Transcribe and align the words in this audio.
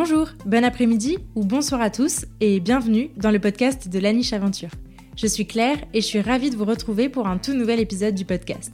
Bonjour, 0.00 0.28
bon 0.46 0.62
après-midi 0.62 1.18
ou 1.34 1.44
bonsoir 1.44 1.80
à 1.80 1.90
tous 1.90 2.24
et 2.40 2.60
bienvenue 2.60 3.10
dans 3.16 3.32
le 3.32 3.40
podcast 3.40 3.88
de 3.88 3.98
la 3.98 4.12
niche 4.12 4.32
aventure. 4.32 4.68
Je 5.16 5.26
suis 5.26 5.44
Claire 5.44 5.78
et 5.92 6.00
je 6.00 6.06
suis 6.06 6.20
ravie 6.20 6.50
de 6.50 6.56
vous 6.56 6.64
retrouver 6.64 7.08
pour 7.08 7.26
un 7.26 7.36
tout 7.36 7.52
nouvel 7.52 7.80
épisode 7.80 8.14
du 8.14 8.24
podcast. 8.24 8.72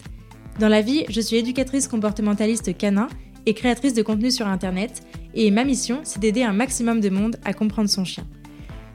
Dans 0.60 0.68
la 0.68 0.82
vie, 0.82 1.06
je 1.09 1.23
suis 1.23 1.37
éducatrice 1.37 1.88
comportementaliste 1.88 2.77
canin 2.77 3.09
et 3.46 3.55
créatrice 3.55 3.95
de 3.95 4.02
contenu 4.02 4.30
sur 4.30 4.46
Internet 4.46 5.02
et 5.32 5.50
ma 5.50 5.64
mission, 5.64 6.00
c'est 6.02 6.20
d'aider 6.20 6.42
un 6.42 6.52
maximum 6.52 7.00
de 7.00 7.09
monde 7.09 7.36
à 7.46 7.54
comprendre 7.54 7.88
son 7.88 8.04
chien. 8.04 8.27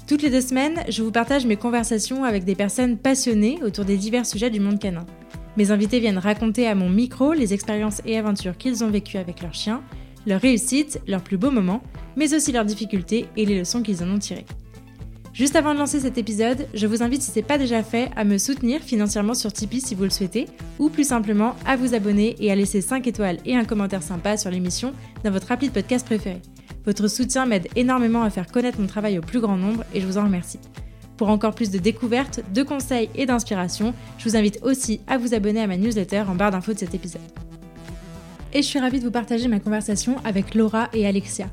Toutes 0.08 0.22
les 0.22 0.30
deux 0.30 0.42
semaines, 0.42 0.84
je 0.88 1.02
vous 1.02 1.12
partage 1.12 1.48
mes 1.48 1.58
conversations 1.58 2.26
avec 2.26 2.44
des 2.44 2.54
personnes 2.54 3.00
passionnées 3.00 3.58
autour 3.64 3.86
des 3.86 3.98
divers 3.98 4.28
sujets 4.28 4.52
du 4.52 4.60
monde 4.60 4.78
canin. 4.78 5.08
Mes 5.58 5.72
invités 5.72 6.00
viennent 6.00 6.20
raconter 6.20 6.68
à 6.68 6.76
mon 6.76 6.90
micro 6.90 7.34
les 7.34 7.56
expériences 7.56 8.04
et 8.06 8.20
aventures 8.20 8.56
qu'ils 8.56 8.84
ont 8.84 8.92
vécues 8.92 9.18
avec 9.18 9.42
leurs 9.42 9.56
chiens, 9.56 9.82
leurs 10.26 10.42
réussites, 10.42 11.00
leurs 11.08 11.22
plus 11.22 11.38
beaux 11.38 11.52
moments, 11.52 11.82
mais 12.16 12.34
aussi 12.34 12.52
leurs 12.52 12.66
difficultés 12.66 13.28
et 13.38 13.46
les 13.46 13.60
leçons 13.60 13.82
qu'ils 13.82 14.04
en 14.04 14.10
ont 14.10 14.20
tirées. 14.20 14.46
Juste 15.34 15.56
avant 15.56 15.74
de 15.74 15.80
lancer 15.80 16.02
cet 16.02 16.18
épisode, 16.18 16.68
je 16.74 16.86
vous 16.86 17.02
invite, 17.02 17.22
si 17.22 17.32
ce 17.32 17.36
n'est 17.38 17.46
pas 17.46 17.58
déjà 17.58 17.82
fait, 17.82 18.10
à 18.16 18.26
me 18.26 18.38
soutenir 18.38 18.82
financièrement 18.82 19.34
sur 19.34 19.54
Tipeee 19.54 19.80
si 19.80 19.96
vous 19.96 20.04
le 20.04 20.10
souhaitez, 20.10 20.48
ou 20.80 20.90
plus 20.90 21.06
simplement 21.06 21.56
à 21.66 21.78
vous 21.78 21.94
abonner 21.94 22.36
et 22.40 22.52
à 22.52 22.56
laisser 22.56 22.82
5 22.82 23.08
étoiles 23.08 23.38
et 23.46 23.56
un 23.56 23.64
commentaire 23.64 24.04
sympa 24.04 24.36
sur 24.36 24.50
l'émission 24.50 24.94
dans 25.24 25.32
votre 25.32 25.52
appli 25.52 25.70
de 25.70 25.74
podcast 25.74 26.06
préféré. 26.06 26.42
Votre 26.86 27.08
soutien 27.08 27.46
m'aide 27.46 27.68
énormément 27.76 28.24
à 28.24 28.30
faire 28.30 28.48
connaître 28.48 28.82
mon 28.82 28.88
travail 28.88 29.18
au 29.18 29.22
plus 29.22 29.40
grand 29.40 29.58
nombre 29.58 29.84
et 29.94 30.02
je 30.02 30.08
vous 30.08 30.18
en 30.18 30.24
remercie. 30.24 30.60
Pour 31.16 31.30
encore 31.30 31.54
plus 31.54 31.70
de 31.70 31.78
découvertes, 31.78 32.42
de 32.54 32.64
conseils 32.64 33.10
et 33.16 33.26
d'inspiration, 33.26 33.94
je 34.18 34.28
vous 34.28 34.36
invite 34.36 34.60
aussi 34.64 35.02
à 35.08 35.18
vous 35.18 35.34
abonner 35.34 35.62
à 35.62 35.68
ma 35.68 35.78
newsletter 35.78 36.24
en 36.28 36.36
barre 36.36 36.52
d'infos 36.52 36.74
de 36.74 36.80
cet 36.80 36.96
épisode. 36.96 37.49
Et 38.54 38.64
je 38.64 38.68
suis 38.68 38.80
ravie 38.80 39.00
de 39.00 39.06
vous 39.06 39.12
partager 39.12 39.48
ma 39.48 39.60
conversation 39.60 40.16
avec 40.24 40.56
Laura 40.56 40.90
et 40.94 41.06
Alexia. 41.06 41.50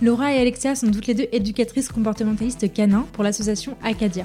Laura 0.00 0.32
et 0.32 0.38
Alexia 0.38 0.74
sont 0.74 0.90
toutes 0.90 1.06
les 1.06 1.14
deux 1.14 1.28
éducatrices 1.32 1.90
comportementalistes 1.90 2.72
canins 2.72 3.06
pour 3.12 3.24
l'association 3.24 3.76
Acadia. 3.82 4.24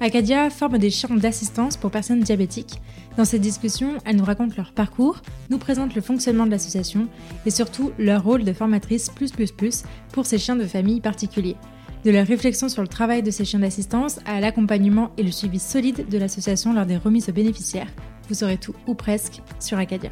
Acadia 0.00 0.50
forme 0.50 0.76
des 0.76 0.90
chiens 0.90 1.16
d'assistance 1.16 1.78
pour 1.78 1.90
personnes 1.90 2.20
diabétiques. 2.20 2.80
Dans 3.16 3.24
cette 3.24 3.40
discussion, 3.40 3.92
elles 4.04 4.16
nous 4.16 4.24
racontent 4.24 4.54
leur 4.56 4.72
parcours, 4.72 5.22
nous 5.48 5.56
présentent 5.56 5.94
le 5.94 6.02
fonctionnement 6.02 6.44
de 6.44 6.50
l'association 6.50 7.08
et 7.46 7.50
surtout 7.50 7.92
leur 7.98 8.22
rôle 8.22 8.44
de 8.44 8.52
formatrice 8.52 9.08
plus 9.08 9.30
plus 9.30 9.50
plus 9.50 9.84
pour 10.12 10.26
ces 10.26 10.36
chiens 10.36 10.56
de 10.56 10.66
famille 10.66 11.00
particuliers. 11.00 11.56
De 12.04 12.10
leur 12.10 12.26
réflexion 12.26 12.68
sur 12.68 12.82
le 12.82 12.88
travail 12.88 13.22
de 13.22 13.30
ces 13.30 13.46
chiens 13.46 13.60
d'assistance 13.60 14.20
à 14.26 14.40
l'accompagnement 14.40 15.12
et 15.16 15.22
le 15.22 15.30
suivi 15.30 15.58
solide 15.58 16.06
de 16.10 16.18
l'association 16.18 16.74
lors 16.74 16.84
des 16.84 16.98
remises 16.98 17.30
aux 17.30 17.32
bénéficiaires, 17.32 17.88
vous 18.28 18.34
saurez 18.34 18.58
tout 18.58 18.74
ou 18.86 18.94
presque 18.94 19.40
sur 19.58 19.78
Acadia. 19.78 20.10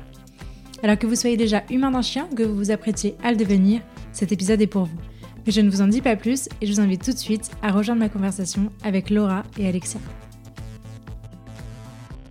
Alors 0.84 0.98
que 0.98 1.06
vous 1.06 1.14
soyez 1.14 1.36
déjà 1.36 1.62
humain 1.70 1.92
d'un 1.92 2.02
chien, 2.02 2.28
que 2.36 2.42
vous 2.42 2.56
vous 2.56 2.70
apprêtiez 2.72 3.14
à 3.22 3.30
le 3.30 3.36
devenir, 3.36 3.82
cet 4.12 4.32
épisode 4.32 4.60
est 4.60 4.66
pour 4.66 4.86
vous. 4.86 4.98
Mais 5.46 5.52
je 5.52 5.60
ne 5.60 5.70
vous 5.70 5.80
en 5.80 5.86
dis 5.86 6.00
pas 6.00 6.16
plus 6.16 6.48
et 6.60 6.66
je 6.66 6.72
vous 6.72 6.80
invite 6.80 7.04
tout 7.04 7.12
de 7.12 7.18
suite 7.18 7.52
à 7.62 7.70
rejoindre 7.70 8.00
ma 8.00 8.08
conversation 8.08 8.72
avec 8.82 9.08
Laura 9.08 9.44
et 9.60 9.68
Alexia. 9.68 10.00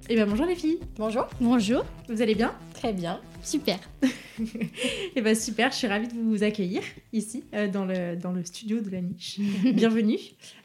Eh 0.09 0.15
bien 0.15 0.25
bonjour 0.25 0.45
les 0.45 0.55
filles 0.55 0.79
Bonjour 0.97 1.27
Bonjour 1.39 1.85
Vous 2.09 2.21
allez 2.21 2.35
bien? 2.35 2.53
Très 2.73 2.91
bien. 2.91 3.21
Super 3.41 3.79
Eh 5.15 5.21
bien 5.21 5.35
super, 5.35 5.71
je 5.71 5.77
suis 5.77 5.87
ravie 5.87 6.09
de 6.09 6.13
vous 6.13 6.43
accueillir 6.43 6.81
ici 7.13 7.45
euh, 7.53 7.69
dans, 7.69 7.85
le, 7.85 8.17
dans 8.17 8.33
le 8.33 8.43
studio 8.43 8.81
de 8.81 8.89
la 8.89 8.99
niche. 8.99 9.39
Bienvenue. 9.73 10.19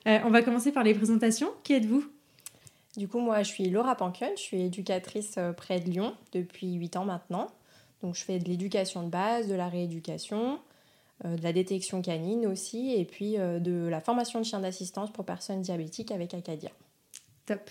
Euh, 0.09 0.19
on 0.25 0.31
va 0.31 0.42
commencer 0.42 0.73
par 0.73 0.83
les 0.83 0.95
présentations. 0.95 1.51
Qui 1.62 1.75
êtes-vous? 1.75 2.05
Du 2.97 3.07
coup, 3.07 3.20
moi, 3.20 3.45
je 3.45 3.48
suis 3.51 3.69
Laura 3.70 3.95
Pancun, 3.95 4.31
je 4.37 4.41
suis 4.41 4.62
éducatrice 4.62 5.34
euh, 5.39 5.53
près 5.53 5.79
de 5.79 5.89
Lyon 5.89 6.14
depuis 6.33 6.73
8 6.75 6.97
ans 6.97 7.05
maintenant. 7.05 7.48
Donc, 8.02 8.14
je 8.14 8.22
fais 8.22 8.39
de 8.39 8.48
l'éducation 8.48 9.02
de 9.02 9.08
base, 9.08 9.48
de 9.48 9.55
la 9.55 9.69
rééducation, 9.69 10.58
de 11.25 11.42
la 11.42 11.52
détection 11.52 12.02
canine 12.02 12.46
aussi, 12.46 12.92
et 12.92 13.05
puis 13.05 13.36
de 13.36 13.89
la 13.89 14.01
formation 14.01 14.39
de 14.39 14.45
chiens 14.45 14.61
d'assistance 14.61 15.11
pour 15.11 15.24
personnes 15.24 15.62
diabétiques 15.62 16.11
avec 16.11 16.35
Acadia. 16.35 16.70
Top. 17.46 17.70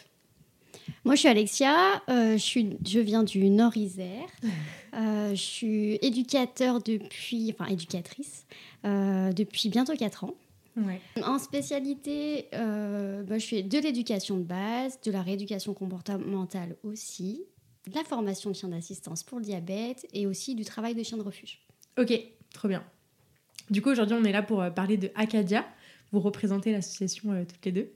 Moi, 1.03 1.13
je 1.13 1.19
suis 1.19 1.29
Alexia, 1.29 2.01
je, 2.07 2.37
suis, 2.37 2.75
je 2.85 2.99
viens 2.99 3.23
du 3.23 3.49
Nord-Isère. 3.51 4.27
je 4.93 5.35
suis 5.35 5.99
éducateur 6.01 6.81
depuis, 6.81 7.53
enfin 7.53 7.71
éducatrice, 7.71 8.47
depuis 8.83 9.69
bientôt 9.69 9.95
4 9.95 10.23
ans. 10.23 10.33
Ouais. 10.77 10.99
En 11.23 11.39
spécialité, 11.39 12.47
euh, 12.53 13.23
bah, 13.23 13.37
je 13.37 13.45
fais 13.45 13.63
de 13.63 13.79
l'éducation 13.79 14.37
de 14.37 14.43
base, 14.43 14.99
de 15.01 15.11
la 15.11 15.21
rééducation 15.21 15.73
comportementale 15.73 16.75
aussi, 16.83 17.43
de 17.87 17.95
la 17.95 18.03
formation 18.03 18.49
de 18.49 18.55
chiens 18.55 18.69
d'assistance 18.69 19.23
pour 19.23 19.39
le 19.39 19.45
diabète 19.45 20.07
et 20.13 20.27
aussi 20.27 20.55
du 20.55 20.65
travail 20.65 20.95
de 20.95 21.03
chien 21.03 21.17
de 21.17 21.23
refuge. 21.23 21.59
Ok, 21.99 22.13
trop 22.53 22.67
bien. 22.67 22.83
Du 23.69 23.81
coup, 23.81 23.89
aujourd'hui, 23.89 24.15
on 24.19 24.23
est 24.23 24.31
là 24.31 24.43
pour 24.43 24.61
euh, 24.61 24.69
parler 24.69 24.97
de 24.97 25.11
Acadia. 25.15 25.65
Vous 26.11 26.19
représentez 26.19 26.71
l'association 26.71 27.31
euh, 27.31 27.43
toutes 27.45 27.65
les 27.65 27.71
deux. 27.71 27.91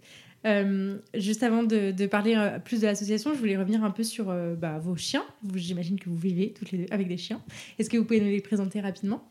Euh, 0.46 0.98
juste 1.16 1.44
avant 1.44 1.64
de, 1.64 1.92
de 1.92 2.06
parler 2.08 2.36
euh, 2.36 2.60
plus 2.60 2.82
de 2.82 2.86
l'association, 2.86 3.34
je 3.34 3.40
voulais 3.40 3.58
revenir 3.58 3.84
un 3.84 3.92
peu 3.92 4.04
sur 4.04 4.30
euh, 4.30 4.56
bah, 4.56 4.80
vos 4.80 4.96
chiens. 4.96 5.26
J'imagine 5.54 6.00
que 6.00 6.10
vous 6.10 6.16
vivez 6.16 6.54
toutes 6.54 6.72
les 6.72 6.86
deux 6.86 6.94
avec 6.94 7.08
des 7.08 7.18
chiens. 7.18 7.42
Est-ce 7.78 7.90
que 7.90 7.98
vous 7.98 8.06
pouvez 8.06 8.22
nous 8.22 8.30
les 8.30 8.42
présenter 8.42 8.80
rapidement? 8.80 9.22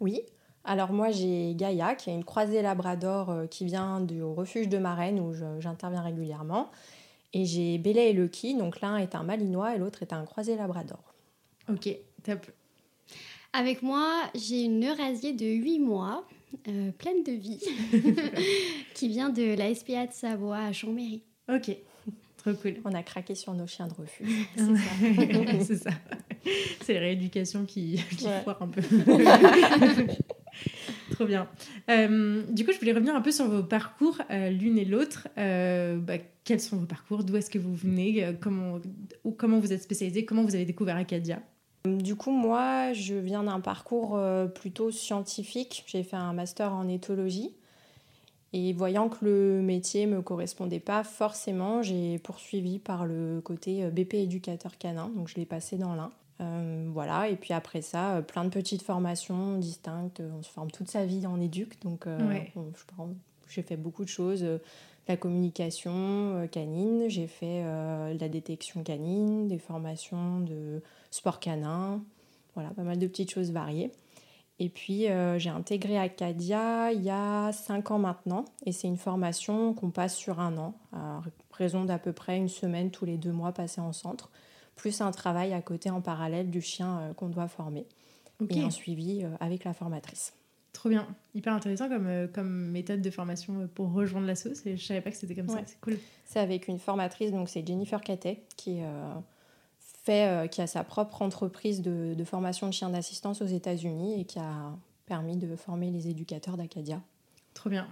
Oui. 0.00 0.22
Alors 0.64 0.92
moi 0.92 1.12
j'ai 1.12 1.54
Gaïa 1.54 1.94
qui 1.94 2.10
est 2.10 2.14
une 2.14 2.24
croisée 2.24 2.60
labrador 2.60 3.44
qui 3.48 3.64
vient 3.64 4.00
du 4.00 4.20
refuge 4.24 4.68
de 4.68 4.78
Marraine 4.78 5.20
où 5.20 5.32
j'interviens 5.60 6.02
régulièrement. 6.02 6.72
Et 7.38 7.44
j'ai 7.44 7.76
Bélé 7.76 8.00
et 8.00 8.12
Lucky, 8.14 8.54
donc 8.54 8.80
l'un 8.80 8.96
est 8.96 9.14
un 9.14 9.22
malinois 9.22 9.74
et 9.74 9.78
l'autre 9.78 10.02
est 10.02 10.14
un 10.14 10.24
croisé 10.24 10.56
labrador. 10.56 11.12
Ok, 11.68 11.86
top. 12.24 12.46
Avec 13.52 13.82
moi, 13.82 14.10
j'ai 14.34 14.62
une 14.64 14.82
Eurasier 14.88 15.34
de 15.34 15.44
8 15.44 15.78
mois, 15.80 16.26
euh, 16.66 16.92
pleine 16.92 17.22
de 17.24 17.32
vie, 17.32 17.60
qui 18.94 19.08
vient 19.08 19.28
de 19.28 19.54
la 19.54 19.74
SPA 19.74 20.06
de 20.06 20.12
Savoie 20.12 20.60
à 20.60 20.72
Chambéry. 20.72 21.24
Ok, 21.52 21.76
trop 22.38 22.54
cool. 22.54 22.76
On 22.86 22.94
a 22.94 23.02
craqué 23.02 23.34
sur 23.34 23.52
nos 23.52 23.66
chiens 23.66 23.88
de 23.88 23.92
refuge. 23.92 24.48
C'est 25.60 25.76
ça. 25.76 25.90
C'est 26.80 26.94
la 26.94 27.00
rééducation 27.00 27.66
qui, 27.66 28.00
qui 28.16 28.24
Ouais. 28.24 28.40
foire 28.44 28.62
un 28.62 28.68
peu. 28.68 28.80
Trop 31.16 31.24
bien. 31.24 31.48
Euh, 31.88 32.42
du 32.50 32.66
coup, 32.66 32.72
je 32.72 32.78
voulais 32.78 32.92
revenir 32.92 33.14
un 33.14 33.22
peu 33.22 33.32
sur 33.32 33.48
vos 33.48 33.62
parcours, 33.62 34.18
euh, 34.30 34.50
l'une 34.50 34.76
et 34.76 34.84
l'autre. 34.84 35.28
Euh, 35.38 35.96
bah, 35.96 36.18
quels 36.44 36.60
sont 36.60 36.76
vos 36.76 36.84
parcours? 36.84 37.24
D'où 37.24 37.36
est-ce 37.36 37.48
que 37.48 37.58
vous 37.58 37.74
venez? 37.74 38.36
Comment, 38.38 38.80
comment 39.38 39.58
vous 39.58 39.72
êtes 39.72 39.82
spécialisé? 39.82 40.26
Comment 40.26 40.44
vous 40.44 40.54
avez 40.54 40.66
découvert 40.66 40.96
Acadia? 40.96 41.40
Du 41.86 42.16
coup, 42.16 42.32
moi, 42.32 42.92
je 42.92 43.14
viens 43.14 43.44
d'un 43.44 43.60
parcours 43.60 44.20
plutôt 44.54 44.90
scientifique. 44.90 45.84
J'ai 45.86 46.02
fait 46.02 46.16
un 46.16 46.34
master 46.34 46.74
en 46.74 46.86
éthologie. 46.86 47.54
Et 48.52 48.74
voyant 48.74 49.08
que 49.08 49.24
le 49.24 49.62
métier 49.62 50.04
me 50.06 50.20
correspondait 50.20 50.80
pas 50.80 51.02
forcément, 51.02 51.80
j'ai 51.80 52.18
poursuivi 52.18 52.78
par 52.78 53.06
le 53.06 53.40
côté 53.42 53.88
BP 53.88 54.14
éducateur 54.14 54.76
canin. 54.76 55.10
Donc, 55.16 55.28
je 55.28 55.36
l'ai 55.36 55.46
passé 55.46 55.78
dans 55.78 55.94
l'un. 55.94 56.12
Euh, 56.40 56.88
voilà, 56.92 57.28
et 57.28 57.36
puis 57.36 57.54
après 57.54 57.80
ça, 57.82 58.16
euh, 58.16 58.22
plein 58.22 58.44
de 58.44 58.50
petites 58.50 58.82
formations 58.82 59.56
distinctes. 59.58 60.20
On 60.38 60.42
se 60.42 60.50
forme 60.50 60.70
toute 60.70 60.88
sa 60.90 61.04
vie 61.06 61.26
en 61.26 61.40
éduc. 61.40 61.80
Donc, 61.82 62.06
euh, 62.06 62.28
Ouais. 62.28 62.52
je 62.54 63.02
j'ai 63.48 63.62
fait 63.62 63.76
beaucoup 63.76 64.04
de 64.04 64.08
choses. 64.08 64.42
euh, 64.42 64.58
la 65.08 65.16
communication 65.16 65.92
euh, 65.94 66.46
canine, 66.48 67.04
j'ai 67.08 67.28
fait 67.28 67.62
euh, 67.64 68.12
la 68.18 68.28
détection 68.28 68.82
canine, 68.82 69.46
des 69.46 69.58
formations 69.58 70.40
de 70.40 70.82
sport 71.12 71.38
canin, 71.38 72.02
voilà, 72.54 72.70
pas 72.70 72.82
mal 72.82 72.98
de 72.98 73.06
petites 73.06 73.30
choses 73.30 73.52
variées. 73.52 73.92
Et 74.58 74.68
puis 74.68 75.08
euh, 75.08 75.38
j'ai 75.38 75.50
intégré 75.50 75.96
Acadia 75.98 76.90
il 76.90 77.02
y 77.02 77.10
a 77.10 77.52
5 77.52 77.90
ans 77.92 77.98
maintenant, 77.98 78.46
et 78.64 78.72
c'est 78.72 78.88
une 78.88 78.96
formation 78.96 79.74
qu'on 79.74 79.90
passe 79.90 80.16
sur 80.16 80.40
un 80.40 80.56
an, 80.58 80.74
à 80.92 81.20
raison 81.52 81.84
d'à 81.84 81.98
peu 81.98 82.12
près 82.12 82.36
une 82.36 82.48
semaine 82.48 82.90
tous 82.90 83.04
les 83.04 83.16
deux 83.16 83.32
mois 83.32 83.52
passés 83.52 83.80
en 83.80 83.92
centre, 83.92 84.30
plus 84.76 85.00
un 85.00 85.10
travail 85.10 85.52
à 85.52 85.60
côté 85.62 85.90
en 85.90 86.00
parallèle 86.00 86.50
du 86.50 86.60
chien 86.60 86.98
euh, 87.00 87.12
qu'on 87.14 87.28
doit 87.28 87.48
former, 87.48 87.86
et 88.50 88.60
un 88.60 88.70
suivi 88.70 89.24
euh, 89.24 89.28
avec 89.40 89.64
la 89.64 89.72
formatrice. 89.72 90.32
trop 90.72 90.90
bien. 90.90 91.06
Hyper 91.34 91.54
intéressant 91.54 91.88
comme, 91.88 92.06
euh, 92.06 92.26
comme 92.28 92.70
méthode 92.70 93.00
de 93.00 93.10
formation 93.10 93.66
pour 93.74 93.92
rejoindre 93.92 94.26
l'asso. 94.26 94.48
C'est- 94.54 94.76
Je 94.76 94.84
savais 94.84 95.00
pas 95.00 95.10
que 95.10 95.16
c'était 95.16 95.34
comme 95.34 95.48
ça. 95.48 95.60
C'est 95.66 95.80
cool. 95.80 95.98
C'est 96.26 96.38
avec 96.40 96.68
une 96.68 96.78
formatrice, 96.78 97.30
donc 97.32 97.48
c'est 97.48 97.66
Jennifer 97.66 98.00
Catet, 98.02 98.42
qui, 98.58 98.82
euh, 98.82 99.14
fait, 100.04 100.28
euh, 100.28 100.46
qui 100.48 100.60
a 100.60 100.66
sa 100.66 100.84
propre 100.84 101.22
entreprise 101.22 101.80
de, 101.80 102.12
de 102.14 102.24
formation 102.24 102.66
de 102.68 102.72
chiens 102.74 102.90
d'assistance 102.90 103.40
aux 103.40 103.46
États-Unis 103.46 104.20
et 104.20 104.24
qui 104.24 104.38
a 104.38 104.76
permis 105.06 105.36
de 105.38 105.56
former 105.56 105.90
les 105.90 106.08
éducateurs 106.08 106.56
d'Acadia. 106.58 107.00
Trop 107.54 107.70
bien. 107.70 107.88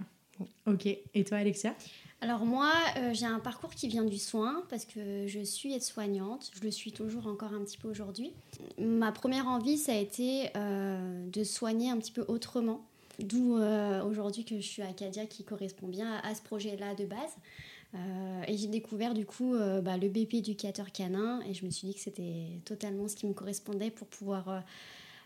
Ok. 0.67 0.85
Et 0.85 1.23
toi, 1.23 1.37
Alexia? 1.39 1.73
Alors 2.21 2.45
moi, 2.45 2.71
euh, 2.97 3.13
j'ai 3.13 3.25
un 3.25 3.39
parcours 3.39 3.71
qui 3.71 3.87
vient 3.87 4.03
du 4.03 4.17
soin 4.17 4.63
parce 4.69 4.85
que 4.85 5.27
je 5.27 5.41
suis 5.41 5.73
aide-soignante. 5.73 6.49
Je 6.55 6.61
le 6.61 6.71
suis 6.71 6.91
toujours 6.91 7.27
encore 7.27 7.53
un 7.53 7.63
petit 7.63 7.77
peu 7.77 7.89
aujourd'hui. 7.89 8.33
Ma 8.79 9.11
première 9.11 9.47
envie, 9.47 9.77
ça 9.77 9.91
a 9.91 9.95
été 9.95 10.49
euh, 10.55 11.27
de 11.27 11.43
soigner 11.43 11.89
un 11.91 11.97
petit 11.97 12.11
peu 12.11 12.25
autrement. 12.27 12.85
D'où 13.19 13.57
euh, 13.57 14.03
aujourd'hui 14.03 14.43
que 14.43 14.55
je 14.55 14.65
suis 14.65 14.81
à 14.81 14.87
Acadia 14.87 15.25
qui 15.25 15.43
correspond 15.43 15.87
bien 15.87 16.19
à, 16.23 16.35
ce 16.35 16.41
projet-là 16.41 16.95
de 16.95 17.05
base. 17.05 17.35
Et 18.49 18.57
j'ai 18.57 18.67
découvert 18.67 19.13
du 19.13 19.25
coup 19.25 19.55
bah, 19.81 19.95
le 19.95 20.09
BP 20.09 20.33
éducateur 20.33 20.91
canin 20.91 21.39
et 21.47 21.53
je 21.53 21.63
me 21.63 21.69
suis 21.69 21.87
dit 21.87 21.93
que 21.93 22.01
c'était 22.01 22.59
totalement 22.65 23.07
ce 23.07 23.15
qui 23.15 23.25
me 23.25 23.31
correspondait 23.31 23.89
pour 23.89 24.05
pouvoir 24.07 24.65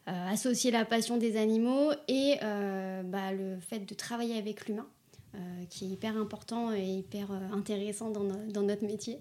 associer 0.06 0.70
la 0.70 0.86
passion 0.86 1.18
des 1.18 1.36
animaux 1.36 1.92
et 2.08 2.36
bah, 2.42 3.32
le 3.32 3.60
fait 3.60 3.80
de 3.80 3.96
travailler 3.96 4.38
avec 4.38 4.68
l'humain, 4.68 4.88
qui 5.70 5.86
est 5.86 5.90
hyper 5.90 6.18
important 6.18 6.74
et 6.74 6.84
hyper 6.84 7.32
intéressant 7.54 8.10
dans, 8.10 8.24
notre 8.64 8.86
métier. 8.86 9.20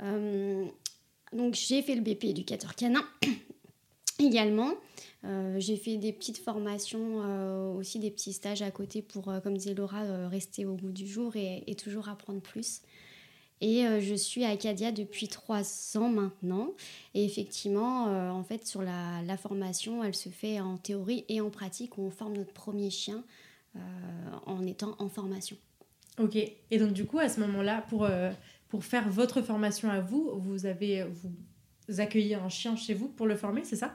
donc 0.00 1.54
j'ai 1.54 1.82
fait 1.82 1.94
le 1.94 2.00
BP 2.00 2.24
éducateur 2.24 2.74
canin 2.74 3.04
également. 4.18 4.74
Euh, 5.24 5.58
j'ai 5.58 5.76
fait 5.76 5.96
des 5.96 6.12
petites 6.12 6.38
formations, 6.38 7.22
euh, 7.24 7.72
aussi 7.74 7.98
des 7.98 8.10
petits 8.10 8.32
stages 8.32 8.62
à 8.62 8.70
côté 8.70 9.02
pour, 9.02 9.28
euh, 9.28 9.40
comme 9.40 9.56
disait 9.56 9.74
Laura, 9.74 10.28
rester 10.28 10.64
au 10.64 10.74
bout 10.74 10.92
du 10.92 11.06
jour 11.06 11.34
et, 11.36 11.74
toujours 11.74 12.08
apprendre 12.08 12.40
plus. 12.40 12.82
Et 13.60 13.82
je 14.00 14.14
suis 14.14 14.44
à 14.44 14.50
Acadia 14.50 14.92
depuis 14.92 15.26
trois 15.26 15.62
ans 15.96 16.08
maintenant. 16.08 16.74
Et 17.14 17.24
effectivement, 17.24 18.04
en 18.04 18.44
fait, 18.44 18.64
sur 18.64 18.82
la, 18.82 19.20
la, 19.22 19.36
formation, 19.36 20.04
elle 20.04 20.14
se 20.14 20.28
fait 20.28 20.60
en 20.60 20.76
théorie 20.76 21.24
et 21.28 21.40
en 21.40 21.50
pratique. 21.50 21.98
On 21.98 22.10
forme 22.10 22.36
notre 22.36 22.52
premier 22.52 22.90
chien 22.90 23.24
en 24.46 24.66
étant 24.66 24.94
en 24.98 25.08
formation. 25.08 25.56
Ok. 26.18 26.36
Et 26.36 26.78
donc, 26.78 26.92
du 26.92 27.04
coup, 27.04 27.18
à 27.18 27.28
ce 27.28 27.40
moment-là, 27.40 27.84
pour, 27.88 28.08
pour 28.68 28.84
faire 28.84 29.08
votre 29.08 29.42
formation 29.42 29.90
à 29.90 30.00
vous, 30.00 30.32
vous 30.36 30.66
avez 30.66 31.06
vous 31.88 32.00
accueillez 32.00 32.34
un 32.34 32.48
chien 32.48 32.76
chez 32.76 32.94
vous 32.94 33.08
pour 33.08 33.26
le 33.26 33.36
former, 33.36 33.64
c'est 33.64 33.76
ça? 33.76 33.94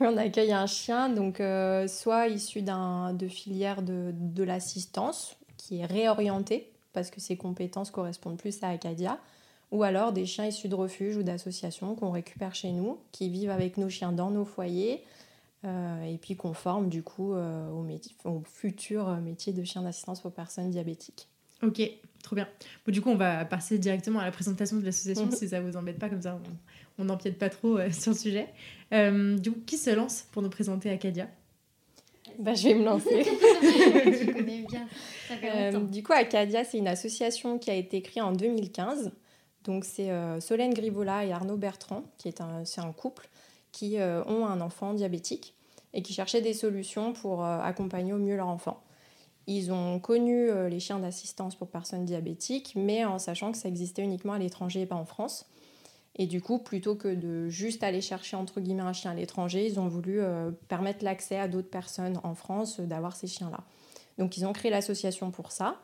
On 0.00 0.16
accueille 0.16 0.52
un 0.52 0.66
chien, 0.66 1.08
donc 1.08 1.40
euh, 1.40 1.86
soit 1.86 2.28
issu 2.28 2.62
de 2.62 3.28
filière 3.28 3.82
de, 3.82 4.12
de 4.14 4.42
l'assistance, 4.42 5.36
qui 5.56 5.78
est 5.78 5.86
réorienté, 5.86 6.72
parce 6.92 7.10
que 7.10 7.20
ses 7.20 7.36
compétences 7.36 7.90
correspondent 7.90 8.38
plus 8.38 8.62
à 8.62 8.68
Acadia, 8.68 9.18
ou 9.70 9.82
alors 9.82 10.12
des 10.12 10.26
chiens 10.26 10.46
issus 10.46 10.68
de 10.68 10.74
refuges 10.74 11.16
ou 11.16 11.22
d'associations 11.22 11.94
qu'on 11.94 12.10
récupère 12.10 12.54
chez 12.54 12.72
nous, 12.72 12.98
qui 13.12 13.28
vivent 13.28 13.50
avec 13.50 13.76
nos 13.76 13.88
chiens 13.88 14.12
dans 14.12 14.30
nos 14.30 14.44
foyers, 14.44 15.04
euh, 15.64 16.02
et 16.02 16.18
puis 16.18 16.36
qu'on 16.36 16.54
forme 16.54 16.88
du 16.88 17.02
coup 17.02 17.34
euh, 17.34 17.68
au, 17.70 17.86
au, 18.28 18.42
futur 18.44 19.08
métier 19.16 19.52
de 19.52 19.62
chien 19.64 19.82
d'assistance 19.82 20.24
aux 20.24 20.30
personnes 20.30 20.70
diabétiques. 20.70 21.28
Ok, 21.62 21.82
trop 22.22 22.36
bien. 22.36 22.48
Bon, 22.86 22.92
du 22.92 23.02
coup, 23.02 23.10
on 23.10 23.16
va 23.16 23.44
passer 23.44 23.78
directement 23.78 24.20
à 24.20 24.24
la 24.24 24.30
présentation 24.30 24.78
de 24.78 24.84
l'association, 24.84 25.26
mhm. 25.26 25.32
si 25.32 25.48
ça 25.48 25.60
vous 25.60 25.76
embête 25.76 25.98
pas, 25.98 26.08
comme 26.08 26.22
ça 26.22 26.40
on 26.98 27.04
n'empiète 27.04 27.38
pas 27.38 27.48
trop 27.48 27.78
sur 27.90 28.12
le 28.12 28.16
sujet. 28.16 28.48
Euh, 28.92 29.36
du 29.38 29.52
coup, 29.52 29.60
qui 29.66 29.78
se 29.78 29.90
lance 29.90 30.26
pour 30.30 30.42
nous 30.42 30.50
présenter 30.50 30.90
Acadia? 30.90 31.28
Bah, 32.38 32.54
je 32.54 32.68
vais 32.68 32.74
me 32.74 32.84
lancer. 32.84 33.24
tu 34.18 34.32
connais 34.32 34.64
bien. 34.68 34.86
Euh, 35.42 35.80
du 35.80 36.02
coup, 36.02 36.12
Acadia, 36.12 36.64
c'est 36.64 36.78
une 36.78 36.88
association 36.88 37.58
qui 37.58 37.70
a 37.70 37.74
été 37.74 38.02
créée 38.02 38.22
en 38.22 38.32
2015. 38.32 39.12
Donc, 39.64 39.84
c'est 39.84 40.10
euh, 40.10 40.40
Solène 40.40 40.72
Grivola 40.72 41.24
et 41.24 41.32
Arnaud 41.32 41.56
Bertrand, 41.56 42.04
qui 42.18 42.28
est 42.28 42.40
un, 42.40 42.64
c'est 42.64 42.80
un 42.80 42.92
couple, 42.92 43.28
qui 43.72 43.98
ont 43.98 44.46
un 44.46 44.60
enfant 44.60 44.94
diabétique 44.94 45.54
et 45.94 46.02
qui 46.02 46.12
cherchaient 46.12 46.40
des 46.40 46.54
solutions 46.54 47.12
pour 47.12 47.44
accompagner 47.44 48.12
au 48.12 48.18
mieux 48.18 48.36
leur 48.36 48.48
enfant. 48.48 48.82
Ils 49.46 49.72
ont 49.72 49.98
connu 49.98 50.50
les 50.68 50.80
chiens 50.80 50.98
d'assistance 50.98 51.56
pour 51.56 51.68
personnes 51.68 52.04
diabétiques, 52.04 52.72
mais 52.76 53.04
en 53.04 53.18
sachant 53.18 53.52
que 53.52 53.58
ça 53.58 53.68
existait 53.68 54.02
uniquement 54.02 54.34
à 54.34 54.38
l'étranger 54.38 54.82
et 54.82 54.86
pas 54.86 54.96
en 54.96 55.04
France. 55.04 55.46
Et 56.16 56.26
du 56.26 56.40
coup, 56.40 56.58
plutôt 56.58 56.96
que 56.96 57.08
de 57.08 57.48
juste 57.48 57.82
aller 57.82 58.00
chercher 58.00 58.36
entre 58.36 58.60
guillemets 58.60 58.82
un 58.82 58.92
chien 58.92 59.12
à 59.12 59.14
l'étranger, 59.14 59.66
ils 59.66 59.78
ont 59.78 59.88
voulu 59.88 60.20
euh, 60.20 60.50
permettre 60.68 61.04
l'accès 61.04 61.38
à 61.38 61.48
d'autres 61.48 61.70
personnes 61.70 62.20
en 62.24 62.34
France 62.34 62.80
euh, 62.80 62.84
d'avoir 62.84 63.16
ces 63.16 63.26
chiens-là. 63.26 63.60
Donc 64.18 64.36
ils 64.36 64.44
ont 64.44 64.52
créé 64.52 64.70
l'association 64.70 65.30
pour 65.30 65.52
ça. 65.52 65.80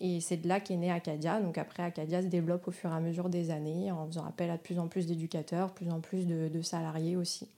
Et 0.00 0.20
c'est 0.20 0.36
de 0.36 0.48
là 0.48 0.60
qu'est 0.60 0.76
né 0.76 0.90
Acadia. 0.90 1.40
Donc 1.40 1.58
après, 1.58 1.82
Acadia 1.82 2.22
se 2.22 2.28
développe 2.28 2.68
au 2.68 2.70
fur 2.70 2.90
et 2.90 2.94
à 2.94 3.00
mesure 3.00 3.28
des 3.28 3.50
années 3.50 3.90
en 3.90 4.06
faisant 4.06 4.24
appel 4.24 4.50
à 4.50 4.56
de 4.56 4.62
plus 4.62 4.78
en 4.78 4.88
plus 4.88 5.06
d'éducateurs, 5.06 5.74
plus 5.74 5.90
en 5.90 6.00
plus 6.00 6.26
de, 6.26 6.62
salariés 6.62 7.16
aussi. 7.16 7.48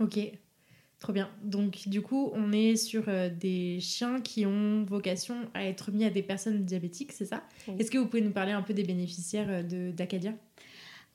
Ok, 0.00 0.18
trop 1.00 1.12
bien. 1.12 1.28
Donc 1.42 1.88
du 1.88 2.02
coup, 2.02 2.30
on 2.34 2.52
est 2.52 2.76
sur 2.76 3.04
euh, 3.08 3.28
des 3.30 3.80
chiens 3.80 4.20
qui 4.20 4.46
ont 4.46 4.84
vocation 4.84 5.36
à 5.54 5.64
être 5.64 5.90
mis 5.90 6.04
à 6.04 6.10
des 6.10 6.22
personnes 6.22 6.64
diabétiques, 6.64 7.12
c'est 7.12 7.24
ça? 7.24 7.42
Est-ce 7.78 7.90
que 7.90 7.98
vous 7.98 8.06
pouvez 8.06 8.22
nous 8.22 8.32
parler 8.32 8.52
un 8.52 8.62
peu 8.62 8.74
des 8.74 8.84
bénéficiaires 8.84 9.64
d'Acadia? 9.64 10.34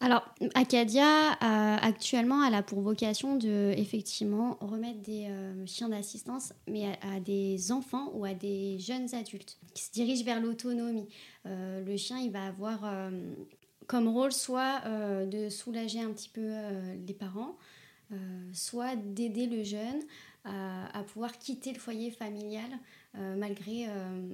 Alors, 0.04 0.26
Acadia, 0.56 1.34
euh, 1.34 1.78
actuellement, 1.80 2.44
elle 2.44 2.56
a 2.56 2.64
pour 2.64 2.82
vocation 2.82 3.36
de 3.36 3.72
effectivement 3.78 4.58
remettre 4.60 5.00
des 5.02 5.28
euh, 5.30 5.64
chiens 5.68 5.90
d'assistance, 5.90 6.54
mais 6.68 6.98
à, 7.04 7.20
des 7.20 7.72
enfants 7.72 8.12
ou 8.16 8.26
à 8.26 8.34
des 8.34 8.80
jeunes 8.80 9.14
adultes 9.14 9.60
qui 9.76 9.84
se 9.84 9.92
dirigent 9.92 10.26
vers 10.26 10.42
l'autonomie. 10.42 11.08
Euh, 11.46 11.86
le 11.86 11.98
chien, 11.98 12.18
il 12.18 12.32
va 12.32 12.48
avoir 12.48 13.12
comme 13.86 14.08
rôle 14.08 14.32
soit 14.32 14.82
de 15.26 15.50
soulager 15.50 16.00
un 16.00 16.12
petit 16.12 16.30
peu 16.30 16.50
les 17.06 17.14
parents, 17.14 17.58
soit 18.54 18.96
d'aider 18.96 19.46
le 19.46 19.64
jeune 19.64 20.02
à, 20.46 21.04
pouvoir 21.14 21.38
quitter 21.38 21.74
le 21.74 21.80
foyer 21.80 22.10
familial 22.10 22.70
malgré 23.38 23.88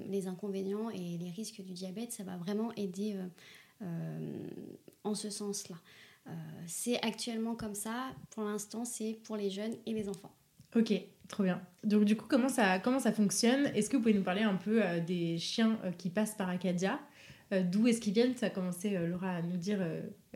les 0.08 0.28
inconvénients 0.28 0.92
et 0.92 1.18
les 1.18 1.32
risques 1.32 1.62
du 1.62 1.74
diabète. 1.74 2.12
Ça 2.12 2.24
va 2.24 2.38
vraiment 2.38 2.72
aider 2.76 3.16
en 5.04 5.16
ce 5.16 5.30
sens-là. 5.30 5.76
Euh, 6.28 6.32
c'est 6.66 7.02
actuellement 7.04 7.56
comme 7.56 7.76
ça. 7.76 8.12
Pour 8.32 8.44
l'instant, 8.44 8.84
c'est 8.84 9.18
pour 9.24 9.38
les 9.38 9.50
jeunes 9.50 9.74
et 9.86 9.94
les 9.94 10.10
enfants. 10.10 10.36
Ok, 10.76 10.94
trop 11.30 11.44
bien. 11.44 11.62
Donc 11.86 12.04
du 12.04 12.18
coup, 12.18 12.26
comment 12.28 12.50
ça, 12.50 12.80
comment 12.80 13.00
ça 13.00 13.14
fonctionne? 13.14 13.68
Est-ce 13.68 13.90
que 13.90 13.96
vous 13.96 14.04
pouvez 14.04 14.14
nous 14.14 14.24
parler 14.24 14.44
un 14.44 14.56
peu 14.56 14.84
euh, 14.84 15.00
des 15.00 15.38
chiens 15.38 15.80
euh, 15.86 15.92
qui 15.92 16.10
passent 16.10 16.36
par 16.36 16.50
Acadia? 16.50 17.00
D'où 17.72 17.88
est-ce 17.88 18.02
qu'ils 18.02 18.12
viennent? 18.12 18.36
Ça 18.36 18.48
a 18.48 18.50
commencé, 18.50 18.90
Laura, 19.08 19.38
à 19.38 19.42
nous 19.42 19.56
dire 19.56 19.80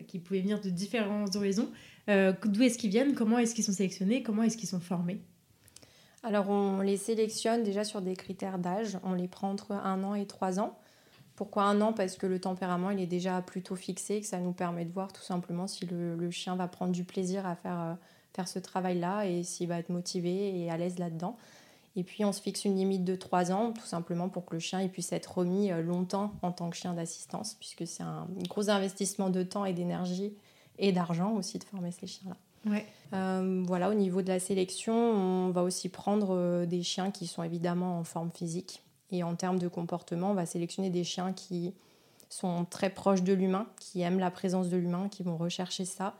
qu'ils 0.07 0.23
pouvaient 0.23 0.39
venir 0.39 0.61
de 0.61 0.69
différents 0.69 1.25
horizons. 1.35 1.69
D'où 2.07 2.61
est-ce 2.61 2.77
qu'ils 2.77 2.89
viennent? 2.89 3.15
Comment 3.15 3.37
est-ce 3.37 3.53
qu'ils 3.53 3.65
sont 3.65 3.73
sélectionnés? 3.73 4.23
Comment 4.23 4.43
est-ce 4.43 4.55
qu'ils 4.55 4.69
sont 4.69 4.79
formés? 4.79 5.19
Alors, 6.23 6.49
on 6.49 6.79
les 6.79 6.95
sélectionne 6.95 7.63
déjà 7.63 7.83
sur 7.83 8.01
des 8.01 8.15
critères 8.15 8.59
d'âge. 8.59 8.97
On 9.03 9.13
les 9.13 9.27
prend 9.27 9.51
entre 9.51 9.73
un 9.73 10.05
an 10.05 10.15
et 10.15 10.25
trois 10.25 10.61
ans. 10.61 10.79
Pourquoi 11.41 11.63
un 11.63 11.81
an 11.81 11.91
Parce 11.91 12.17
que 12.17 12.27
le 12.27 12.39
tempérament, 12.39 12.91
il 12.91 12.99
est 12.99 13.07
déjà 13.07 13.41
plutôt 13.41 13.75
fixé, 13.75 14.21
que 14.21 14.27
ça 14.27 14.37
nous 14.37 14.51
permet 14.51 14.85
de 14.85 14.91
voir 14.91 15.11
tout 15.11 15.23
simplement 15.23 15.65
si 15.65 15.87
le, 15.87 16.29
chien 16.29 16.55
va 16.55 16.67
prendre 16.67 16.91
du 16.91 17.03
plaisir 17.03 17.47
à 17.47 17.55
faire, 17.55 17.79
euh, 17.79 17.93
faire 18.31 18.47
ce 18.47 18.59
travail-là 18.59 19.25
et 19.25 19.41
s'il 19.41 19.67
va 19.67 19.79
être 19.79 19.89
motivé 19.89 20.61
et 20.61 20.69
à 20.69 20.77
l'aise 20.77 20.99
là-dedans. 20.99 21.37
Et 21.95 22.03
puis 22.03 22.23
on 22.25 22.31
se 22.31 22.39
fixe 22.39 22.63
une 22.63 22.75
limite 22.75 23.03
de 23.03 23.15
3 23.15 23.51
ans, 23.51 23.71
tout 23.71 23.87
simplement 23.87 24.29
pour 24.29 24.45
que 24.45 24.53
le 24.53 24.59
chien 24.59 24.81
il 24.81 24.91
puisse 24.91 25.11
être 25.13 25.39
remis 25.39 25.71
euh, 25.71 25.81
longtemps 25.81 26.31
en 26.43 26.51
tant 26.51 26.69
que 26.69 26.77
chien 26.77 26.93
d'assistance, 26.93 27.55
puisque 27.55 27.87
c'est 27.87 28.03
un 28.03 28.27
gros 28.47 28.69
investissement 28.69 29.31
de 29.31 29.41
temps 29.41 29.65
et 29.65 29.73
d'énergie 29.73 30.35
et 30.77 30.91
d'argent 30.91 31.31
aussi 31.31 31.57
de 31.57 31.63
former 31.63 31.89
ces 31.89 32.05
chiens-là. 32.05 32.71
Ouais. 32.71 32.85
Euh, 33.13 33.63
voilà, 33.65 33.89
au 33.89 33.95
niveau 33.95 34.21
de 34.21 34.27
la 34.27 34.39
sélection, 34.39 34.93
on 34.93 35.49
va 35.49 35.63
aussi 35.63 35.89
prendre 35.89 36.65
des 36.65 36.83
chiens 36.83 37.09
qui 37.09 37.25
sont 37.25 37.41
évidemment 37.41 37.97
en 37.97 38.03
forme 38.03 38.29
physique, 38.29 38.83
et 39.11 39.23
en 39.23 39.35
termes 39.35 39.59
de 39.59 39.67
comportement, 39.67 40.31
on 40.31 40.33
va 40.33 40.45
sélectionner 40.45 40.89
des 40.89 41.03
chiens 41.03 41.33
qui 41.33 41.73
sont 42.29 42.65
très 42.65 42.89
proches 42.89 43.23
de 43.23 43.33
l'humain, 43.33 43.67
qui 43.79 44.01
aiment 44.01 44.19
la 44.19 44.31
présence 44.31 44.69
de 44.69 44.77
l'humain, 44.77 45.09
qui 45.09 45.23
vont 45.23 45.37
rechercher 45.37 45.85
ça, 45.85 46.15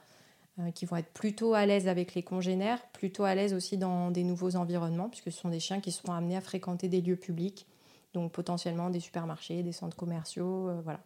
euh, 0.60 0.72
qui 0.72 0.86
vont 0.86 0.98
être 0.98 1.12
plutôt 1.14 1.54
à 1.54 1.66
l'aise 1.66 1.88
avec 1.88 2.14
les 2.14 2.24
congénères, 2.24 2.82
plutôt 2.92 3.24
à 3.24 3.34
l'aise 3.34 3.54
aussi 3.54 3.78
dans 3.78 4.12
des 4.12 4.24
nouveaux 4.24 4.58
environnements, 4.58 5.08
puisque 5.08 5.32
ce 5.32 5.40
sont 5.40 5.50
des 5.50 5.62
chiens 5.62 5.80
qui 5.80 5.92
seront 5.92 6.12
amenés 6.12 6.36
à 6.36 6.42
fréquenter 6.42 6.90
des 6.90 7.02
lieux 7.02 7.16
publics, 7.16 7.66
donc 8.14 8.34
potentiellement 8.34 8.90
des 8.90 9.00
supermarchés, 9.00 9.64
des 9.64 9.72
centres 9.72 9.96
commerciaux, 9.96 10.68
euh, 10.68 10.82
voilà. 10.84 11.00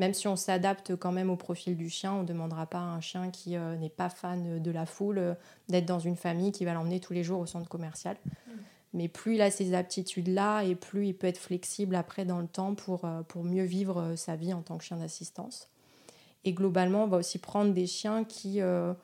Même 0.00 0.12
si 0.12 0.26
on 0.26 0.34
s'adapte 0.34 0.96
quand 0.96 1.12
même 1.12 1.30
au 1.30 1.36
profil 1.36 1.76
du 1.76 1.88
chien, 1.88 2.12
on 2.12 2.22
ne 2.22 2.26
demandera 2.26 2.66
pas 2.66 2.78
à 2.78 2.82
un 2.82 3.00
chien 3.00 3.30
qui 3.30 3.56
euh, 3.56 3.76
n'est 3.76 3.88
pas 3.88 4.08
fan 4.08 4.60
de 4.60 4.70
la 4.72 4.86
foule 4.86 5.36
d'être 5.68 5.86
dans 5.86 6.00
une 6.00 6.16
famille 6.16 6.50
qui 6.50 6.64
va 6.64 6.74
l'emmener 6.74 6.98
tous 6.98 7.12
les 7.12 7.22
jours 7.22 7.38
au 7.40 7.46
centre 7.46 7.68
commercial. 7.68 8.16
Mmh. 8.24 8.50
Mais 8.94 9.08
plus 9.08 9.34
il 9.34 9.42
a 9.42 9.50
ces 9.50 9.74
aptitudes-là 9.74 10.62
et 10.62 10.76
plus 10.76 11.08
il 11.08 11.14
peut 11.14 11.26
être 11.26 11.38
flexible 11.38 11.96
après 11.96 12.24
dans 12.24 12.38
le 12.38 12.46
temps 12.46 12.74
pour, 12.74 13.04
euh, 13.04 13.22
pour 13.22 13.42
mieux 13.42 13.64
vivre 13.64 14.00
euh, 14.00 14.16
sa 14.16 14.36
vie 14.36 14.52
en 14.52 14.62
tant 14.62 14.78
que 14.78 14.84
chien 14.84 14.96
d'assistance. 14.96 15.68
Et 16.44 16.52
globalement, 16.52 17.04
on 17.04 17.06
va 17.08 17.16
aussi 17.16 17.38
prendre 17.38 17.74
des 17.74 17.88
chiens 17.88 18.22
qui 18.22 18.60
euh, 18.60 18.94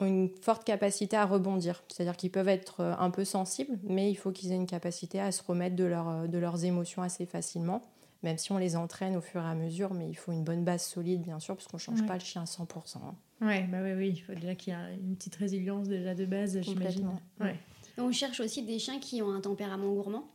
ont 0.00 0.06
une 0.06 0.30
forte 0.40 0.64
capacité 0.64 1.14
à 1.14 1.26
rebondir. 1.26 1.82
C'est-à-dire 1.88 2.16
qu'ils 2.16 2.30
peuvent 2.30 2.48
être 2.48 2.80
un 2.80 3.10
peu 3.10 3.24
sensibles, 3.24 3.78
mais 3.82 4.10
il 4.10 4.14
faut 4.14 4.30
qu'ils 4.30 4.50
aient 4.52 4.56
une 4.56 4.66
capacité 4.66 5.20
à 5.20 5.30
se 5.30 5.42
remettre 5.42 5.76
de, 5.76 5.84
leur, 5.84 6.28
de 6.28 6.38
leurs 6.38 6.64
émotions 6.64 7.02
assez 7.02 7.26
facilement, 7.26 7.82
même 8.22 8.38
si 8.38 8.52
on 8.52 8.58
les 8.58 8.76
entraîne 8.76 9.16
au 9.16 9.20
fur 9.20 9.42
et 9.42 9.46
à 9.46 9.54
mesure. 9.56 9.92
Mais 9.92 10.08
il 10.08 10.14
faut 10.14 10.30
une 10.30 10.44
bonne 10.44 10.64
base 10.64 10.84
solide, 10.84 11.22
bien 11.22 11.40
sûr, 11.40 11.56
parce 11.56 11.66
qu'on 11.66 11.78
ne 11.78 11.82
change 11.82 12.06
pas 12.06 12.14
le 12.14 12.20
chien 12.20 12.42
à 12.42 12.44
100%. 12.44 12.98
Hein. 12.98 13.14
Ouais, 13.44 13.64
bah 13.64 13.78
oui, 13.82 13.92
oui, 13.94 14.10
il 14.10 14.20
faut 14.20 14.34
déjà 14.34 14.54
qu'il 14.54 14.72
y 14.72 14.76
ait 14.76 14.94
une 14.94 15.16
petite 15.16 15.34
résilience 15.34 15.88
déjà 15.88 16.14
de 16.14 16.26
base, 16.26 16.60
j'imagine. 16.60 17.10
Ouais 17.40 17.56
on 17.98 18.12
cherche 18.12 18.40
aussi 18.40 18.62
des 18.62 18.78
chiens 18.78 18.98
qui 18.98 19.22
ont 19.22 19.32
un 19.32 19.40
tempérament 19.40 19.92
gourmand 19.92 20.28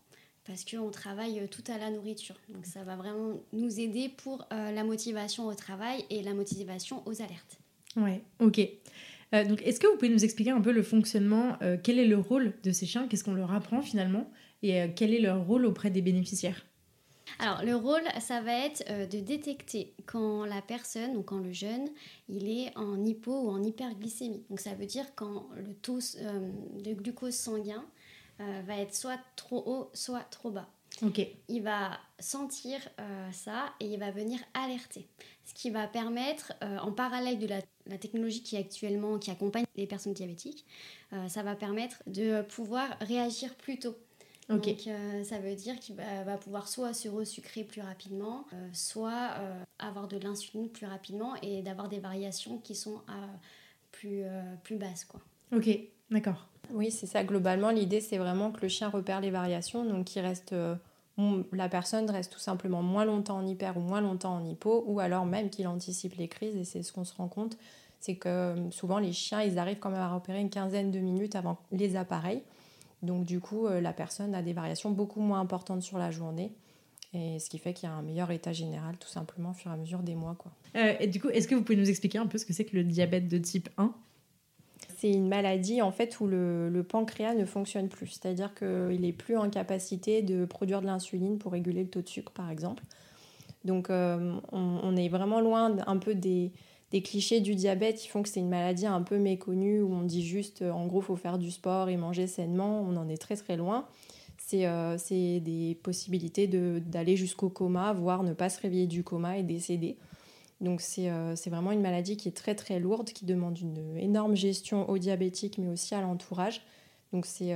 parce 0.45 0.65
qu'on 0.65 0.89
travaille 0.89 1.47
tout 1.49 1.63
à 1.71 1.77
la 1.77 1.89
nourriture. 1.89 2.35
Donc 2.49 2.65
ça 2.65 2.83
va 2.83 2.95
vraiment 2.95 3.39
nous 3.53 3.79
aider 3.79 4.09
pour 4.09 4.45
euh, 4.51 4.71
la 4.71 4.83
motivation 4.83 5.47
au 5.47 5.53
travail 5.53 6.05
et 6.09 6.21
la 6.21 6.33
motivation 6.33 7.01
aux 7.07 7.21
alertes. 7.21 7.59
Ouais, 7.95 8.21
ok. 8.39 8.59
Euh, 9.33 9.45
donc 9.45 9.61
est-ce 9.63 9.79
que 9.79 9.87
vous 9.87 9.95
pouvez 9.95 10.09
nous 10.09 10.23
expliquer 10.23 10.51
un 10.51 10.61
peu 10.61 10.71
le 10.71 10.83
fonctionnement 10.83 11.57
euh, 11.61 11.77
Quel 11.81 11.99
est 11.99 12.07
le 12.07 12.17
rôle 12.17 12.53
de 12.63 12.71
ces 12.71 12.85
chiens? 12.85 13.07
Qu'est-ce 13.07 13.23
qu'on 13.23 13.33
leur 13.33 13.53
apprend 13.53 13.81
finalement? 13.81 14.29
Et 14.61 14.81
quel 14.95 15.13
est 15.13 15.19
leur 15.19 15.45
rôle 15.45 15.65
auprès 15.65 15.89
des 15.89 16.01
bénéficiaires? 16.01 16.65
Alors, 17.39 17.63
le 17.63 17.75
rôle, 17.75 18.03
ça 18.19 18.41
va 18.41 18.65
être 18.65 18.83
euh, 18.89 19.05
de 19.05 19.19
détecter 19.19 19.93
quand 20.05 20.45
la 20.45 20.61
personne 20.61 21.15
ou 21.17 21.23
quand 21.23 21.39
le 21.39 21.51
jeune, 21.51 21.89
il 22.29 22.49
est 22.49 22.75
en 22.77 23.03
hypo 23.03 23.31
ou 23.31 23.49
en 23.49 23.63
hyperglycémie. 23.63 24.43
Donc, 24.49 24.59
ça 24.59 24.73
veut 24.73 24.85
dire 24.85 25.05
quand 25.15 25.47
le 25.55 25.73
taux 25.73 25.99
euh, 26.17 26.51
de 26.79 26.93
glucose 26.93 27.35
sanguin 27.35 27.83
euh, 28.39 28.61
va 28.65 28.77
être 28.77 28.95
soit 28.95 29.19
trop 29.35 29.63
haut, 29.65 29.89
soit 29.93 30.23
trop 30.29 30.51
bas. 30.51 30.69
Ok. 31.01 31.25
Il 31.47 31.63
va 31.63 31.99
sentir 32.19 32.79
ça 33.31 33.73
et 33.79 33.87
il 33.87 33.99
va 33.99 34.11
venir 34.11 34.39
alerter. 34.53 35.07
Ce 35.43 35.55
qui 35.55 35.71
va 35.71 35.87
permettre, 35.87 36.53
en 36.61 36.91
parallèle 36.91 37.39
de 37.39 37.47
la, 37.47 37.61
la, 37.87 37.97
technologie 37.97 38.43
qui 38.43 38.57
actuellement 38.57 39.17
qui 39.17 39.31
accompagne 39.31 39.65
les 39.75 39.87
personnes 39.87 40.13
diabétiques, 40.13 40.65
ça 41.27 41.41
va 41.41 41.55
permettre 41.55 42.03
de 42.05 42.43
pouvoir 42.43 42.95
réagir 43.01 43.55
plus 43.55 43.79
tôt. 43.79 43.95
Donc 44.57 44.87
euh, 44.87 45.23
ça 45.23 45.39
veut 45.39 45.55
dire 45.55 45.79
qu'il 45.79 45.95
va, 45.95 46.37
pouvoir 46.37 46.67
soit 46.67 46.93
se 46.93 47.09
resucrer 47.09 47.63
plus 47.63 47.81
rapidement, 47.81 48.45
euh, 48.53 48.69
soit 48.73 49.31
euh, 49.37 49.63
avoir 49.79 50.07
de 50.07 50.17
l'insuline 50.17 50.69
plus 50.69 50.85
rapidement 50.85 51.33
et 51.41 51.61
d'avoir 51.61 51.89
des 51.89 51.99
variations 51.99 52.57
qui 52.57 52.75
sont 52.75 53.01
plus, 53.91 54.23
plus 54.63 54.77
basses. 54.77 55.05
Quoi. 55.05 55.21
Ok, 55.55 55.69
d'accord. 56.09 56.47
Oui, 56.71 56.91
c'est 56.91 57.07
ça. 57.07 57.23
Globalement, 57.23 57.69
l'idée, 57.69 58.01
c'est 58.01 58.17
vraiment 58.17 58.51
que 58.51 58.61
le 58.61 58.67
chien 58.69 58.89
repère 58.89 59.21
les 59.21 59.31
variations, 59.31 59.85
donc 59.85 60.05
qu'il 60.05 60.21
reste... 60.21 60.55
la 61.51 61.69
personne 61.69 62.09
reste 62.09 62.33
tout 62.33 62.39
simplement 62.39 62.81
moins 62.81 63.05
longtemps 63.05 63.37
en 63.37 63.45
hyper 63.45 63.77
ou 63.77 63.81
moins 63.81 64.01
longtemps 64.01 64.35
en 64.35 64.45
hypo, 64.45 64.83
ou 64.87 64.99
alors 64.99 65.25
même 65.25 65.49
qu'il 65.49 65.67
anticipe 65.67 66.15
les 66.15 66.27
crises, 66.27 66.55
et 66.55 66.63
c'est 66.63 66.81
ce 66.81 66.93
qu'on 66.93 67.03
se 67.03 67.15
rend 67.15 67.27
compte, 67.27 67.57
c'est 67.99 68.15
que 68.15 68.55
souvent 68.71 68.99
les 68.99 69.13
chiens, 69.13 69.41
ils 69.41 69.59
arrivent 69.59 69.79
quand 69.79 69.91
même 69.91 70.01
à 70.01 70.13
repérer 70.13 70.39
une 70.39 70.49
quinzaine 70.49 70.91
de 70.91 70.99
minutes 70.99 71.35
avant 71.35 71.57
les 71.71 71.95
appareils. 71.95 72.41
Donc 73.03 73.25
du 73.25 73.39
coup, 73.39 73.67
euh, 73.67 73.81
la 73.81 73.93
personne 73.93 74.33
a 74.33 74.41
des 74.41 74.53
variations 74.53 74.89
beaucoup 74.89 75.19
moins 75.19 75.39
importantes 75.39 75.83
sur 75.83 75.97
la 75.97 76.09
journée. 76.09 76.53
Et 77.13 77.37
ce 77.37 77.47
qui 77.47 77.59
fait 77.59 77.73
qu'il 77.73 77.87
y 77.87 77.91
a 77.91 77.95
un 77.95 78.01
meilleur 78.01 78.31
état 78.31 78.53
général, 78.53 78.97
tout 78.97 79.09
simplement, 79.09 79.51
au 79.51 79.53
fur 79.53 79.69
et 79.69 79.73
à 79.75 79.77
mesure 79.77 79.99
des 79.99 80.15
mois. 80.15 80.35
Quoi. 80.35 80.51
Euh, 80.75 80.95
et 80.99 81.07
du 81.07 81.21
coup, 81.21 81.29
est-ce 81.29 81.47
que 81.47 81.53
vous 81.53 81.61
pouvez 81.61 81.77
nous 81.77 81.89
expliquer 81.89 82.17
un 82.17 82.25
peu 82.25 82.39
ce 82.39 82.45
que 82.45 82.53
c'est 82.53 82.65
que 82.65 82.75
le 82.75 82.83
diabète 82.83 83.27
de 83.27 83.37
type 83.37 83.69
1 83.77 83.93
C'est 84.97 85.11
une 85.11 85.27
maladie 85.27 85.83
en 85.83 85.91
fait 85.91 86.19
où 86.19 86.25
le, 86.25 86.83
pancréas 86.89 87.35
ne 87.35 87.45
fonctionne 87.45 87.87
plus. 87.87 88.07
C'est-à-dire 88.07 88.55
qu'il 88.55 89.01
n'est 89.01 89.13
plus 89.13 89.37
en 89.37 89.49
capacité 89.51 90.23
de 90.23 90.45
produire 90.45 90.81
de 90.81 90.87
l'insuline 90.87 91.37
pour 91.37 91.51
réguler 91.51 91.83
le 91.83 91.89
taux 91.89 92.01
de 92.01 92.07
sucre, 92.07 92.31
par 92.31 92.49
exemple. 92.49 92.83
Donc 93.63 93.89
euh, 93.89 94.35
on, 94.51 94.95
est 94.95 95.07
vraiment 95.07 95.39
loin 95.39 95.77
un 95.85 95.97
peu 95.97 96.15
des, 96.15 96.51
des 96.93 97.01
clichés 97.01 97.41
du 97.41 97.55
diabète 97.55 97.97
qui 97.97 98.07
font 98.07 98.21
que 98.21 98.29
c'est 98.29 98.39
une 98.39 98.49
maladie 98.49 98.85
un 98.85 99.01
peu 99.01 99.17
méconnue 99.17 99.81
où 99.81 99.91
on 99.91 100.03
dit 100.03 100.23
juste 100.23 100.61
euh, 100.61 100.71
en 100.71 100.85
gros 100.85 101.01
faut 101.01 101.15
faire 101.15 101.39
du 101.39 101.49
sport 101.49 101.89
et 101.89 101.97
manger 101.97 102.27
sainement, 102.27 102.81
on 102.81 102.95
en 102.97 103.09
est 103.09 103.17
très 103.17 103.35
très 103.35 103.57
loin. 103.57 103.87
C'est 104.37 104.67
euh, 104.67 104.95
des 105.09 105.77
possibilités 105.81 106.47
d'aller 106.47 107.15
jusqu'au 107.15 107.49
coma, 107.49 107.93
voire 107.93 108.21
ne 108.21 108.33
pas 108.33 108.49
se 108.49 108.61
réveiller 108.61 108.85
du 108.85 109.03
coma 109.03 109.39
et 109.39 109.43
décéder. 109.43 109.97
Donc 110.61 110.83
euh, 110.99 111.35
c'est 111.35 111.49
vraiment 111.49 111.71
une 111.71 111.81
maladie 111.81 112.15
qui 112.15 112.29
est 112.29 112.33
très 112.33 112.53
très 112.53 112.79
lourde, 112.79 113.09
qui 113.09 113.25
demande 113.25 113.57
une 113.57 113.97
énorme 113.97 114.35
gestion 114.35 114.87
au 114.87 114.99
diabétique 114.99 115.57
mais 115.57 115.69
aussi 115.69 115.95
à 115.95 116.01
l'entourage. 116.01 116.61
Donc 117.11 117.25
c'est 117.25 117.55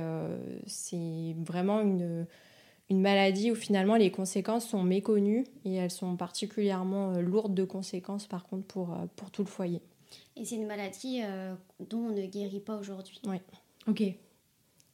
vraiment 1.46 1.80
une, 1.80 2.26
une 2.90 3.00
maladie 3.00 3.50
où 3.50 3.54
finalement 3.54 3.96
les 3.96 4.10
conséquences 4.10 4.68
sont 4.68 4.82
méconnues 4.82 5.44
et 5.64 5.74
elles 5.74 5.90
sont 5.90 6.16
particulièrement 6.16 7.12
euh, 7.12 7.20
lourdes 7.20 7.54
de 7.54 7.64
conséquences 7.64 8.26
par 8.26 8.46
contre 8.46 8.66
pour, 8.66 8.92
euh, 8.92 9.06
pour 9.16 9.30
tout 9.30 9.42
le 9.42 9.48
foyer. 9.48 9.80
Et 10.36 10.44
c'est 10.44 10.56
une 10.56 10.66
maladie 10.66 11.20
euh, 11.22 11.54
dont 11.90 11.98
on 11.98 12.12
ne 12.12 12.26
guérit 12.26 12.60
pas 12.60 12.76
aujourd'hui. 12.76 13.20
Oui. 13.26 13.36
Ok. 13.86 14.02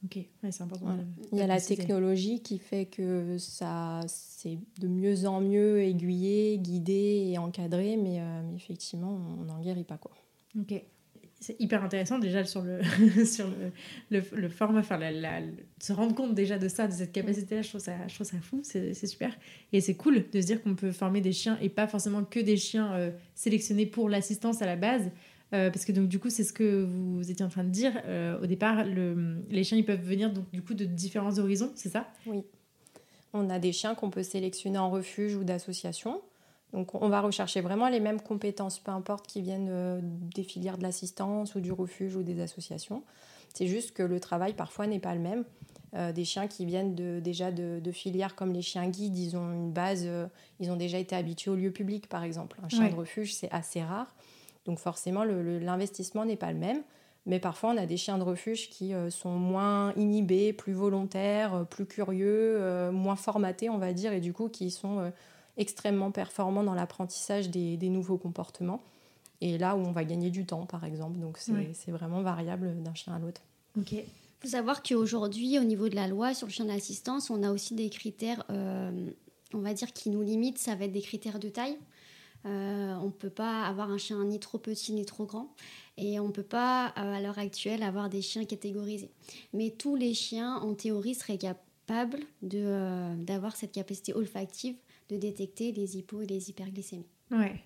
Ok, 0.05 0.19
c'est 0.51 0.63
important. 0.63 0.99
Il 1.33 1.39
y 1.39 1.41
a 1.41 1.47
la 1.47 1.59
technologie 1.59 2.43
qui 2.43 2.59
fait 2.59 2.85
que 2.85 3.39
ça 3.39 4.03
c'est 4.07 4.59
de 4.79 4.87
mieux 4.87 5.27
en 5.27 5.41
mieux 5.41 5.81
aiguillé, 5.81 6.59
guidé 6.59 7.31
et 7.31 7.39
encadré, 7.39 7.97
mais, 7.97 8.21
mais 8.43 8.55
effectivement, 8.55 9.19
on 9.41 9.45
n'en 9.45 9.63
guérit 9.63 9.85
pas. 9.85 9.97
Quoi. 9.97 10.13
Ok 10.61 10.85
c'est 11.45 11.61
hyper 11.61 11.85
intéressant 11.85 12.19
déjà 12.19 12.43
sur 12.45 12.63
le, 12.63 12.81
sur 13.27 13.47
le, 14.11 14.23
le, 14.33 14.49
format, 14.49 14.81
enfin, 14.81 14.99
se 15.79 15.93
rendre 15.93 16.15
compte 16.15 16.35
déjà 16.35 16.59
de 16.59 16.69
ça, 16.69 16.87
de 16.87 16.93
cette 16.93 17.13
capacité-là, 17.13 17.61
je, 17.61 17.69
trouve 17.69 17.83
ça, 17.83 17.93
je 18.09 18.15
trouve 18.15 18.27
ça 18.27 18.39
fou, 18.41 18.61
c'est 18.63 18.95
super. 18.95 19.37
Et 19.75 19.83
c'est 19.83 19.95
cool 19.95 20.25
de 20.33 20.41
se 20.41 20.47
dire 20.47 20.63
qu'on 20.63 20.75
peut 20.75 20.91
former 20.91 21.21
des 21.21 21.33
chiens 21.33 21.59
et 21.61 21.69
pas 21.69 21.87
forcément 21.87 22.25
que 22.25 22.41
des 22.41 22.57
chiens 22.57 22.95
euh, 22.95 23.11
sélectionnés 23.35 23.85
pour 23.85 24.09
l'assistance 24.09 24.63
à 24.63 24.67
la 24.67 24.77
base. 24.77 25.11
Euh, 25.53 25.71
parce 25.71 25.85
que 25.85 25.93
donc 25.93 26.09
du 26.09 26.19
coup 26.19 26.31
c'est 26.31 26.43
ce 26.43 26.55
que 26.55 26.83
vous 26.83 27.31
étiez 27.31 27.45
en 27.45 27.51
train 27.51 27.65
de 27.65 27.69
dire 27.69 27.93
euh, 28.07 28.41
au 28.41 28.47
départ 28.47 28.83
le, 28.83 29.37
les 29.51 29.63
chiens 29.63 29.77
ils 29.77 29.85
peuvent 29.85 30.03
venir 30.03 30.33
donc 30.33 30.51
du 30.53 30.63
coup 30.63 30.73
de 30.73 30.87
différents 30.87 31.39
horizons 31.39 31.71
c'est 31.75 31.91
ça? 31.91 32.09
Oui 32.27 32.43
on 33.35 33.51
a 33.51 33.59
des 33.59 33.73
chiens 33.73 33.95
qu'on 33.95 34.09
peut 34.09 34.23
sélectionner 34.23 34.79
en 34.79 34.89
refuge 34.89 35.37
ou 35.37 35.45
d'association 35.45 36.23
donc 36.75 36.93
on 37.01 37.09
va 37.09 37.21
rechercher 37.21 37.61
vraiment 37.61 37.89
les 37.89 38.01
mêmes 38.01 38.21
compétences, 38.21 38.81
peu 38.81 38.91
importe 38.91 39.29
qu'ils 39.29 39.43
viennent 39.43 39.69
euh, 39.71 40.01
des 40.03 40.43
filières 40.43 40.77
de 40.77 40.83
l'assistance 40.83 41.55
ou 41.55 41.61
du 41.61 41.71
refuge 41.71 42.17
ou 42.17 42.25
des 42.25 42.41
associations. 42.41 43.05
C'est 43.55 43.69
juste 43.69 43.93
que 43.93 44.03
le 44.03 44.19
travail 44.19 44.55
parfois 44.55 44.89
n'est 44.89 44.99
pas 44.99 45.15
le 45.15 45.21
même. 45.21 45.45
Euh, 45.95 46.11
des 46.11 46.25
chiens 46.25 46.49
qui 46.49 46.67
viennent 46.67 46.97
déjà 46.97 47.53
de, 47.53 47.93
filières 47.93 48.35
comme 48.35 48.53
les 48.53 48.63
chiens 48.63 48.89
guides, 48.89 49.17
ils 49.17 49.37
ont 49.37 49.53
une 49.53 49.71
base, 49.71 50.03
euh, 50.05 50.27
ils 50.59 50.73
ont 50.73 50.77
déjà 50.77 50.99
été 50.99 51.15
habitués 51.15 51.53
au 51.53 51.55
lieu 51.55 51.71
public 51.71 52.09
par 52.09 52.25
exemple. 52.25 52.59
Un 52.65 52.69
chien 52.69 52.89
de 52.89 52.97
refuge, 52.97 53.33
c'est 53.35 53.51
assez 53.53 53.81
rare. 53.81 54.13
Donc 54.65 54.81
forcément, 54.81 55.23
l'investissement 55.23 56.25
n'est 56.25 56.37
pas 56.37 56.51
le 56.51 56.59
même. 56.59 56.83
Mais 57.27 57.39
parfois, 57.39 57.71
on 57.71 57.77
a 57.79 57.87
des 57.87 57.97
chiens 57.97 58.19
de 58.19 58.23
refuge 58.23 58.69
qui 58.69 58.93
sont 59.09 59.31
moins 59.31 59.95
inhibés, 59.95 60.53
plus 60.53 60.75
volontaires, 60.75 61.65
plus 61.71 61.87
curieux, 61.87 62.91
moins 62.91 63.17
formatés, 63.17 63.71
on 63.71 63.79
va 63.79 63.95
dire, 63.95 64.13
et 64.13 64.21
du 64.21 64.35
coup, 64.35 64.49
qui 64.49 64.71
sont 64.71 65.11
extrêmement 65.57 66.11
performant 66.11 66.63
dans 66.63 66.75
l'apprentissage 66.75 67.51
des, 67.51 67.89
nouveaux 67.89 68.19
comportements. 68.19 68.83
Et 69.41 69.59
là 69.59 69.77
où 69.77 69.81
on 69.81 69.93
va 69.93 70.05
gagner 70.05 70.31
du 70.31 70.47
temps, 70.47 70.67
par 70.67 70.85
exemple. 70.85 71.19
Donc 71.19 71.39
c'est 71.39 71.91
vraiment 71.91 72.23
variable 72.23 72.83
d'un 72.83 72.95
chien 72.95 73.15
à 73.15 73.19
l'autre. 73.19 73.43
Ok. 73.79 73.93
Il 73.93 74.05
faut 74.41 74.57
savoir 74.57 74.83
qu'aujourd'hui, 74.83 75.59
au 75.59 75.65
niveau 75.65 75.89
de 75.89 75.95
la 75.95 76.07
loi 76.07 76.35
sur 76.35 76.47
le 76.47 76.53
chien 76.53 76.67
d'assistance, 76.67 77.31
on 77.31 77.43
a 77.43 77.51
aussi 77.51 77.75
des 77.75 77.89
critères, 77.89 78.45
euh, 78.51 79.11
on 79.55 79.59
va 79.59 79.73
dire, 79.73 79.93
qui 79.93 80.11
nous 80.11 80.23
limitent. 80.23 80.59
Ça 80.59 80.75
va 80.75 80.85
être 80.85 80.93
des 80.93 81.01
critères 81.01 81.39
de 81.39 81.49
taille. 81.49 81.79
Euh, 82.47 82.95
on 83.01 83.07
ne 83.07 83.11
peut 83.11 83.31
pas 83.31 83.63
avoir 83.63 83.91
un 83.91 83.97
chien 83.97 84.23
ni 84.25 84.39
trop 84.39 84.59
petit 84.59 84.93
ni 84.93 85.07
trop 85.07 85.25
grand. 85.25 85.55
Et 85.97 86.21
on 86.21 86.27
ne 86.27 86.33
peut 86.33 86.43
pas, 86.43 86.89
euh, 86.99 87.15
à 87.15 87.21
l'heure 87.23 87.39
actuelle, 87.39 87.83
avoir 87.83 88.11
des 88.11 88.21
chiens 88.21 88.45
catégorisés. 88.45 89.11
Mais 89.55 89.71
tous 89.71 89.97
les 89.97 90.13
chiens, 90.13 90.57
en 90.57 90.75
théorie, 90.75 91.15
seraient 91.15 91.39
capables 91.39 92.21
d'avoir 92.43 93.57
cette 93.57 93.73
capacité 93.73 94.15
olfactive 94.15 94.77
de 95.09 95.17
détecter 95.17 95.73
les 95.73 95.97
hypos 95.97 96.23
et 96.23 96.27
les 96.27 96.51
hyperglycémies. 96.51 97.07
Ouais. 97.31 97.61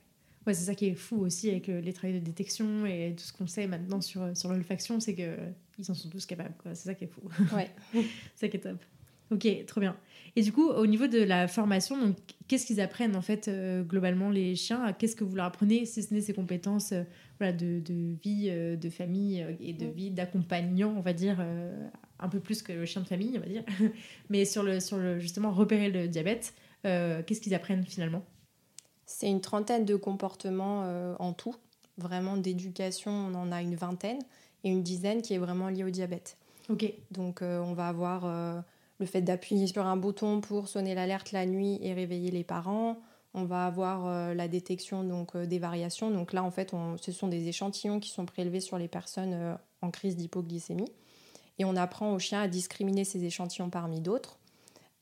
Ouais, 0.46 0.54
c'est 0.54 0.64
ça 0.64 0.74
qui 0.74 0.86
est 0.86 0.94
fou 0.94 1.20
aussi 1.20 1.50
avec 1.50 1.66
les 1.66 1.92
travails 1.92 2.18
de 2.18 2.24
détection 2.24 2.86
et 2.86 3.14
tout 3.16 3.24
ce 3.24 3.32
qu'on 3.32 3.46
sait 3.46 3.66
maintenant 3.66 4.00
sur, 4.00 4.34
sur 4.34 4.50
l'olfaction, 4.50 4.98
c'est 4.98 5.14
qu'ils 5.14 5.90
en 5.90 5.94
sont 5.94 6.08
tous 6.08 6.24
capables. 6.24 6.54
C'est 6.64 6.86
ça 6.86 6.94
qui 6.94 7.04
est 7.04 7.08
fou. 7.08 7.20
Ouais. 7.54 7.70
c'est 7.92 8.46
ça 8.46 8.48
qui 8.48 8.56
est 8.56 8.60
top. 8.60 8.82
Ok, 9.30 9.46
trop 9.66 9.80
bien. 9.80 9.94
Et 10.36 10.42
du 10.42 10.52
coup, 10.52 10.68
au 10.68 10.86
niveau 10.86 11.06
de 11.06 11.18
la 11.18 11.48
formation, 11.48 11.98
donc, 11.98 12.16
qu'est-ce 12.46 12.64
qu'ils 12.64 12.80
apprennent 12.80 13.16
en 13.16 13.22
fait 13.22 13.48
euh, 13.48 13.82
globalement 13.82 14.30
les 14.30 14.54
chiens? 14.54 14.92
Qu'est-ce 14.92 15.16
que 15.16 15.24
vous 15.24 15.36
leur 15.36 15.46
apprenez 15.46 15.84
si 15.84 16.02
ce 16.02 16.14
n'est 16.14 16.20
ces 16.20 16.32
compétences 16.32 16.92
euh, 16.92 17.02
voilà, 17.38 17.52
de, 17.52 17.80
de, 17.80 18.14
vie, 18.22 18.46
euh, 18.48 18.76
de 18.76 18.88
famille 18.88 19.44
et 19.60 19.72
de 19.72 19.86
vie 19.86 20.10
d'accompagnant, 20.10 20.94
on 20.96 21.00
va 21.00 21.12
dire, 21.12 21.44
un 22.20 22.28
peu 22.28 22.40
plus 22.40 22.62
que 22.62 22.72
le 22.72 22.84
chien 22.84 23.02
de 23.02 23.06
famille, 23.06 23.34
on 23.36 23.40
va 23.40 23.48
dire. 23.48 23.64
Mais 24.30 24.44
sur 24.44 24.62
le, 24.62 24.80
sur 24.80 24.96
le 24.96 25.18
justement 25.18 25.52
repérer 25.52 25.90
le 25.90 26.08
diabète, 26.08 26.54
euh, 26.86 27.22
qu'est-ce 27.22 27.40
qu'ils 27.40 27.54
apprennent 27.54 27.84
finalement? 27.84 28.22
C'est 29.06 29.28
une 29.28 29.40
trentaine 29.40 29.84
de 29.84 29.96
comportements 29.96 30.82
euh, 30.84 31.14
en 31.18 31.32
tout. 31.32 31.54
Vraiment 31.96 32.36
d'éducation, 32.36 33.10
on 33.10 33.34
en 33.34 33.50
a 33.52 33.62
une 33.62 33.74
vingtaine 33.74 34.18
et 34.64 34.70
une 34.70 34.82
dizaine 34.82 35.22
qui 35.22 35.34
est 35.34 35.38
vraiment 35.38 35.68
liée 35.68 35.84
au 35.84 35.90
diabète. 35.90 36.36
Ok. 36.68 36.92
Donc 37.10 37.42
euh, 37.42 37.60
on 37.60 37.72
va 37.72 37.88
avoir 37.88 38.26
le 38.98 39.06
fait 39.06 39.22
d'appuyer 39.22 39.66
sur 39.66 39.86
un 39.86 39.96
bouton 39.96 40.40
pour 40.40 40.68
sonner 40.68 40.94
l'alerte 40.94 41.32
la 41.32 41.46
nuit 41.46 41.78
et 41.82 41.94
réveiller 41.94 42.30
les 42.30 42.44
parents. 42.44 42.98
On 43.34 43.44
va 43.44 43.66
avoir 43.66 44.34
la 44.34 44.48
détection 44.48 45.04
donc 45.04 45.36
des 45.36 45.58
variations. 45.58 46.10
Donc 46.10 46.32
là 46.32 46.42
en 46.42 46.50
fait, 46.50 46.72
ce 47.00 47.12
sont 47.12 47.28
des 47.28 47.48
échantillons 47.48 48.00
qui 48.00 48.10
sont 48.10 48.26
prélevés 48.26 48.60
sur 48.60 48.78
les 48.78 48.88
personnes 48.88 49.58
en 49.82 49.90
crise 49.90 50.16
d'hypoglycémie 50.16 50.90
et 51.58 51.64
on 51.64 51.76
apprend 51.76 52.12
au 52.12 52.18
chien 52.18 52.40
à 52.40 52.48
discriminer 52.48 53.04
ces 53.04 53.24
échantillons 53.24 53.70
parmi 53.70 54.00
d'autres 54.00 54.37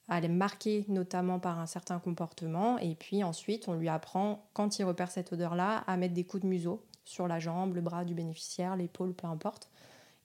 à 0.08 0.20
les 0.20 0.28
marquer 0.28 0.84
notamment 0.88 1.38
par 1.38 1.58
un 1.58 1.66
certain 1.66 1.98
comportement. 1.98 2.78
Et 2.78 2.94
puis 2.94 3.24
ensuite, 3.24 3.68
on 3.68 3.74
lui 3.74 3.88
apprend, 3.88 4.46
quand 4.52 4.78
il 4.78 4.84
repère 4.84 5.10
cette 5.10 5.32
odeur-là, 5.32 5.84
à 5.86 5.96
mettre 5.96 6.14
des 6.14 6.24
coups 6.24 6.42
de 6.42 6.48
museau 6.48 6.84
sur 7.04 7.28
la 7.28 7.38
jambe, 7.38 7.74
le 7.74 7.80
bras 7.80 8.04
du 8.04 8.14
bénéficiaire, 8.14 8.76
l'épaule, 8.76 9.14
peu 9.14 9.26
importe. 9.26 9.68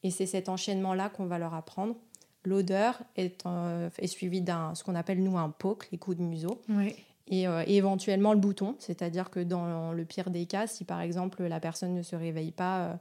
Et 0.04 0.12
c'est 0.12 0.26
cet 0.26 0.50
enchaînement-là 0.50 1.10
qu'on 1.10 1.26
va 1.26 1.38
leur 1.38 1.54
apprendre. 1.54 1.96
L'odeur 2.44 3.00
est, 3.16 3.46
euh, 3.46 3.90
est 4.00 4.08
suivie 4.08 4.42
d'un 4.42 4.74
ce 4.74 4.84
qu'on 4.84 4.96
appelle 4.96 5.22
nous 5.22 5.38
un 5.38 5.50
poke, 5.50 5.90
les 5.92 5.98
coups 5.98 6.18
de 6.18 6.24
museau. 6.24 6.62
Et, 7.28 7.48
euh, 7.48 7.64
et, 7.68 7.78
éventuellement 7.78 8.34
le 8.34 8.40
bouton, 8.40 8.76
c'est-à-dire 8.80 9.30
que 9.30 9.40
dans 9.40 9.94
le 9.94 10.06
pire 10.06 10.32
des 10.32 10.48
cas, 10.48 10.68
si 10.68 10.84
par 10.84 11.02
exemple 11.02 11.44
la 11.44 11.60
personne 11.60 11.94
ne 11.94 12.02
se 12.02 12.16
réveille 12.16 12.52
pas 12.52 13.00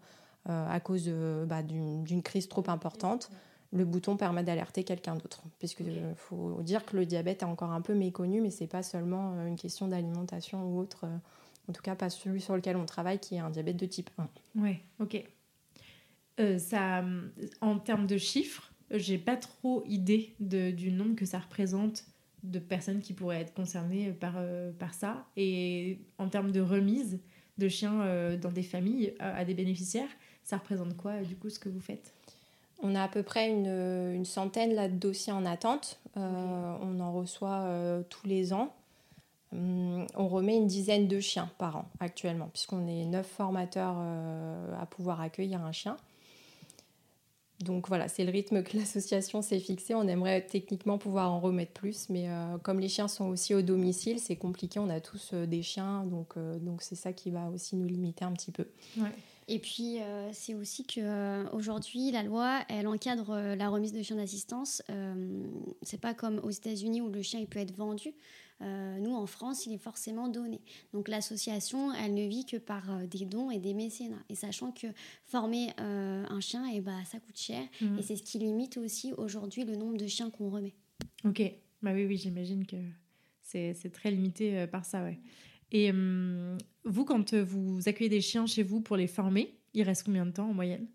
euh, 0.48 0.68
à 0.68 0.78
cause 0.78 1.10
bah, 1.46 1.62
d'une 1.62 2.22
crise 2.22 2.48
trop 2.48 2.64
importante, 2.68 3.30
le 3.72 3.84
bouton 3.84 4.16
permet 4.16 4.42
d'alerter 4.42 4.84
quelqu'un 4.84 5.14
d'autre. 5.14 5.42
Puisque 5.58 5.80
il 5.80 6.02
faut 6.16 6.60
dire 6.62 6.84
que 6.84 6.96
le 6.96 7.06
diabète 7.06 7.42
est 7.42 7.46
encore 7.46 7.70
un 7.70 7.80
peu 7.80 7.94
méconnu, 7.94 8.40
mais 8.40 8.50
c'est 8.50 8.66
pas 8.66 8.82
seulement 8.82 9.34
une 9.46 9.56
question 9.56 9.88
d'alimentation 9.88 10.64
ou 10.64 10.78
autre. 10.80 11.06
En 11.68 11.72
tout 11.72 11.82
cas, 11.82 11.94
pas 11.94 12.10
celui 12.10 12.40
sur 12.40 12.56
lequel 12.56 12.76
on 12.76 12.86
travaille, 12.86 13.20
qui 13.20 13.36
est 13.36 13.38
un 13.38 13.50
diabète 13.50 13.76
de 13.76 13.86
type 13.86 14.10
1. 14.18 14.28
Ouais, 14.60 14.80
ok. 14.98 15.24
ça, 16.58 17.04
en 17.60 17.78
termes 17.78 18.08
de 18.08 18.18
chiffres, 18.18 18.72
j'ai 18.90 19.18
pas 19.18 19.36
trop 19.36 19.84
idée 19.86 20.34
du 20.40 20.90
nombre 20.90 21.14
que 21.14 21.24
ça 21.24 21.38
représente 21.38 22.04
de 22.42 22.58
personnes 22.58 23.00
qui 23.00 23.12
pourraient 23.12 23.40
être 23.40 23.54
concernées 23.54 24.12
par, 24.12 24.34
euh, 24.36 24.72
par 24.72 24.94
ça. 24.94 25.26
Et 25.36 26.00
en 26.18 26.28
termes 26.28 26.52
de 26.52 26.60
remise 26.60 27.20
de 27.58 27.68
chiens 27.68 28.00
euh, 28.02 28.36
dans 28.36 28.50
des 28.50 28.62
familles 28.62 29.14
à 29.20 29.44
des 29.44 29.54
bénéficiaires, 29.54 30.08
ça 30.42 30.56
représente 30.56 30.96
quoi 30.96 31.20
du 31.22 31.36
coup 31.36 31.50
ce 31.50 31.58
que 31.58 31.68
vous 31.68 31.80
faites? 31.80 32.14
On 32.82 32.94
a 32.94 33.02
à 33.02 33.08
peu 33.08 33.22
près 33.22 33.50
une, 33.50 34.14
une 34.14 34.24
centaine 34.24 34.74
là, 34.74 34.88
de 34.88 34.94
dossiers 34.94 35.32
en 35.32 35.44
attente. 35.44 36.00
Euh, 36.16 36.76
on 36.82 37.00
en 37.00 37.12
reçoit 37.12 37.68
tous 38.08 38.26
les 38.26 38.52
ans. 38.52 38.74
Hum, 39.52 40.06
on 40.16 40.28
remet 40.28 40.56
une 40.56 40.66
dizaine 40.66 41.08
de 41.08 41.20
chiens 41.20 41.50
par 41.58 41.76
an 41.76 41.84
actuellement, 41.98 42.48
puisqu'on 42.52 42.86
est 42.86 43.04
neuf 43.04 43.26
formateurs 43.26 43.96
à 44.80 44.86
pouvoir 44.86 45.20
accueillir 45.20 45.62
un 45.64 45.72
chien. 45.72 45.96
Donc 47.60 47.88
voilà, 47.88 48.08
c'est 48.08 48.24
le 48.24 48.30
rythme 48.30 48.62
que 48.62 48.76
l'association 48.76 49.42
s'est 49.42 49.60
fixé. 49.60 49.94
On 49.94 50.08
aimerait 50.08 50.42
techniquement 50.42 50.98
pouvoir 50.98 51.30
en 51.30 51.40
remettre 51.40 51.72
plus, 51.72 52.08
mais 52.08 52.28
euh, 52.28 52.58
comme 52.58 52.80
les 52.80 52.88
chiens 52.88 53.08
sont 53.08 53.26
aussi 53.26 53.54
au 53.54 53.62
domicile, 53.62 54.18
c'est 54.18 54.36
compliqué. 54.36 54.78
On 54.78 54.88
a 54.88 55.00
tous 55.00 55.30
euh, 55.34 55.46
des 55.46 55.62
chiens, 55.62 56.04
donc 56.04 56.36
euh, 56.36 56.58
donc 56.58 56.82
c'est 56.82 56.94
ça 56.94 57.12
qui 57.12 57.30
va 57.30 57.48
aussi 57.50 57.76
nous 57.76 57.86
limiter 57.86 58.24
un 58.24 58.32
petit 58.32 58.50
peu. 58.50 58.66
Et 59.52 59.58
puis 59.58 59.98
c'est 60.32 60.54
aussi 60.54 60.86
que 60.86 61.52
aujourd'hui 61.52 62.12
la 62.12 62.22
loi, 62.22 62.60
elle 62.68 62.86
encadre 62.86 63.34
la 63.56 63.68
remise 63.68 63.92
de 63.92 64.00
chiens 64.02 64.16
d'assistance. 64.16 64.80
c'est 65.82 66.00
pas 66.00 66.14
comme 66.14 66.38
aux 66.44 66.50
États-Unis 66.50 67.00
où 67.00 67.10
le 67.10 67.20
chien 67.20 67.40
il 67.40 67.46
peut 67.48 67.58
être 67.58 67.74
vendu. 67.74 68.14
Euh, 68.62 68.98
nous, 68.98 69.14
en 69.14 69.26
France, 69.26 69.66
il 69.66 69.72
est 69.72 69.78
forcément 69.78 70.28
donné. 70.28 70.60
Donc 70.92 71.08
l'association, 71.08 71.92
elle 71.94 72.14
ne 72.14 72.26
vit 72.26 72.44
que 72.44 72.58
par 72.58 72.90
euh, 72.90 73.06
des 73.06 73.24
dons 73.24 73.50
et 73.50 73.58
des 73.58 73.74
mécénats. 73.74 74.22
Et 74.28 74.34
sachant 74.34 74.72
que 74.72 74.86
former 75.24 75.70
euh, 75.80 76.24
un 76.28 76.40
chien, 76.40 76.66
et 76.70 76.76
eh 76.76 76.80
bah, 76.80 76.98
ça 77.06 77.18
coûte 77.20 77.38
cher. 77.38 77.62
Mmh. 77.80 77.98
Et 77.98 78.02
c'est 78.02 78.16
ce 78.16 78.22
qui 78.22 78.38
limite 78.38 78.76
aussi 78.76 79.12
aujourd'hui 79.14 79.64
le 79.64 79.76
nombre 79.76 79.96
de 79.96 80.06
chiens 80.06 80.30
qu'on 80.30 80.50
remet. 80.50 80.74
Ok, 81.24 81.42
bah 81.82 81.92
oui, 81.94 82.04
oui, 82.06 82.16
j'imagine 82.16 82.66
que 82.66 82.76
c'est 83.42 83.92
très 83.92 84.10
limité 84.10 84.66
par 84.66 84.84
ça, 84.84 85.02
ouais. 85.02 85.18
Et 85.72 85.90
hum, 85.90 86.56
vous, 86.84 87.04
quand 87.04 87.34
vous 87.34 87.80
accueillez 87.86 88.10
des 88.10 88.20
chiens 88.20 88.46
chez 88.46 88.62
vous 88.62 88.80
pour 88.80 88.96
les 88.96 89.06
former, 89.06 89.56
il 89.74 89.82
reste 89.82 90.04
combien 90.04 90.26
de 90.26 90.32
temps 90.32 90.48
en 90.48 90.54
moyenne? 90.54 90.86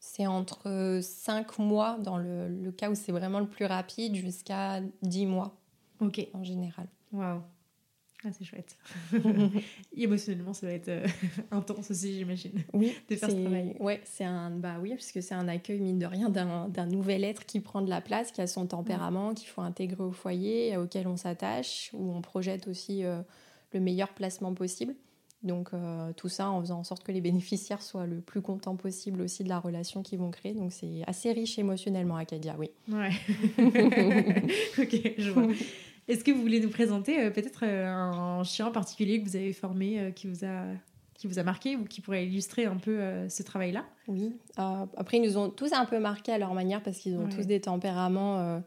C'est 0.00 0.26
entre 0.26 1.00
5 1.02 1.58
mois 1.58 1.98
dans 1.98 2.18
le, 2.18 2.48
le 2.48 2.72
cas 2.72 2.90
où 2.90 2.94
c'est 2.94 3.12
vraiment 3.12 3.40
le 3.40 3.46
plus 3.46 3.66
rapide 3.66 4.16
jusqu'à 4.16 4.80
10 5.02 5.26
mois 5.26 5.56
Ok. 6.00 6.26
En 6.32 6.42
général. 6.42 6.88
Waouh. 7.12 7.40
Ah, 8.24 8.28
c'est 8.32 8.44
chouette. 8.44 8.76
Émotionnellement, 9.96 10.54
ça 10.54 10.66
va 10.66 10.72
être 10.74 10.88
euh, 10.88 11.06
intense 11.50 11.90
aussi, 11.90 12.14
j'imagine. 12.14 12.52
Oui, 12.72 12.94
de 13.08 13.16
faire 13.16 13.28
ce 13.28 13.34
travail. 13.34 13.76
Ouais, 13.80 14.00
c'est 14.04 14.24
un, 14.24 14.50
bah 14.50 14.76
oui, 14.80 14.90
parce 14.90 15.10
que 15.10 15.20
c'est 15.20 15.34
un 15.34 15.48
accueil 15.48 15.80
mine 15.80 15.98
de 15.98 16.06
rien 16.06 16.28
d'un 16.30 16.86
nouvel 16.86 17.24
être 17.24 17.44
qui 17.46 17.58
prend 17.58 17.82
de 17.82 17.90
la 17.90 18.00
place, 18.00 18.30
qui 18.30 18.40
a 18.40 18.46
son 18.46 18.66
tempérament, 18.66 19.34
qu'il 19.34 19.48
faut 19.48 19.62
intégrer 19.62 20.04
au 20.04 20.12
foyer, 20.12 20.76
auquel 20.76 21.08
on 21.08 21.16
s'attache, 21.16 21.90
où 21.94 22.12
on 22.12 22.22
projette 22.22 22.68
aussi 22.68 23.04
euh, 23.04 23.22
le 23.74 23.80
meilleur 23.80 24.08
placement 24.14 24.54
possible. 24.54 24.94
Donc 25.42 25.70
euh, 25.74 26.12
tout 26.16 26.28
ça 26.28 26.50
en 26.50 26.60
faisant 26.60 26.78
en 26.78 26.84
sorte 26.84 27.02
que 27.02 27.12
les 27.12 27.20
bénéficiaires 27.28 27.82
soient 27.82 28.06
le 28.06 28.20
plus 28.20 28.42
contents 28.42 28.76
possible 28.76 29.20
aussi 29.22 29.42
de 29.42 29.48
la 29.48 29.58
relation 29.58 30.02
qu'ils 30.02 30.18
vont 30.18 30.30
créer. 30.30 30.54
Donc 30.54 30.72
c'est 30.72 31.02
assez 31.06 31.32
riche 31.32 31.58
émotionnellement, 31.58 32.16
Acadia, 32.16 32.56
oui. 32.58 32.70
Ouais. 32.88 33.10
ok, 34.78 35.14
je 35.18 35.30
vois. 35.30 35.48
Est-ce 36.08 36.24
que 36.24 36.32
vous 36.32 36.40
voulez 36.40 36.60
nous 36.60 36.70
présenter 36.70 37.20
euh, 37.20 37.30
peut-être 37.30 37.60
euh, 37.62 37.86
un 37.86 38.42
chien 38.42 38.66
en 38.66 38.72
particulier 38.72 39.22
que 39.22 39.28
vous 39.28 39.36
avez 39.36 39.52
formé, 39.52 40.00
euh, 40.00 40.10
qui, 40.10 40.26
vous 40.26 40.44
a, 40.44 40.64
qui 41.14 41.28
vous 41.28 41.38
a 41.38 41.42
marqué 41.44 41.76
ou 41.76 41.84
qui 41.84 42.00
pourrait 42.00 42.26
illustrer 42.26 42.64
un 42.64 42.76
peu 42.76 43.00
ce 43.28 43.42
travail-là? 43.42 43.84
Oui. 44.08 44.32
après, 44.56 45.18
ils 45.18 45.22
nous 45.22 45.38
ont 45.38 45.48
tous 45.48 45.72
un 45.72 45.84
peu 45.84 45.98
marqué 46.00 46.32
à 46.32 46.38
leur 46.38 46.54
manière 46.54 46.82
parce 46.82 46.98
qu'ils 46.98 47.16
ont 47.16 47.28
tous 47.28 47.46
des 47.46 47.60
tempéraments 47.60 48.62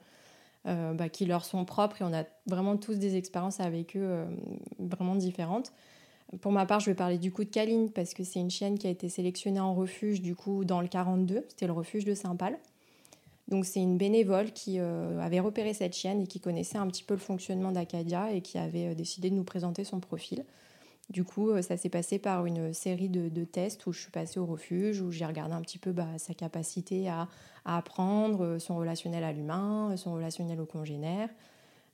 bah, 0.66 1.10
qui 1.10 1.26
leur 1.26 1.46
sont 1.46 1.64
propres 1.64 2.02
et 2.02 2.06
on 2.06 2.14
a 2.14 2.24
vraiment 2.48 2.76
tous 2.76 2.96
des 2.96 3.16
expériences 3.18 3.60
avec 3.60 3.96
eux 3.96 4.26
vraiment 4.80 5.16
différentes. 5.16 5.72
Pour 6.42 6.52
ma 6.52 6.66
part, 6.66 6.80
je 6.80 6.88
vais 6.88 6.96
parler 6.96 7.18
du 7.18 7.32
coup 7.32 7.44
de 7.44 7.50
Kaline 7.50 7.92
parce 7.92 8.14
que 8.14 8.24
c'est 8.24 8.40
une 8.40 8.50
chienne 8.50 8.78
qui 8.78 8.88
a 8.88 8.90
été 8.90 9.10
sélectionnée 9.10 9.60
en 9.60 9.74
refuge 9.74 10.22
du 10.22 10.36
coup 10.36 10.66
dans 10.66 10.82
le 10.82 10.88
42. 10.88 11.46
C'était 11.50 11.68
le 11.68 11.74
refuge 11.74 12.04
de 12.06 12.14
Saint-Pal. 12.14 12.58
Donc 13.48 13.66
c'est 13.66 13.80
une 13.80 13.98
bénévole 13.98 14.52
qui 14.52 14.80
euh, 14.80 15.20
avait 15.20 15.40
repéré 15.40 15.74
cette 15.74 15.96
chienne 15.96 16.22
et 16.22 16.28
qui 16.28 16.40
connaissait 16.40 16.80
un 16.80 16.88
petit 16.88 17.04
peu 17.04 17.14
le 17.14 17.20
fonctionnement 17.20 17.72
d'Acadia 17.72 18.32
et 18.32 18.42
qui 18.42 18.58
avait 18.58 18.88
euh, 18.88 18.96
décidé 18.96 19.30
de 19.30 19.36
nous 19.36 19.44
présenter 19.44 19.84
son 19.84 20.00
profil. 20.00 20.44
Du 21.10 21.24
coup, 21.24 21.50
euh, 21.50 21.62
ça 21.62 21.78
s'est 21.78 21.90
passé 21.90 22.20
par 22.20 22.46
une 22.46 22.74
série 22.74 23.10
de, 23.10 23.44
tests 23.44 23.86
où 23.86 23.92
je 23.92 24.02
suis 24.02 24.12
passée 24.12 24.40
au 24.40 24.46
refuge, 24.46 25.02
où 25.02 25.12
j'ai 25.12 25.26
regardé 25.26 25.54
un 25.54 25.62
petit 25.62 25.78
peu 25.78 25.92
bah, 25.92 26.08
sa 26.18 26.34
capacité 26.34 27.08
à, 27.10 27.28
apprendre, 27.66 28.60
son 28.60 28.78
relationnel 28.78 29.24
à 29.24 29.32
l'humain, 29.32 29.96
son 29.98 30.14
relationnel 30.14 30.62
au 30.62 30.66
congénère. 30.68 31.30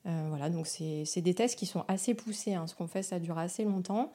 voilà, 0.04 0.50
donc 0.50 0.66
c'est 0.66 1.20
des 1.22 1.34
tests 1.34 1.58
qui 1.58 1.64
sont 1.64 1.84
assez 1.88 2.12
poussés. 2.12 2.52
Hein. 2.52 2.66
Ce 2.66 2.74
qu'on 2.74 2.86
fait, 2.86 3.02
ça 3.02 3.18
dure 3.18 3.38
assez 3.38 3.64
longtemps. 3.64 4.12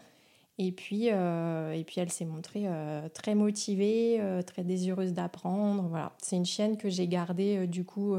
Et 0.60 0.71
puis, 0.71 1.10
euh, 1.12 1.71
et 1.73 1.83
puis 1.83 1.99
elle 1.99 2.12
s'est 2.12 2.25
montrée 2.25 2.63
euh, 2.65 3.07
très 3.10 3.36
motivée, 3.36 4.17
euh, 4.19 4.41
très 4.41 4.63
désireuse 4.63 5.13
d'apprendre. 5.13 5.83
Voilà. 5.83 6.13
C'est 6.17 6.36
une 6.36 6.45
chienne 6.45 6.77
que 6.77 6.89
j'ai 6.89 7.07
gardée 7.07 7.67
du 7.67 7.83
coup 7.83 8.15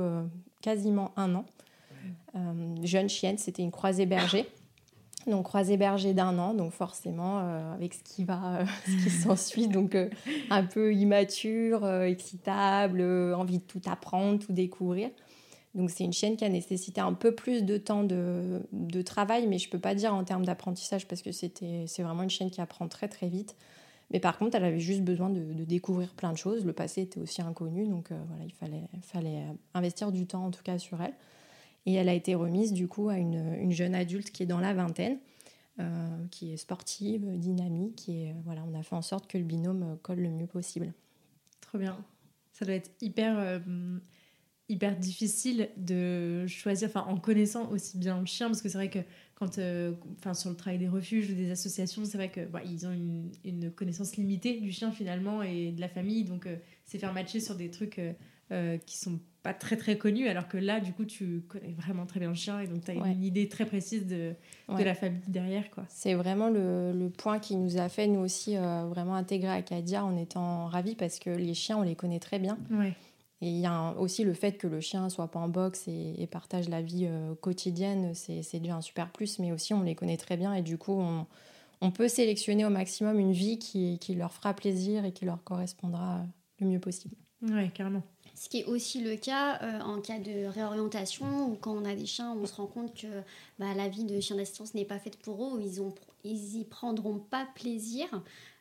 quasiment 0.62 1.12
un 1.16 1.34
an. 1.34 1.44
jeune 2.82 3.08
chienne, 3.08 3.38
c'était 3.38 3.62
une 3.62 3.72
croisée 3.72 4.06
berger. 4.06 4.46
Donc 5.26 5.44
croisée 5.44 5.76
berger 5.76 6.14
d'un 6.14 6.38
an, 6.38 6.54
donc 6.54 6.72
forcément 6.72 7.38
avec 7.74 7.92
ce 7.92 8.02
qui 8.02 8.24
va, 8.24 8.60
ce 8.86 9.04
qui 9.04 9.10
s'ensuit, 9.10 9.68
donc 9.68 9.96
un 10.48 10.62
peu 10.64 10.94
immature, 10.94 11.86
excitable, 12.02 13.02
envie 13.34 13.58
de 13.58 13.64
tout 13.64 13.82
apprendre, 13.86 14.38
tout 14.38 14.52
découvrir. 14.52 15.10
Donc 15.74 15.90
c'est 15.90 16.04
une 16.04 16.12
chienne 16.12 16.36
qui 16.36 16.44
a 16.44 16.48
nécessité 16.48 17.00
un 17.00 17.12
peu 17.12 17.34
plus 17.34 17.62
de 17.62 17.76
temps 17.76 18.02
de, 18.02 19.02
travail, 19.02 19.46
mais 19.46 19.58
je 19.58 19.70
peux 19.70 19.78
pas 19.78 19.94
dire 19.94 20.12
en 20.12 20.24
termes 20.24 20.44
d'apprentissage 20.44 21.06
parce 21.06 21.22
que 21.22 21.30
c'est 21.30 22.02
vraiment 22.02 22.24
une 22.24 22.30
chienne 22.30 22.50
qui 22.50 22.60
apprend 22.60 22.88
très 22.88 23.08
très 23.08 23.28
vite. 23.28 23.54
Mais 24.10 24.20
par 24.20 24.38
contre, 24.38 24.56
elle 24.56 24.64
avait 24.64 24.80
juste 24.80 25.02
besoin 25.02 25.28
de, 25.28 25.52
de 25.52 25.64
découvrir 25.64 26.14
plein 26.14 26.32
de 26.32 26.38
choses. 26.38 26.64
Le 26.64 26.72
passé 26.72 27.02
était 27.02 27.20
aussi 27.20 27.42
inconnu, 27.42 27.86
donc 27.86 28.10
euh, 28.10 28.18
voilà, 28.26 28.42
il 28.44 28.52
fallait, 28.52 28.88
fallait 29.02 29.44
investir 29.74 30.12
du 30.12 30.26
temps 30.26 30.46
en 30.46 30.50
tout 30.50 30.62
cas 30.62 30.78
sur 30.78 31.00
elle. 31.02 31.12
Et 31.88 31.94
elle 31.94 32.10
a 32.10 32.14
été 32.14 32.34
remise 32.34 32.72
du 32.72 32.86
coup 32.86 33.08
à 33.08 33.16
une, 33.16 33.56
une 33.58 33.72
jeune 33.72 33.94
adulte 33.94 34.30
qui 34.30 34.42
est 34.42 34.46
dans 34.46 34.60
la 34.60 34.74
vingtaine, 34.74 35.18
euh, 35.80 36.06
qui 36.30 36.52
est 36.52 36.58
sportive, 36.58 37.24
dynamique, 37.38 38.08
et 38.08 38.30
euh, 38.30 38.34
voilà, 38.44 38.62
on 38.70 38.78
a 38.78 38.82
fait 38.82 38.94
en 38.94 39.02
sorte 39.02 39.26
que 39.26 39.38
le 39.38 39.44
binôme 39.44 39.96
colle 40.02 40.20
le 40.20 40.30
mieux 40.30 40.46
possible. 40.46 40.92
Trop 41.62 41.78
bien. 41.78 41.98
Ça 42.52 42.64
doit 42.66 42.74
être 42.74 42.90
hyper 43.00 43.60
hyper 44.68 44.96
difficile 44.96 45.70
de 45.76 46.46
choisir, 46.46 46.88
enfin 46.88 47.04
en 47.08 47.16
connaissant 47.16 47.70
aussi 47.70 47.96
bien 47.96 48.20
le 48.20 48.26
chien, 48.26 48.48
parce 48.48 48.60
que 48.60 48.68
c'est 48.68 48.76
vrai 48.76 48.90
que 48.90 48.98
quand, 49.34 49.58
euh, 49.58 49.94
enfin 50.18 50.34
sur 50.34 50.50
le 50.50 50.56
travail 50.56 50.78
des 50.78 50.88
refuges 50.88 51.30
ou 51.30 51.34
des 51.34 51.50
associations, 51.50 52.04
c'est 52.04 52.18
vrai 52.18 52.30
que 52.30 52.44
bah, 52.44 52.60
ils 52.64 52.86
ont 52.86 52.92
une, 53.44 53.70
connaissance 53.72 54.16
limitée 54.16 54.60
du 54.60 54.70
chien 54.72 54.92
finalement 54.92 55.42
et 55.42 55.72
de 55.72 55.80
la 55.80 55.88
famille, 55.88 56.24
donc 56.24 56.46
euh, 56.46 56.56
c'est 56.84 56.98
faire 56.98 57.14
matcher 57.14 57.40
sur 57.40 57.54
des 57.54 57.70
trucs 57.70 58.00
euh, 58.50 58.78
qui 58.78 58.98
sont 58.98 59.20
pas 59.42 59.54
très 59.54 59.76
très 59.76 59.96
connus, 59.96 60.28
alors 60.28 60.48
que 60.48 60.58
là 60.58 60.80
du 60.80 60.92
coup 60.92 61.04
tu 61.04 61.42
connais 61.48 61.72
vraiment 61.72 62.06
très 62.06 62.20
bien 62.20 62.30
le 62.30 62.34
chien 62.34 62.60
et 62.60 62.66
donc 62.66 62.84
tu 62.84 62.90
as 62.90 62.94
une 62.94 63.22
idée 63.22 63.48
très 63.48 63.64
précise 63.64 64.06
de, 64.06 64.34
de 64.68 64.82
la 64.82 64.94
famille 64.94 65.22
derrière 65.28 65.70
quoi. 65.70 65.84
C'est 65.88 66.14
vraiment 66.14 66.48
le, 66.48 66.92
le, 66.92 67.08
point 67.08 67.38
qui 67.38 67.56
nous 67.56 67.78
a 67.78 67.88
fait 67.88 68.08
nous 68.08 68.20
aussi 68.20 68.56
vraiment 68.56 69.14
intégrer 69.14 69.50
Acadia 69.50 70.04
en 70.04 70.16
étant 70.16 70.66
ravis 70.66 70.96
parce 70.96 71.18
que 71.18 71.30
les 71.30 71.54
chiens 71.54 71.78
on 71.78 71.82
les 71.82 71.94
connaît 71.94 72.20
très 72.20 72.38
bien. 72.38 72.58
Ouais. 72.70 72.94
Et 73.40 73.48
il 73.48 73.58
y 73.58 73.66
a 73.66 73.94
aussi 73.98 74.24
le 74.24 74.34
fait 74.34 74.52
que 74.52 74.66
le 74.66 74.80
chien 74.80 75.08
soit 75.08 75.28
pas 75.28 75.38
en 75.38 75.48
boxe 75.48 75.86
et, 75.86 76.26
partage 76.26 76.68
la 76.68 76.82
vie 76.82 77.06
euh, 77.06 77.34
quotidienne, 77.36 78.12
c'est 78.14 78.58
déjà 78.58 78.76
un 78.76 78.80
super 78.80 79.10
plus, 79.10 79.38
mais 79.38 79.52
aussi 79.52 79.72
on 79.74 79.82
les 79.82 79.94
connaît 79.94 80.16
très 80.16 80.36
bien 80.36 80.54
et 80.54 80.62
du 80.62 80.76
coup 80.76 80.92
on, 80.92 81.26
on 81.80 81.90
peut 81.92 82.08
sélectionner 82.08 82.64
au 82.64 82.70
maximum 82.70 83.18
une 83.18 83.32
vie 83.32 83.58
qui, 83.58 83.98
qui, 84.00 84.14
leur 84.14 84.32
fera 84.32 84.54
plaisir 84.54 85.04
et 85.04 85.12
qui 85.12 85.24
leur 85.24 85.42
correspondra 85.44 86.22
le 86.58 86.66
mieux 86.66 86.80
possible. 86.80 87.14
Oui, 87.42 87.70
carrément. 87.70 88.02
Ce 88.38 88.48
qui 88.48 88.60
est 88.60 88.64
aussi 88.66 89.02
le 89.02 89.16
cas 89.16 89.60
euh, 89.62 89.80
en 89.80 90.00
cas 90.00 90.18
de 90.18 90.46
réorientation 90.46 91.48
ou 91.48 91.56
quand 91.56 91.76
on 91.76 91.84
a 91.84 91.94
des 91.94 92.06
chiens, 92.06 92.32
on 92.40 92.46
se 92.46 92.54
rend 92.54 92.66
compte 92.66 92.94
que 92.94 93.08
bah, 93.58 93.74
la 93.74 93.88
vie 93.88 94.04
de 94.04 94.20
chien 94.20 94.36
d'assistance 94.36 94.74
n'est 94.74 94.84
pas 94.84 94.98
faite 94.98 95.16
pour 95.16 95.42
eux, 95.44 95.56
ou 95.56 95.60
ils, 95.60 95.82
ont, 95.82 95.92
ils 96.22 96.56
y 96.56 96.64
prendront 96.64 97.18
pas 97.18 97.48
plaisir. 97.56 98.06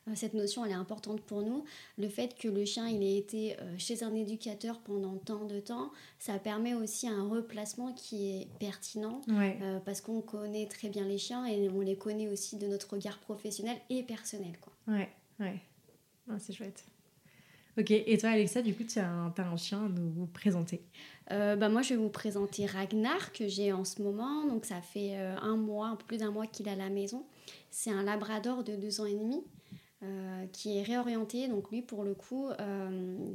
Euh, 0.08 0.14
cette 0.14 0.34
notion, 0.34 0.64
elle 0.64 0.72
est 0.72 0.74
importante 0.74 1.20
pour 1.20 1.42
nous. 1.42 1.64
Le 1.96 2.08
fait 2.08 2.36
que 2.36 2.48
le 2.48 2.64
chien, 2.64 2.88
il 2.88 3.02
ait 3.02 3.16
été 3.16 3.58
euh, 3.60 3.74
chez 3.78 4.02
un 4.02 4.14
éducateur 4.14 4.80
pendant 4.80 5.16
tant 5.16 5.44
de 5.44 5.60
temps, 5.60 5.92
ça 6.18 6.38
permet 6.38 6.74
aussi 6.74 7.08
un 7.08 7.28
replacement 7.28 7.92
qui 7.92 8.30
est 8.30 8.48
pertinent 8.58 9.20
euh, 9.28 9.78
parce 9.84 10.00
qu'on 10.00 10.20
connaît 10.20 10.66
très 10.66 10.88
bien 10.88 11.04
les 11.04 11.18
chiens 11.18 11.46
et 11.46 11.68
on 11.68 11.80
les 11.80 11.96
connaît 11.96 12.28
aussi 12.28 12.56
de 12.56 12.66
notre 12.66 12.94
regard 12.94 13.18
professionnel 13.18 13.76
et 13.90 14.02
personnel. 14.02 14.56
Quoi. 14.60 14.72
Ouais, 14.88 15.08
ouais. 15.40 15.60
c'est 16.38 16.52
chouette. 16.52 16.84
Ok, 17.78 17.92
et 17.92 18.18
toi 18.18 18.30
Alexa, 18.30 18.60
du 18.60 18.74
coup, 18.74 18.82
tu 18.82 18.98
as, 18.98 19.08
un, 19.08 19.32
un 19.36 19.56
chien 19.56 19.84
à 19.84 19.88
nous 19.88 20.26
présenter 20.26 20.82
euh, 21.30 21.56
bah 21.56 21.68
moi, 21.68 21.82
je 21.82 21.90
vais 21.90 21.96
vous 21.96 22.08
présenter 22.08 22.66
Ragnar 22.66 23.32
que 23.32 23.48
j'ai 23.48 23.72
en 23.72 23.84
ce 23.84 24.02
moment. 24.02 24.46
Donc, 24.46 24.64
ça 24.64 24.80
fait 24.80 25.16
euh, 25.16 25.36
un 25.42 25.56
mois, 25.56 25.88
un 25.88 25.96
peu 25.96 26.04
plus 26.06 26.18
d'un 26.18 26.30
mois 26.30 26.46
qu'il 26.46 26.68
est 26.68 26.72
à 26.72 26.76
la 26.76 26.88
maison. 26.88 27.24
C'est 27.70 27.90
un 27.90 28.02
labrador 28.02 28.64
de 28.64 28.76
deux 28.76 29.00
ans 29.00 29.06
et 29.06 29.14
demi 29.14 29.42
euh, 30.02 30.46
qui 30.52 30.78
est 30.78 30.82
réorienté. 30.82 31.48
Donc, 31.48 31.70
lui, 31.70 31.82
pour 31.82 32.04
le 32.04 32.14
coup, 32.14 32.48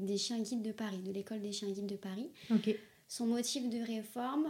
des 0.02 0.18
chiens 0.18 0.40
guides 0.40 0.64
de 0.64 0.72
Paris, 0.72 1.00
de 1.06 1.12
l'école 1.12 1.42
des 1.42 1.52
chiens 1.52 1.70
guides 1.70 1.86
de 1.86 1.96
Paris. 1.96 2.32
Ok. 2.52 2.76
Son 3.08 3.28
motif 3.28 3.70
de 3.70 3.86
réforme, 3.86 4.48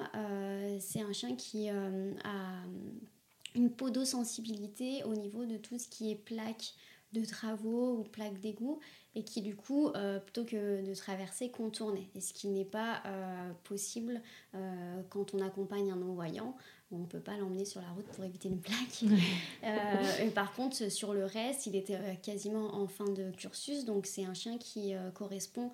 c'est 0.79 1.01
un 1.01 1.11
chien 1.11 1.35
qui 1.35 1.67
a 1.67 2.63
une 3.55 3.69
podosensibilité 3.69 5.03
au 5.03 5.15
niveau 5.15 5.45
de 5.45 5.57
tout 5.57 5.77
ce 5.77 5.89
qui 5.89 6.11
est 6.11 6.15
plaque 6.15 6.73
de 7.11 7.25
travaux 7.25 7.97
ou 7.97 8.03
plaques 8.03 8.39
d'égout 8.39 8.79
et 9.15 9.23
qui 9.23 9.41
du 9.41 9.55
coup, 9.55 9.89
euh, 9.89 10.19
plutôt 10.19 10.43
que 10.43 10.85
de 10.85 10.95
traverser, 10.95 11.49
contournait. 11.49 12.09
Et 12.15 12.21
ce 12.21 12.33
qui 12.33 12.47
n'est 12.47 12.65
pas 12.65 13.01
euh, 13.05 13.51
possible 13.63 14.21
euh, 14.55 15.01
quand 15.09 15.33
on 15.33 15.39
accompagne 15.39 15.91
un 15.91 15.97
non-voyant. 15.97 16.55
On 16.91 16.99
ne 16.99 17.05
peut 17.07 17.19
pas 17.19 17.35
l'emmener 17.37 17.65
sur 17.65 17.81
la 17.81 17.87
route 17.89 18.05
pour 18.05 18.23
éviter 18.23 18.49
une 18.49 18.59
plaque. 18.59 19.03
et 20.21 20.29
par 20.29 20.53
contre, 20.53 20.91
sur 20.91 21.15
le 21.15 21.25
reste, 21.25 21.65
il 21.65 21.75
était 21.75 21.97
quasiment 22.21 22.75
en 22.75 22.87
fin 22.87 23.09
de 23.09 23.31
cursus. 23.31 23.83
Donc 23.85 24.05
c'est 24.05 24.25
un 24.25 24.35
chien 24.35 24.59
qui 24.59 24.93
correspond 25.15 25.71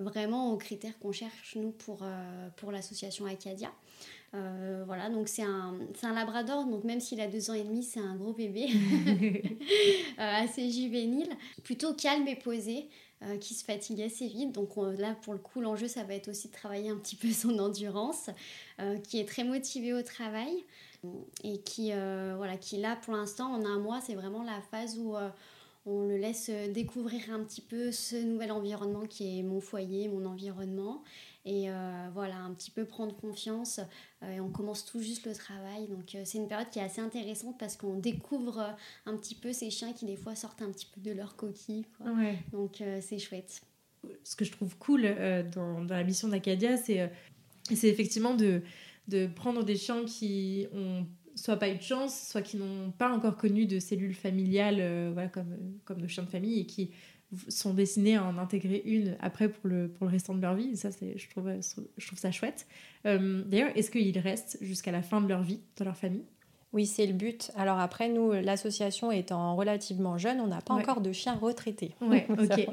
vraiment 0.00 0.52
aux 0.52 0.56
critères 0.56 0.98
qu'on 0.98 1.12
cherche, 1.12 1.54
nous, 1.54 1.70
pour, 1.70 2.04
pour 2.56 2.72
l'association 2.72 3.24
Acadia. 3.26 3.70
Euh, 4.34 4.82
voilà, 4.86 5.10
donc 5.10 5.28
c'est 5.28 5.42
un, 5.42 5.74
un, 6.02 6.14
labrador, 6.14 6.64
donc 6.64 6.84
même 6.84 7.00
s'il 7.00 7.20
a 7.20 7.26
deux 7.26 7.50
ans 7.50 7.54
et 7.54 7.64
demi, 7.64 7.82
c'est 7.82 8.00
un 8.00 8.16
gros 8.16 8.32
bébé, 8.32 8.66
euh, 10.18 10.42
assez 10.42 10.70
juvénile, 10.70 11.28
plutôt 11.62 11.92
calme 11.92 12.26
et 12.26 12.36
posé, 12.36 12.88
euh, 13.22 13.36
qui 13.36 13.52
se 13.52 13.62
fatigue 13.62 14.00
assez 14.00 14.28
vite. 14.28 14.52
Donc 14.52 14.70
là, 14.98 15.14
pour 15.20 15.34
le 15.34 15.38
coup, 15.38 15.60
l'enjeu, 15.60 15.86
ça 15.86 16.04
va 16.04 16.14
être 16.14 16.28
aussi 16.28 16.48
de 16.48 16.52
travailler 16.54 16.88
un 16.88 16.96
petit 16.96 17.16
peu 17.16 17.28
son 17.32 17.58
endurance, 17.58 18.30
qui 19.04 19.20
est 19.20 19.28
très 19.28 19.44
motivé 19.44 19.92
au 19.92 20.02
travail 20.02 20.64
et 21.44 21.60
qui, 21.60 21.92
voilà, 21.92 22.56
qui 22.56 22.78
là, 22.78 22.96
pour 22.96 23.14
l'instant, 23.14 23.52
en 23.52 23.64
un 23.64 23.78
mois, 23.78 24.00
c'est 24.00 24.14
vraiment 24.14 24.42
la 24.42 24.60
phase 24.70 24.98
où 24.98 25.14
on 25.84 26.06
le 26.06 26.16
laisse 26.16 26.50
découvrir 26.70 27.30
un 27.32 27.44
petit 27.44 27.60
peu 27.60 27.92
ce 27.92 28.16
nouvel 28.16 28.50
environnement 28.50 29.06
qui 29.06 29.38
est 29.38 29.42
mon 29.42 29.60
foyer, 29.60 30.08
mon 30.08 30.24
environnement 30.24 31.02
et 31.44 31.70
euh, 31.70 32.08
voilà, 32.14 32.36
un 32.36 32.52
petit 32.52 32.70
peu 32.70 32.84
prendre 32.84 33.16
confiance. 33.16 33.80
Euh, 34.22 34.36
et 34.36 34.40
on 34.40 34.50
commence 34.50 34.84
tout 34.84 35.00
juste 35.00 35.26
le 35.26 35.34
travail. 35.34 35.88
Donc 35.88 36.14
euh, 36.14 36.22
c'est 36.24 36.38
une 36.38 36.48
période 36.48 36.70
qui 36.70 36.78
est 36.78 36.82
assez 36.82 37.00
intéressante 37.00 37.58
parce 37.58 37.76
qu'on 37.76 37.98
découvre 37.98 38.76
un 39.06 39.16
petit 39.16 39.34
peu 39.34 39.52
ces 39.52 39.70
chiens 39.70 39.92
qui 39.92 40.04
des 40.04 40.16
fois 40.16 40.34
sortent 40.36 40.62
un 40.62 40.70
petit 40.70 40.86
peu 40.86 41.00
de 41.00 41.12
leur 41.12 41.36
coquille. 41.36 41.84
Donc 42.52 42.82
c'est 43.00 43.18
chouette. 43.18 43.62
Ce 44.24 44.36
que 44.36 44.44
je 44.44 44.52
trouve 44.52 44.76
cool 44.78 45.02
dans, 45.54 45.84
dans, 45.84 45.94
la 45.94 46.04
mission 46.04 46.28
d'Acadia, 46.28 46.76
c'est 46.76 47.10
c'est 47.72 47.88
effectivement 47.88 48.34
de, 48.34 48.62
de 49.06 49.28
prendre 49.28 49.62
des 49.62 49.76
chiens 49.76 50.04
qui 50.04 50.66
ont 50.72 51.06
soit 51.36 51.56
pas 51.56 51.70
eu 51.70 51.76
de 51.76 51.82
chance, 51.82 52.28
soit 52.30 52.42
qui 52.42 52.56
n'ont 52.56 52.90
pas 52.90 53.10
encore 53.10 53.36
connu 53.36 53.66
de 53.66 53.78
cellules 53.78 54.14
familiales, 54.14 55.12
voilà, 55.12 55.28
comme, 55.28 55.56
comme 55.84 56.00
nos 56.00 56.08
chiens 56.08 56.24
de 56.24 56.28
famille, 56.28 56.60
et 56.60 56.66
qui 56.66 56.90
sont 57.48 57.74
destinés 57.74 58.16
à 58.16 58.24
en 58.24 58.38
intégrer 58.38 58.82
une 58.84 59.16
après 59.20 59.48
pour 59.48 59.68
le, 59.68 59.88
pour 59.88 60.06
le 60.06 60.12
restant 60.12 60.34
de 60.34 60.40
leur 60.40 60.54
vie. 60.54 60.76
ça, 60.76 60.90
c'est, 60.90 61.16
je, 61.16 61.30
trouve, 61.30 61.50
je 61.96 62.06
trouve 62.06 62.18
ça 62.18 62.30
chouette. 62.30 62.66
Euh, 63.06 63.42
d'ailleurs, 63.46 63.70
est-ce 63.74 63.90
qu'ils 63.90 64.18
restent 64.18 64.58
jusqu'à 64.60 64.92
la 64.92 65.02
fin 65.02 65.20
de 65.20 65.28
leur 65.28 65.42
vie 65.42 65.60
dans 65.76 65.84
leur 65.84 65.96
famille? 65.96 66.24
Oui, 66.72 66.86
c'est 66.86 67.06
le 67.06 67.12
but. 67.12 67.50
Alors 67.54 67.78
après, 67.78 68.08
nous, 68.08 68.32
l'association 68.32 69.12
étant 69.12 69.56
relativement 69.56 70.16
jeune, 70.16 70.40
on 70.40 70.46
n'a 70.46 70.62
pas 70.62 70.72
encore 70.72 71.02
de 71.02 71.12
chiens 71.12 71.34
retraités. 71.34 71.94
Ouais, 72.00 72.26
ok. 72.30 72.66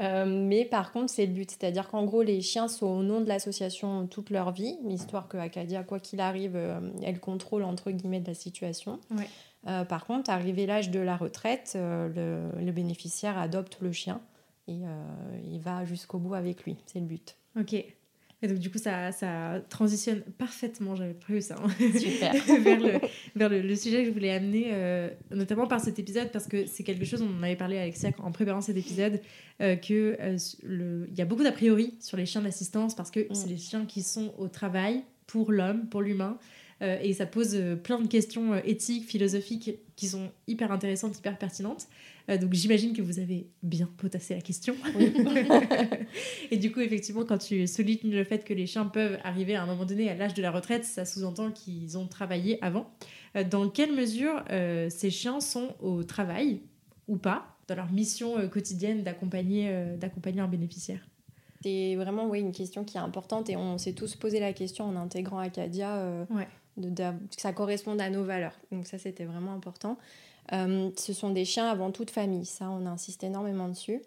Euh, 0.00 0.26
mais 0.26 0.66
par 0.66 0.92
contre, 0.92 1.10
c'est 1.10 1.24
le 1.24 1.32
but. 1.32 1.50
C'est-à-dire 1.50 1.88
qu'en 1.88 2.04
gros, 2.04 2.22
les 2.22 2.42
chiens 2.42 2.68
sont 2.68 2.86
au 2.86 3.02
nom 3.02 3.22
de 3.22 3.28
l'association 3.28 4.06
toute 4.06 4.28
leur 4.28 4.52
vie, 4.52 4.76
histoire 4.90 5.28
que 5.28 5.38
Acadia, 5.38 5.82
quoi 5.82 5.98
qu'il 5.98 6.20
arrive, 6.20 6.56
euh, 6.56 6.80
elle 7.02 7.20
contrôle 7.20 7.62
entre 7.64 7.90
guillemets 7.90 8.20
de 8.20 8.26
la 8.26 8.34
situation. 8.34 9.00
Ouais. 9.10 9.28
Euh, 9.66 9.84
par 9.84 10.06
contre, 10.06 10.30
arrivé 10.30 10.66
l'âge 10.66 10.90
de 10.90 11.00
la 11.00 11.16
retraite, 11.16 11.74
euh, 11.76 12.50
le, 12.60 12.72
bénéficiaire 12.72 13.38
adopte 13.38 13.78
le 13.80 13.92
chien 13.92 14.20
et 14.66 14.80
euh, 14.84 15.04
il 15.44 15.60
va 15.60 15.84
jusqu'au 15.84 16.18
bout 16.18 16.34
avec 16.34 16.64
lui. 16.64 16.76
C'est 16.86 17.00
le 17.00 17.06
but. 17.06 17.36
Ok. 17.58 17.74
Et 18.44 18.48
donc, 18.48 18.58
du 18.58 18.72
coup, 18.72 18.78
ça, 18.78 19.12
ça 19.12 19.60
transitionne 19.68 20.22
parfaitement, 20.36 20.96
j'avais 20.96 21.14
prévu 21.14 21.40
ça, 21.40 21.54
hein. 21.62 21.68
Super. 21.96 22.32
vers, 22.60 22.80
le, 22.80 23.00
vers 23.36 23.48
le, 23.48 23.76
sujet 23.76 24.00
que 24.00 24.06
je 24.06 24.10
voulais 24.10 24.32
amener, 24.32 24.72
notamment 25.30 25.68
par 25.68 25.80
cet 25.80 26.00
épisode, 26.00 26.32
parce 26.32 26.48
que 26.48 26.66
c'est 26.66 26.82
quelque 26.82 27.04
chose 27.04 27.20
dont 27.20 27.30
on 27.38 27.42
avait 27.44 27.54
parlé, 27.54 27.78
Alexia, 27.78 28.10
en 28.18 28.32
préparant 28.32 28.60
cet 28.60 28.76
épisode, 28.76 29.20
qu'il 29.80 30.16
y 31.16 31.20
a 31.20 31.24
beaucoup 31.24 31.44
d'a 31.44 31.52
priori 31.52 31.94
sur 32.00 32.16
les 32.16 32.26
chiens 32.26 32.42
d'assistance, 32.42 32.96
parce 32.96 33.12
que 33.12 33.20
mm. 33.20 33.34
c'est 33.34 33.48
les 33.48 33.58
chiens 33.58 33.86
qui 33.86 34.02
sont 34.02 34.34
au 34.36 34.48
travail 34.48 35.04
pour 35.28 35.52
l'homme, 35.52 35.86
pour 35.88 36.02
l'humain, 36.02 36.36
euh, 36.82 36.98
et 37.00 37.12
ça 37.12 37.26
pose 37.26 37.54
euh, 37.54 37.76
plein 37.76 38.00
de 38.00 38.08
questions 38.08 38.54
euh, 38.54 38.60
éthiques, 38.64 39.04
philosophiques 39.08 39.78
qui 39.94 40.08
sont 40.08 40.30
hyper 40.48 40.72
intéressantes, 40.72 41.16
hyper 41.16 41.38
pertinentes. 41.38 41.86
donc 42.28 42.52
j'imagine 42.54 42.92
que 42.92 43.02
vous 43.02 43.18
avez 43.20 43.46
bien 43.62 43.88
potassé 43.98 44.34
la 44.34 44.40
question. 44.40 44.74
et 46.50 46.56
du 46.56 46.72
coup, 46.72 46.80
effectivement, 46.80 47.24
quand 47.24 47.38
tu 47.38 47.66
soulignes 47.66 48.10
le 48.10 48.24
fait 48.24 48.44
que 48.44 48.54
les 48.54 48.66
chiens 48.66 48.86
peuvent 48.86 49.18
arriver 49.22 49.54
à 49.54 49.62
un 49.62 49.66
moment 49.66 49.84
donné 49.84 50.10
à 50.10 50.14
l'âge 50.14 50.34
de 50.34 50.42
la 50.42 50.50
retraite, 50.50 50.84
ça 50.84 51.04
sous-entend 51.04 51.52
qu'ils 51.52 51.98
ont 51.98 52.06
travaillé 52.06 52.58
avant. 52.64 52.90
dans 53.50 53.68
quelle 53.68 53.92
mesure 53.92 54.42
ces 54.88 55.10
chiens 55.10 55.40
sont 55.40 55.74
au 55.80 56.02
travail 56.02 56.62
ou 57.06 57.16
pas 57.16 57.58
dans 57.68 57.76
leur 57.76 57.92
mission 57.92 58.48
quotidienne 58.48 59.02
d'accompagner 59.02 59.70
d'accompagner 60.00 60.40
un 60.40 60.48
bénéficiaire? 60.48 61.06
C'est 61.62 61.94
vraiment 61.94 62.28
oui, 62.28 62.40
une 62.40 62.52
question 62.52 62.82
qui 62.82 62.96
est 62.96 63.00
importante 63.00 63.50
et 63.50 63.56
on 63.56 63.78
s'est 63.78 63.92
tous 63.92 64.16
posé 64.16 64.40
la 64.40 64.52
question 64.52 64.86
en 64.86 64.96
intégrant 64.96 65.38
Acadia. 65.38 66.26
ouais 66.30 66.48
que 66.80 67.40
ça 67.40 67.52
corresponde 67.52 68.00
à 68.00 68.10
nos 68.10 68.24
valeurs. 68.24 68.58
Donc 68.70 68.86
ça, 68.86 68.98
c'était 68.98 69.24
vraiment 69.24 69.52
important. 69.52 69.98
Euh, 70.52 70.90
ce 70.96 71.12
sont 71.12 71.30
des 71.30 71.44
chiens 71.44 71.68
avant 71.68 71.90
toute 71.90 72.10
famille, 72.10 72.46
ça, 72.46 72.68
on 72.70 72.86
insiste 72.86 73.22
énormément 73.24 73.68
dessus. 73.68 74.02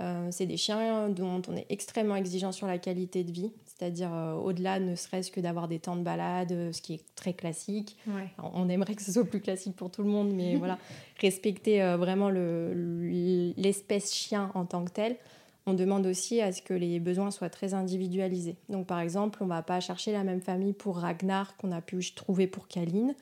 Euh, 0.00 0.28
c'est 0.30 0.46
des 0.46 0.58
chiens 0.58 1.08
dont 1.08 1.40
on 1.48 1.56
est 1.56 1.66
extrêmement 1.70 2.16
exigeant 2.16 2.52
sur 2.52 2.66
la 2.66 2.76
qualité 2.76 3.24
de 3.24 3.32
vie, 3.32 3.50
c'est-à-dire 3.64 4.12
euh, 4.12 4.34
au-delà 4.34 4.78
ne 4.78 4.94
serait-ce 4.94 5.30
que 5.30 5.40
d'avoir 5.40 5.68
des 5.68 5.78
temps 5.78 5.96
de 5.96 6.02
balade, 6.02 6.72
ce 6.72 6.82
qui 6.82 6.94
est 6.94 7.04
très 7.14 7.32
classique. 7.32 7.96
on 8.38 8.68
aimerait 8.68 8.94
que 8.94 9.02
ce 9.02 9.12
soit 9.12 9.24
plus 9.24 9.40
classique 9.40 9.74
pour 9.74 9.90
tout 9.90 10.02
le 10.02 10.10
monde, 10.10 10.32
mais 10.34 10.56
voilà, 10.58 10.78
respecter 11.18 11.80
vraiment 11.96 12.28
l'espèce 12.30 14.12
chien 14.12 14.50
en 14.54 14.66
tant 14.66 14.84
que 14.84 14.90
telle 14.90 15.16
on 15.66 15.74
demande 15.74 16.06
aussi 16.06 16.40
à 16.40 16.52
ce 16.52 16.62
que 16.62 16.74
les 16.74 17.00
besoins 17.00 17.30
soient 17.30 17.50
très 17.50 17.74
individualisés. 17.74 18.56
Donc 18.68 18.86
par 18.86 19.00
exemple, 19.00 19.38
on 19.42 19.46
ne 19.46 19.50
va 19.50 19.62
pas 19.62 19.80
chercher 19.80 20.12
la 20.12 20.22
même 20.22 20.40
famille 20.40 20.72
pour 20.72 20.98
Ragnar 20.98 21.56
qu'on 21.56 21.72
a 21.72 21.80
pu 21.80 22.00
trouver 22.14 22.46
pour 22.46 22.68
Kaline. 22.68 23.14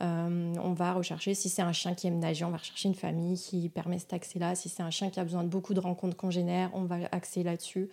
Euh, 0.00 0.54
on 0.60 0.72
va 0.72 0.92
rechercher, 0.92 1.34
si 1.34 1.48
c'est 1.48 1.62
un 1.62 1.72
chien 1.72 1.94
qui 1.94 2.08
aime 2.08 2.18
nager, 2.18 2.44
on 2.44 2.50
va 2.50 2.56
rechercher 2.56 2.88
une 2.88 2.96
famille 2.96 3.38
qui 3.38 3.68
permet 3.68 4.00
cet 4.00 4.12
accès-là. 4.12 4.56
Si 4.56 4.68
c'est 4.68 4.82
un 4.82 4.90
chien 4.90 5.08
qui 5.08 5.20
a 5.20 5.24
besoin 5.24 5.44
de 5.44 5.48
beaucoup 5.48 5.72
de 5.72 5.80
rencontres 5.80 6.16
congénères, 6.16 6.70
on 6.74 6.82
va 6.82 6.96
axer 7.12 7.44
là-dessus. 7.44 7.88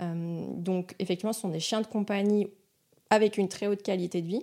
Euh, 0.00 0.46
donc 0.56 0.96
effectivement, 0.98 1.32
ce 1.32 1.40
sont 1.40 1.48
des 1.48 1.60
chiens 1.60 1.80
de 1.80 1.86
compagnie 1.86 2.48
avec 3.10 3.38
une 3.38 3.48
très 3.48 3.68
haute 3.68 3.82
qualité 3.82 4.22
de 4.22 4.26
vie 4.26 4.42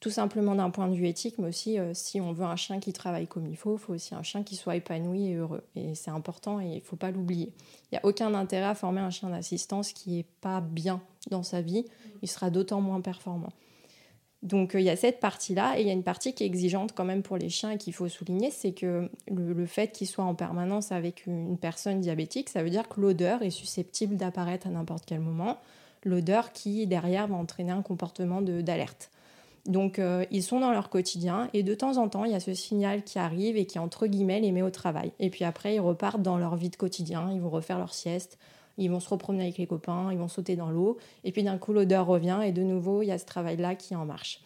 tout 0.00 0.10
simplement 0.10 0.54
d'un 0.54 0.70
point 0.70 0.88
de 0.88 0.94
vue 0.94 1.06
éthique, 1.06 1.38
mais 1.38 1.48
aussi 1.48 1.78
euh, 1.78 1.92
si 1.94 2.20
on 2.20 2.32
veut 2.32 2.44
un 2.44 2.56
chien 2.56 2.78
qui 2.78 2.92
travaille 2.92 3.26
comme 3.26 3.46
il 3.46 3.56
faut, 3.56 3.76
il 3.76 3.78
faut 3.78 3.94
aussi 3.94 4.14
un 4.14 4.22
chien 4.22 4.42
qui 4.42 4.56
soit 4.56 4.76
épanoui 4.76 5.28
et 5.28 5.34
heureux. 5.34 5.62
Et 5.76 5.94
c'est 5.94 6.10
important 6.10 6.60
et 6.60 6.66
il 6.66 6.74
ne 6.76 6.80
faut 6.80 6.96
pas 6.96 7.10
l'oublier. 7.10 7.52
Il 7.90 7.94
n'y 7.94 7.98
a 7.98 8.04
aucun 8.04 8.34
intérêt 8.34 8.66
à 8.66 8.74
former 8.74 9.00
un 9.00 9.10
chien 9.10 9.30
d'assistance 9.30 9.92
qui 9.92 10.16
n'est 10.16 10.26
pas 10.40 10.60
bien 10.60 11.00
dans 11.30 11.42
sa 11.42 11.62
vie, 11.62 11.86
il 12.22 12.28
sera 12.28 12.50
d'autant 12.50 12.80
moins 12.80 13.00
performant. 13.00 13.52
Donc 14.44 14.74
euh, 14.74 14.80
il 14.80 14.84
y 14.84 14.90
a 14.90 14.96
cette 14.96 15.20
partie-là, 15.20 15.78
et 15.78 15.80
il 15.80 15.86
y 15.86 15.90
a 15.90 15.94
une 15.94 16.02
partie 16.02 16.34
qui 16.34 16.44
est 16.44 16.46
exigeante 16.46 16.92
quand 16.94 17.04
même 17.04 17.22
pour 17.22 17.38
les 17.38 17.48
chiens 17.48 17.70
et 17.70 17.78
qu'il 17.78 17.94
faut 17.94 18.08
souligner, 18.08 18.50
c'est 18.50 18.72
que 18.72 19.10
le, 19.28 19.66
fait 19.66 19.88
qu'ils 19.88 20.06
soient 20.06 20.24
en 20.24 20.34
permanence 20.34 20.92
avec 20.92 21.26
une 21.26 21.56
personne 21.56 22.00
diabétique, 22.00 22.50
ça 22.50 22.62
veut 22.62 22.70
dire 22.70 22.88
que 22.88 23.00
l'odeur 23.00 23.42
est 23.42 23.50
susceptible 23.50 24.16
d'apparaître 24.16 24.66
à 24.66 24.70
n'importe 24.70 25.04
quel 25.06 25.20
moment, 25.20 25.58
l'odeur 26.04 26.52
qui 26.52 26.86
derrière 26.86 27.26
va 27.26 27.36
entraîner 27.36 27.72
un 27.72 27.80
comportement 27.80 28.42
d'alerte. 28.42 29.10
Donc 29.66 29.98
euh, 29.98 30.26
ils 30.30 30.42
sont 30.42 30.60
dans 30.60 30.72
leur 30.72 30.90
quotidien 30.90 31.48
et 31.54 31.62
de 31.62 31.74
temps 31.74 31.96
en 31.96 32.08
temps 32.08 32.24
il 32.24 32.32
y 32.32 32.34
a 32.34 32.40
ce 32.40 32.52
signal 32.52 33.02
qui 33.02 33.18
arrive 33.18 33.56
et 33.56 33.64
qui 33.64 33.78
entre 33.78 34.06
guillemets 34.06 34.40
les 34.40 34.52
met 34.52 34.62
au 34.62 34.70
travail. 34.70 35.12
Et 35.20 35.30
puis 35.30 35.44
après 35.44 35.76
ils 35.76 35.80
repartent 35.80 36.22
dans 36.22 36.36
leur 36.36 36.56
vie 36.56 36.68
de 36.68 36.76
quotidien, 36.76 37.30
ils 37.32 37.40
vont 37.40 37.50
refaire 37.50 37.78
leur 37.78 37.94
sieste, 37.94 38.38
ils 38.76 38.90
vont 38.90 39.00
se 39.00 39.08
repromener 39.08 39.44
avec 39.44 39.58
les 39.58 39.66
copains, 39.66 40.12
ils 40.12 40.18
vont 40.18 40.28
sauter 40.28 40.56
dans 40.56 40.70
l'eau 40.70 40.98
et 41.24 41.32
puis 41.32 41.42
d'un 41.42 41.56
coup 41.56 41.72
l'odeur 41.72 42.06
revient 42.06 42.40
et 42.44 42.52
de 42.52 42.62
nouveau 42.62 43.02
il 43.02 43.06
y 43.06 43.12
a 43.12 43.18
ce 43.18 43.24
travail-là 43.24 43.74
qui 43.74 43.96
en 43.96 44.04
marche. 44.04 44.40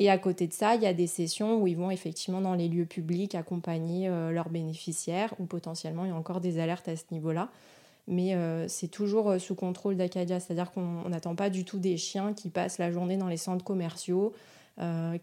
Et 0.00 0.10
à 0.10 0.16
côté 0.16 0.46
de 0.46 0.52
ça, 0.52 0.76
il 0.76 0.82
y 0.82 0.86
a 0.86 0.94
des 0.94 1.08
sessions 1.08 1.60
où 1.60 1.66
ils 1.66 1.76
vont 1.76 1.90
effectivement 1.90 2.40
dans 2.40 2.54
les 2.54 2.68
lieux 2.68 2.86
publics 2.86 3.34
accompagner 3.34 4.08
euh, 4.08 4.30
leurs 4.30 4.48
bénéficiaires 4.48 5.34
ou 5.40 5.44
potentiellement 5.44 6.04
il 6.04 6.10
y 6.10 6.12
a 6.12 6.16
encore 6.16 6.40
des 6.40 6.60
alertes 6.60 6.86
à 6.86 6.96
ce 6.96 7.02
niveau-là 7.10 7.50
mais 8.08 8.34
euh, 8.34 8.66
c'est 8.68 8.88
toujours 8.88 9.30
euh, 9.30 9.38
sous 9.38 9.54
contrôle 9.54 9.96
d'Acadia, 9.96 10.40
c'est-à-dire 10.40 10.72
qu'on 10.72 11.08
n'attend 11.08 11.34
pas 11.34 11.50
du 11.50 11.64
tout 11.64 11.78
des 11.78 11.96
chiens 11.96 12.32
qui 12.32 12.48
passent 12.48 12.78
la 12.78 12.90
journée 12.90 13.16
dans 13.16 13.28
les 13.28 13.36
centres 13.36 13.64
commerciaux 13.64 14.32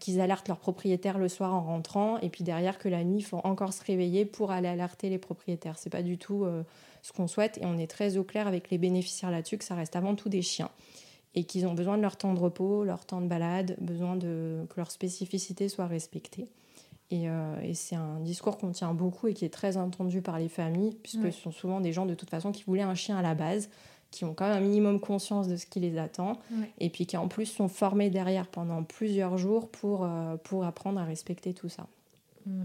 qu'ils 0.00 0.20
alertent 0.20 0.48
leurs 0.48 0.58
propriétaires 0.58 1.16
le 1.16 1.30
soir 1.30 1.54
en 1.54 1.62
rentrant, 1.62 2.18
et 2.18 2.28
puis 2.28 2.44
derrière 2.44 2.78
que 2.78 2.90
la 2.90 3.04
nuit, 3.04 3.20
il 3.20 3.24
faut 3.24 3.40
encore 3.42 3.72
se 3.72 3.82
réveiller 3.82 4.26
pour 4.26 4.50
aller 4.50 4.68
alerter 4.68 5.08
les 5.08 5.16
propriétaires. 5.16 5.78
C'est 5.78 5.88
pas 5.88 6.02
du 6.02 6.18
tout 6.18 6.44
ce 7.00 7.10
qu'on 7.14 7.26
souhaite, 7.26 7.56
et 7.62 7.64
on 7.64 7.78
est 7.78 7.86
très 7.86 8.18
au 8.18 8.22
clair 8.22 8.48
avec 8.48 8.68
les 8.68 8.76
bénéficiaires 8.76 9.30
là-dessus 9.30 9.56
que 9.56 9.64
ça 9.64 9.74
reste 9.74 9.96
avant 9.96 10.14
tout 10.14 10.28
des 10.28 10.42
chiens 10.42 10.68
et 11.36 11.44
qu'ils 11.44 11.66
ont 11.66 11.74
besoin 11.74 11.96
de 11.96 12.02
leur 12.02 12.16
temps 12.16 12.34
de 12.34 12.40
repos, 12.40 12.82
leur 12.84 13.04
temps 13.04 13.22
de 13.22 13.28
balade, 13.28 13.76
besoin 13.80 14.16
de, 14.16 14.66
que 14.68 14.74
leurs 14.76 14.90
spécificités 14.90 15.68
soient 15.68 15.86
respectées. 15.86 16.48
Et, 17.10 17.28
euh, 17.28 17.60
et 17.62 17.74
c'est 17.74 17.94
un 17.94 18.18
discours 18.20 18.58
qu'on 18.58 18.72
tient 18.72 18.92
beaucoup 18.92 19.28
et 19.28 19.34
qui 19.34 19.44
est 19.44 19.52
très 19.52 19.76
entendu 19.76 20.22
par 20.22 20.38
les 20.38 20.48
familles, 20.48 20.96
puisque 21.02 21.32
ce 21.32 21.40
sont 21.40 21.52
souvent 21.52 21.80
des 21.80 21.92
gens 21.92 22.06
de 22.06 22.14
toute 22.14 22.30
façon 22.30 22.52
qui 22.52 22.64
voulaient 22.64 22.82
un 22.82 22.94
chien 22.94 23.16
à 23.16 23.22
la 23.22 23.34
base, 23.34 23.70
qui 24.10 24.24
ont 24.24 24.34
quand 24.34 24.48
même 24.48 24.56
un 24.56 24.66
minimum 24.66 25.00
conscience 25.00 25.46
de 25.46 25.56
ce 25.56 25.66
qui 25.66 25.78
les 25.78 25.98
attend, 25.98 26.38
et 26.78 26.90
puis 26.90 27.06
qui 27.06 27.16
en 27.16 27.28
plus 27.28 27.46
sont 27.46 27.68
formés 27.68 28.10
derrière 28.10 28.48
pendant 28.48 28.82
plusieurs 28.82 29.38
jours 29.38 29.68
pour, 29.70 30.04
euh, 30.04 30.36
pour 30.36 30.64
apprendre 30.64 31.00
à 31.00 31.04
respecter 31.04 31.54
tout 31.54 31.68
ça. 31.68 31.86
Hmm. 32.44 32.64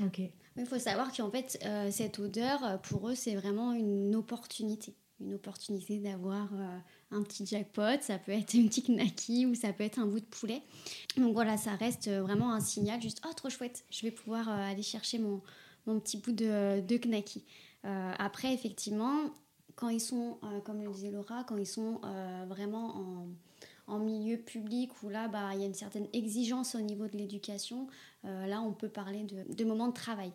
Ok. 0.00 0.20
Il 0.56 0.66
faut 0.66 0.78
savoir 0.78 1.12
qu'en 1.12 1.30
fait, 1.30 1.58
euh, 1.64 1.90
cette 1.90 2.20
odeur, 2.20 2.80
pour 2.82 3.08
eux, 3.08 3.16
c'est 3.16 3.34
vraiment 3.34 3.72
une 3.72 4.14
opportunité. 4.14 4.94
Une 5.24 5.34
opportunité 5.34 5.98
d'avoir 5.98 6.50
un 7.14 7.22
petit 7.22 7.46
jackpot, 7.46 8.00
ça 8.00 8.18
peut 8.18 8.32
être 8.32 8.54
une 8.54 8.68
petite 8.68 8.88
knacky 8.88 9.46
ou 9.46 9.54
ça 9.54 9.72
peut 9.72 9.84
être 9.84 9.98
un 9.98 10.06
bout 10.06 10.20
de 10.20 10.26
poulet. 10.26 10.62
Donc 11.16 11.32
voilà, 11.32 11.56
ça 11.56 11.74
reste 11.76 12.08
vraiment 12.08 12.52
un 12.52 12.60
signal, 12.60 13.00
juste 13.00 13.22
oh 13.28 13.32
trop 13.34 13.48
chouette, 13.48 13.84
je 13.90 14.02
vais 14.02 14.10
pouvoir 14.10 14.48
euh, 14.48 14.70
aller 14.70 14.82
chercher 14.82 15.18
mon, 15.18 15.40
mon 15.86 16.00
petit 16.00 16.18
bout 16.18 16.32
de, 16.32 16.80
de 16.80 16.96
knacky. 16.96 17.44
Euh, 17.84 18.12
après, 18.18 18.52
effectivement, 18.52 19.30
quand 19.76 19.88
ils 19.88 20.00
sont, 20.00 20.38
euh, 20.42 20.60
comme 20.60 20.82
le 20.82 20.90
disait 20.90 21.10
Laura, 21.10 21.44
quand 21.44 21.56
ils 21.56 21.66
sont 21.66 22.00
vraiment 22.48 22.96
en, 22.96 23.28
en, 23.86 23.98
milieu 23.98 24.36
public 24.36 24.90
où 25.02 25.08
là, 25.08 25.28
bah, 25.28 25.50
il 25.54 25.60
y 25.60 25.62
a 25.62 25.66
une 25.66 25.74
certaine 25.74 26.08
exigence 26.12 26.74
au 26.74 26.80
niveau 26.80 27.06
de 27.06 27.16
l'éducation, 27.16 27.86
là, 28.24 28.60
on 28.60 28.72
peut 28.72 28.88
parler 28.88 29.24
de, 29.24 29.54
de 29.54 29.64
moments 29.64 29.88
de 29.88 29.94
travail. 29.94 30.32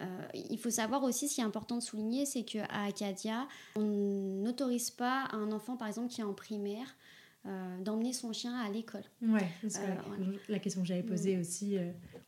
Euh, 0.00 0.26
il 0.34 0.58
faut 0.58 0.70
savoir 0.70 1.02
aussi, 1.02 1.28
ce 1.28 1.34
qui 1.34 1.40
est 1.40 1.44
important 1.44 1.76
de 1.76 1.82
souligner, 1.82 2.26
c'est 2.26 2.44
qu'à 2.44 2.66
Acadia, 2.84 3.46
on 3.76 4.42
n'autorise 4.42 4.90
pas 4.90 5.28
un 5.32 5.52
enfant, 5.52 5.76
par 5.76 5.88
exemple, 5.88 6.08
qui 6.08 6.20
est 6.20 6.24
en 6.24 6.32
primaire, 6.32 6.96
euh, 7.46 7.78
d'emmener 7.80 8.12
son 8.12 8.32
chien 8.32 8.58
à 8.58 8.70
l'école. 8.70 9.04
Ouais, 9.20 9.48
c'est 9.68 9.80
euh, 9.80 10.36
la, 10.48 10.58
question 10.58 10.82
que 10.82 10.86
j'avais 10.86 11.02
posée 11.02 11.38
aussi, 11.38 11.76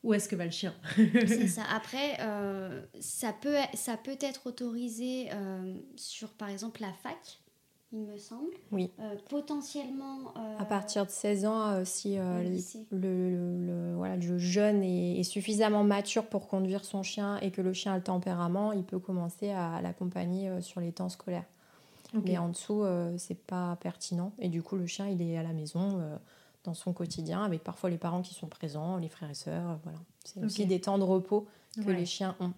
où 0.02 0.12
est-ce 0.12 0.28
que 0.28 0.36
va 0.36 0.44
le 0.44 0.50
chien? 0.50 0.74
C'est 0.96 1.48
ça. 1.48 1.62
Après, 1.74 2.18
ça, 3.00 3.32
peut, 3.32 3.56
ça 3.74 3.96
peut 3.96 4.18
être 4.20 4.46
autorisé 4.46 5.30
sur, 5.96 6.30
par 6.30 6.48
exemple, 6.48 6.82
la 6.82 6.92
fac 6.92 7.40
il 7.94 8.00
me 8.00 8.18
semble. 8.18 8.50
Oui. 8.72 8.90
Euh, 8.98 9.14
potentiellement. 9.30 10.32
Euh, 10.36 10.58
à 10.58 10.64
partir 10.64 11.06
de 11.06 11.10
16 11.10 11.46
ans, 11.46 11.66
euh, 11.68 11.84
si 11.84 12.16
le, 12.90 13.94
voilà, 13.96 14.16
le 14.16 14.38
jeune 14.38 14.82
est, 14.82 15.22
suffisamment 15.22 15.84
mature 15.84 16.26
pour 16.26 16.48
conduire 16.48 16.84
son 16.84 17.02
chien 17.02 17.38
et 17.38 17.50
que 17.50 17.62
le 17.62 17.72
chien 17.72 17.92
a 17.92 17.96
le 17.96 18.02
tempérament, 18.02 18.72
il 18.72 18.82
peut 18.82 18.98
commencer 18.98 19.50
à, 19.50 19.80
l'accompagner 19.80 20.60
sur 20.60 20.80
les 20.80 20.92
temps 20.92 21.08
scolaires. 21.08 21.46
Mais 22.24 22.38
en 22.38 22.48
dessous, 22.48 22.84
c'est 23.16 23.38
pas 23.38 23.76
pertinent. 23.80 24.32
Et 24.38 24.48
du 24.48 24.62
coup, 24.62 24.76
le 24.76 24.86
chien, 24.86 25.08
il 25.08 25.20
est 25.20 25.36
à 25.36 25.42
la 25.42 25.52
maison 25.52 26.00
dans 26.62 26.74
son 26.74 26.92
quotidien, 26.92 27.42
avec 27.42 27.64
parfois 27.64 27.90
les 27.90 27.96
parents 27.96 28.22
qui 28.22 28.34
sont 28.34 28.46
présents, 28.46 28.98
les 28.98 29.08
frères 29.08 29.30
et 29.30 29.34
sœurs. 29.34 29.78
Voilà. 29.82 29.98
C'est 30.24 30.44
aussi 30.44 30.66
des 30.66 30.80
temps 30.80 30.98
de 30.98 31.02
repos 31.02 31.46
que 31.76 31.90
les 31.90 32.06
chiens 32.06 32.36
ont. 32.38 32.52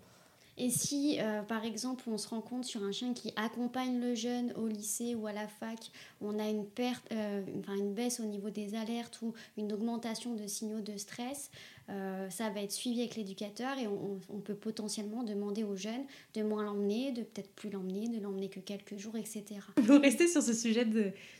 Et 0.58 0.70
si, 0.70 1.18
euh, 1.20 1.42
par 1.42 1.64
exemple, 1.64 2.04
on 2.08 2.16
se 2.16 2.28
rend 2.28 2.40
compte 2.40 2.64
sur 2.64 2.82
un 2.82 2.92
chien 2.92 3.12
qui 3.12 3.32
accompagne 3.36 4.00
le 4.00 4.14
jeune 4.14 4.52
au 4.56 4.66
lycée 4.66 5.14
ou 5.14 5.26
à 5.26 5.32
la 5.32 5.46
fac, 5.46 5.90
on 6.20 6.38
a 6.38 6.48
une, 6.48 6.64
perte, 6.64 7.04
euh, 7.12 7.42
enfin 7.60 7.74
une 7.74 7.92
baisse 7.92 8.20
au 8.20 8.24
niveau 8.24 8.48
des 8.48 8.74
alertes 8.74 9.20
ou 9.20 9.34
une 9.58 9.72
augmentation 9.72 10.34
de 10.34 10.46
signaux 10.46 10.80
de 10.80 10.96
stress, 10.96 11.50
euh, 11.88 12.28
ça 12.30 12.50
va 12.50 12.62
être 12.62 12.72
suivi 12.72 13.00
avec 13.00 13.16
l'éducateur 13.16 13.78
et 13.78 13.86
on, 13.86 14.40
peut 14.40 14.54
potentiellement 14.54 15.22
demander 15.22 15.64
au 15.64 15.76
jeune 15.76 16.04
de 16.34 16.42
moins 16.42 16.62
l'emmener, 16.62 17.12
de 17.12 17.22
peut-être 17.22 17.52
plus 17.54 17.70
l'emmener, 17.70 18.08
de 18.08 18.20
l'emmener 18.20 18.48
que 18.48 18.60
quelques 18.60 18.96
jours, 18.96 19.16
etc. 19.16 19.44
Pour 19.86 20.00
rester 20.00 20.28
sur 20.28 20.42
ce 20.42 20.52
sujet 20.52 20.86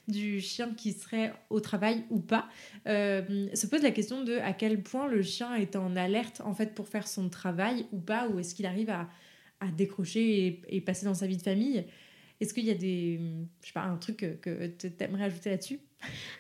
du 0.09 0.40
chien 0.40 0.72
qui 0.74 0.92
serait 0.92 1.32
au 1.50 1.61
travail 1.61 2.04
ou 2.11 2.20
pas, 2.20 2.48
se 2.87 3.66
pose 3.66 3.82
la 3.82 3.90
question 3.90 4.24
de 4.24 4.35
à 4.38 4.52
quel 4.52 4.82
point 4.82 5.09
le 5.09 5.22
chien 5.22 5.54
est 5.54 5.76
en 5.76 5.94
alerte 5.96 6.40
en 6.44 6.54
fait 6.54 6.74
pour 6.74 6.88
faire 6.88 7.06
son 7.06 7.28
travail 7.28 7.87
ou 7.92 7.98
pas, 7.98 8.28
ou 8.28 8.38
est-ce 8.38 8.54
qu'il 8.54 8.66
arrive 8.66 8.90
à 8.90 9.09
à 9.61 9.68
décrocher 9.68 10.61
et, 10.68 10.80
passer 10.80 11.06
dans 11.06 11.14
sa 11.14 11.26
vie 11.26 11.37
de 11.37 11.42
famille. 11.42 11.85
Est-ce 12.40 12.52
qu'il 12.52 12.66
y 12.66 12.70
a 12.70 12.74
des, 12.74 13.18
je 13.62 13.68
sais 13.68 13.72
pas, 13.72 13.82
un 13.82 13.96
truc 13.96 14.18
que, 14.40 14.66
tu 14.66 14.92
aimerais 15.00 15.24
ajouter 15.24 15.50
là-dessus? 15.50 15.80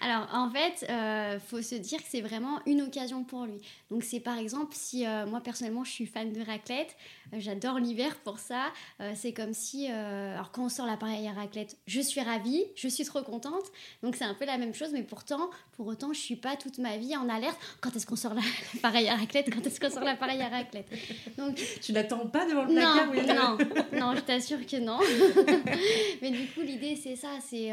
Alors 0.00 0.28
en 0.32 0.50
fait, 0.50 0.84
il 0.88 0.90
euh, 0.90 1.40
faut 1.40 1.62
se 1.62 1.74
dire 1.74 1.98
que 1.98 2.08
c'est 2.08 2.20
vraiment 2.20 2.60
une 2.66 2.82
occasion 2.82 3.24
pour 3.24 3.44
lui. 3.44 3.60
Donc 3.90 4.04
c'est 4.04 4.20
par 4.20 4.38
exemple 4.38 4.72
si 4.72 5.06
euh, 5.06 5.26
moi 5.26 5.40
personnellement 5.40 5.84
je 5.84 5.90
suis 5.90 6.06
fan 6.06 6.32
de 6.32 6.40
raclette, 6.44 6.94
euh, 7.32 7.36
j'adore 7.38 7.78
l'hiver 7.78 8.16
pour 8.24 8.38
ça. 8.38 8.72
c'est 9.14 9.32
comme 9.32 9.52
si, 9.52 9.88
alors 9.88 10.52
quand 10.52 10.66
on 10.66 10.68
sort 10.68 10.86
l'appareil 10.86 11.26
à 11.28 11.32
raclette, 11.32 11.76
je 11.86 12.00
suis 12.00 12.20
ravie, 12.20 12.64
je 12.76 12.88
suis 12.88 13.04
trop 13.04 13.22
contente. 13.22 13.64
Donc 14.02 14.16
c'est 14.16 14.24
un 14.24 14.34
peu 14.34 14.44
la 14.44 14.58
même 14.58 14.74
chose, 14.74 14.90
mais 14.92 15.02
pourtant, 15.02 15.50
pour 15.72 15.86
autant, 15.86 16.12
je 16.12 16.20
suis 16.20 16.36
pas 16.36 16.56
toute 16.56 16.78
ma 16.78 16.96
vie 16.96 17.16
en 17.16 17.28
alerte. 17.28 17.58
Quand 17.80 17.94
est-ce 17.96 18.06
qu'on 18.06 18.16
sort 18.16 18.34
l'appareil 18.74 19.08
à 19.08 19.16
raclette? 19.16 19.52
Quand 19.52 19.66
est-ce 19.66 19.80
qu'on 19.80 19.90
sort 19.90 20.04
l'appareil 20.04 20.40
à 20.42 20.48
raclette? 20.48 20.88
Donc 21.36 21.60
tu 21.82 21.92
n'attends 21.92 22.26
pas 22.26 22.46
devant 22.46 22.64
le 22.64 22.74
placard 22.74 23.56
Non, 23.56 23.58
non, 23.58 24.08
non, 24.12 24.16
je 24.16 24.20
t'assure 24.20 24.64
que 24.66 24.76
non. 24.76 24.98
mais 26.22 26.30
du 26.30 26.46
coup 26.48 26.60
l'idée 26.60 26.96
c'est 26.96 27.16
ça, 27.16 27.30
c'est 27.44 27.72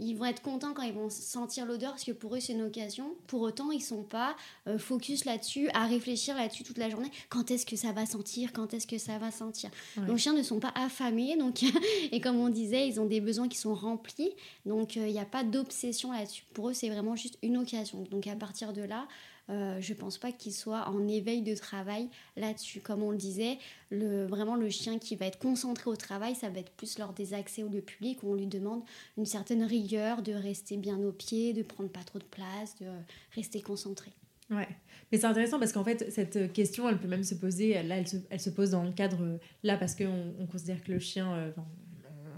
ils 0.00 0.14
vont 0.14 0.24
être 0.24 0.42
contents 0.42 0.72
quand 0.72 0.82
ils 0.82 0.92
vont 0.92 1.09
sentir 1.10 1.66
l'odeur 1.66 1.90
parce 1.90 2.04
que 2.04 2.12
pour 2.12 2.34
eux 2.34 2.40
c'est 2.40 2.52
une 2.52 2.62
occasion. 2.62 3.14
Pour 3.26 3.42
autant, 3.42 3.70
ils 3.70 3.82
sont 3.82 4.02
pas 4.02 4.36
euh, 4.66 4.78
focus 4.78 5.24
là-dessus, 5.24 5.68
à 5.74 5.86
réfléchir 5.86 6.36
là-dessus 6.36 6.62
toute 6.62 6.78
la 6.78 6.88
journée. 6.88 7.10
Quand 7.28 7.50
est-ce 7.50 7.66
que 7.66 7.76
ça 7.76 7.92
va 7.92 8.06
sentir? 8.06 8.52
Quand 8.52 8.72
est-ce 8.74 8.86
que 8.86 8.98
ça 8.98 9.18
va 9.18 9.30
sentir? 9.30 9.70
Les 10.06 10.18
chiens 10.18 10.32
ne 10.32 10.42
sont 10.42 10.60
pas 10.60 10.72
affamés, 10.74 11.36
donc 11.36 11.62
et 12.12 12.20
comme 12.20 12.38
on 12.38 12.48
disait, 12.48 12.88
ils 12.88 13.00
ont 13.00 13.06
des 13.06 13.20
besoins 13.20 13.48
qui 13.48 13.58
sont 13.58 13.74
remplis, 13.74 14.30
donc 14.66 14.96
euh, 14.96 15.06
il 15.06 15.12
n'y 15.12 15.20
a 15.20 15.24
pas 15.24 15.44
d'obsession 15.44 16.12
là-dessus. 16.12 16.44
Pour 16.54 16.70
eux, 16.70 16.74
c'est 16.74 16.88
vraiment 16.88 17.16
juste 17.16 17.38
une 17.42 17.56
occasion. 17.56 18.04
Donc 18.10 18.26
à 18.26 18.36
partir 18.36 18.72
de 18.72 18.82
là, 18.82 19.06
euh, 19.48 19.80
je 19.80 19.94
pense 19.94 20.18
pas 20.18 20.32
qu'il 20.32 20.52
soit 20.52 20.88
en 20.88 21.08
éveil 21.08 21.42
de 21.42 21.54
travail 21.54 22.08
là-dessus. 22.36 22.80
Comme 22.80 23.02
on 23.02 23.10
le 23.10 23.16
disait, 23.16 23.58
vraiment 23.90 24.56
le 24.56 24.68
chien 24.70 24.98
qui 24.98 25.16
va 25.16 25.26
être 25.26 25.38
concentré 25.38 25.90
au 25.90 25.96
travail, 25.96 26.34
ça 26.34 26.50
va 26.50 26.60
être 26.60 26.72
plus 26.72 26.98
lors 26.98 27.12
des 27.12 27.34
accès 27.34 27.62
au 27.62 27.68
lieu 27.68 27.80
public 27.80 28.22
où 28.22 28.32
on 28.32 28.34
lui 28.34 28.46
demande 28.46 28.82
une 29.16 29.26
certaine 29.26 29.62
rigueur, 29.62 30.22
de 30.22 30.32
rester 30.32 30.76
bien 30.76 30.98
au 30.98 31.12
pied, 31.12 31.52
de 31.52 31.62
prendre 31.62 31.90
pas 31.90 32.04
trop 32.04 32.18
de 32.18 32.24
place, 32.24 32.76
de 32.80 32.86
rester 33.34 33.60
concentré. 33.60 34.12
Ouais, 34.50 34.68
mais 35.12 35.18
c'est 35.18 35.26
intéressant 35.26 35.60
parce 35.60 35.72
qu'en 35.72 35.84
fait, 35.84 36.10
cette 36.10 36.52
question, 36.52 36.88
elle 36.88 36.98
peut 36.98 37.06
même 37.06 37.22
se 37.22 37.36
poser, 37.36 37.80
là, 37.84 37.98
elle 38.30 38.40
se, 38.40 38.50
pose 38.50 38.70
dans 38.70 38.82
le 38.82 38.90
cadre, 38.90 39.38
là, 39.62 39.76
parce 39.76 39.94
qu'on 39.94 40.34
on 40.40 40.46
considère 40.46 40.82
que 40.82 40.90
le 40.90 40.98
chien, 40.98 41.32
euh, 41.34 41.52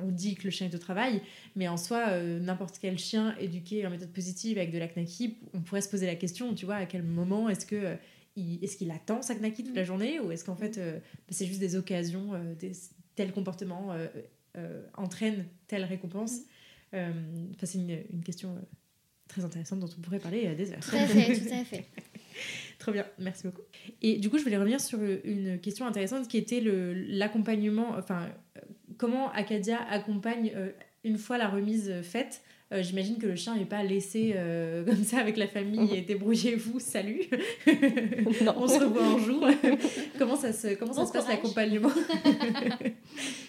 on 0.03 0.11
dit 0.11 0.35
que 0.35 0.45
le 0.45 0.51
chien 0.51 0.69
est 0.69 0.75
au 0.75 0.79
travail, 0.79 1.23
mais 1.57 1.69
en 1.69 1.77
soi, 1.77 2.09
euh, 2.09 2.41
n'importe 2.41 2.79
quel 2.81 2.99
chien 2.99 3.37
éduqué 3.39 3.87
en 3.87 3.91
méthode 3.91 4.13
positive 4.13 4.59
avec 4.59 4.73
de 4.73 4.79
la 4.79 4.89
knaki, 4.89 5.39
on 5.55 5.61
pourrait 5.61 5.81
se 5.81 5.89
poser 5.89 6.07
la 6.07 6.17
question, 6.17 6.55
tu 6.55 6.67
vois, 6.67 6.77
à 6.77 6.87
quel 6.87 7.03
moment 7.03 7.49
est-ce 7.49 7.67
que 7.67 7.77
euh, 7.77 7.95
est-ce 8.37 8.77
qu'il 8.77 8.91
attend 8.91 9.21
sa 9.21 9.35
knaki 9.35 9.65
toute 9.65 9.77
la 9.77 9.85
journée 9.85 10.19
ou 10.19 10.33
est-ce 10.33 10.45
qu'en 10.45 10.57
fait 10.57 10.79
euh, 10.79 10.99
c'est 11.29 11.45
juste 11.45 11.61
des 11.61 11.77
occasions, 11.77 12.31
des, 12.59 12.73
tel 13.15 13.31
comportement 13.31 13.95
entraîne 14.97 15.45
telle 15.67 15.85
récompense 15.85 16.39
mm. 16.95 16.97
c'est 17.63 17.79
une, 17.79 17.99
une, 18.11 18.23
question 18.23 18.57
très 19.29 19.45
intéressante 19.45 19.81
dont 19.81 19.91
on 19.99 20.01
pourrait 20.01 20.19
parler 20.19 20.55
des 20.55 20.73
heures. 20.73 20.81
Tout 20.81 20.97
à 20.97 21.07
fait, 21.07 21.41
tout 21.41 21.55
à 21.55 21.65
fait. 21.65 21.85
Très 22.83 22.91
bien, 22.91 23.07
merci 23.19 23.47
beaucoup. 23.47 23.63
Et 24.01 24.19
du 24.19 24.29
coup, 24.29 24.39
je 24.39 24.43
voulais 24.43 24.57
revenir 24.57 24.81
sur 24.81 24.99
une 25.25 25.61
question 25.61 25.87
intéressante 25.87 26.27
qui 26.27 26.37
était 26.37 26.61
l'accompagnement, 26.61 27.91
enfin, 27.97 28.29
comment 29.03 29.33
Acadia 29.33 29.81
accompagne 29.91 30.53
euh, 30.55 30.71
une 31.03 31.19
fois 31.19 31.37
la 31.37 31.49
remise 31.49 31.93
faite 32.03 32.41
euh, 32.71 32.85
J'imagine 32.85 33.19
que 33.19 33.27
le 33.27 33.35
chien 33.35 33.57
n'est 33.57 33.65
pas 33.65 33.83
laissé 33.83 34.35
euh, 34.37 34.85
comme 34.87 35.03
ça 35.03 35.19
avec 35.19 35.37
la 35.37 35.49
famille 35.49 35.93
et 35.93 36.03
débrouillez-vous, 36.03 36.79
salut. 36.79 37.23
On 37.67 38.69
se 38.69 38.79
revoit 38.79 39.05
un 39.05 39.19
jour. 39.19 39.45
comment 40.21 40.37
ça 40.37 40.53
se, 40.53 40.75
comment 40.75 40.93
ça 40.93 41.05
se 41.05 41.13
passe 41.13 41.27
l'accompagnement 41.27 41.91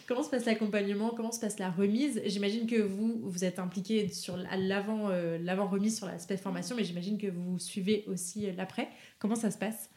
Comment 0.07 0.23
se 0.23 0.31
passe 0.31 0.45
l'accompagnement 0.45 1.11
Comment 1.15 1.31
se 1.31 1.39
passe 1.39 1.59
la 1.59 1.69
remise? 1.69 2.19
J'imagine 2.25 2.65
que 2.65 2.81
vous, 2.81 3.21
vous 3.21 3.45
êtes 3.45 3.59
impliqué 3.59 4.07
sur 4.07 4.35
l'avant 4.57 5.09
l'avant 5.39 5.67
remise 5.67 5.97
sur 5.97 6.07
l'aspect 6.07 6.35
formation, 6.35 6.75
mais 6.75 6.83
j'imagine 6.83 7.19
que 7.19 7.27
vous 7.27 7.59
suivez 7.59 8.05
aussi 8.07 8.51
l'après. 8.57 8.89
Comment 9.19 9.35
ça 9.35 9.51
se 9.51 9.59
passe? 9.59 9.91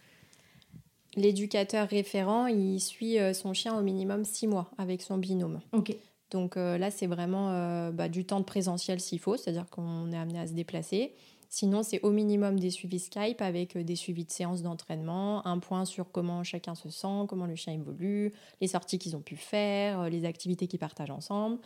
L'éducateur 1.16 1.88
référent, 1.88 2.46
il 2.46 2.78
suit 2.80 3.18
euh, 3.18 3.32
son 3.32 3.52
chien 3.52 3.76
au 3.76 3.82
minimum 3.82 4.24
six 4.24 4.46
mois 4.46 4.70
avec 4.78 5.02
son 5.02 5.18
binôme. 5.18 5.60
Ok. 5.72 5.96
Donc 6.30 6.56
euh, 6.56 6.76
là, 6.78 6.90
c'est 6.90 7.06
vraiment 7.06 7.50
euh, 7.50 7.90
bah, 7.90 8.08
du 8.08 8.24
temps 8.24 8.40
de 8.40 8.44
présentiel 8.44 9.00
s'il 9.00 9.18
faut, 9.18 9.36
c'est-à-dire 9.36 9.68
qu'on 9.70 10.12
est 10.12 10.16
amené 10.16 10.38
à 10.38 10.46
se 10.46 10.52
déplacer. 10.52 11.14
Sinon, 11.48 11.82
c'est 11.82 12.00
au 12.02 12.10
minimum 12.10 12.58
des 12.58 12.70
suivis 12.70 12.98
Skype 12.98 13.40
avec 13.40 13.78
des 13.78 13.96
suivis 13.96 14.24
de 14.24 14.30
séances 14.30 14.62
d'entraînement, 14.62 15.46
un 15.46 15.58
point 15.60 15.84
sur 15.84 16.10
comment 16.10 16.42
chacun 16.42 16.74
se 16.74 16.90
sent, 16.90 17.26
comment 17.28 17.46
le 17.46 17.54
chien 17.54 17.72
évolue, 17.72 18.32
les 18.60 18.66
sorties 18.66 18.98
qu'ils 18.98 19.14
ont 19.14 19.20
pu 19.20 19.36
faire, 19.36 20.10
les 20.10 20.24
activités 20.24 20.66
qu'ils 20.66 20.80
partagent 20.80 21.12
ensemble. 21.12 21.58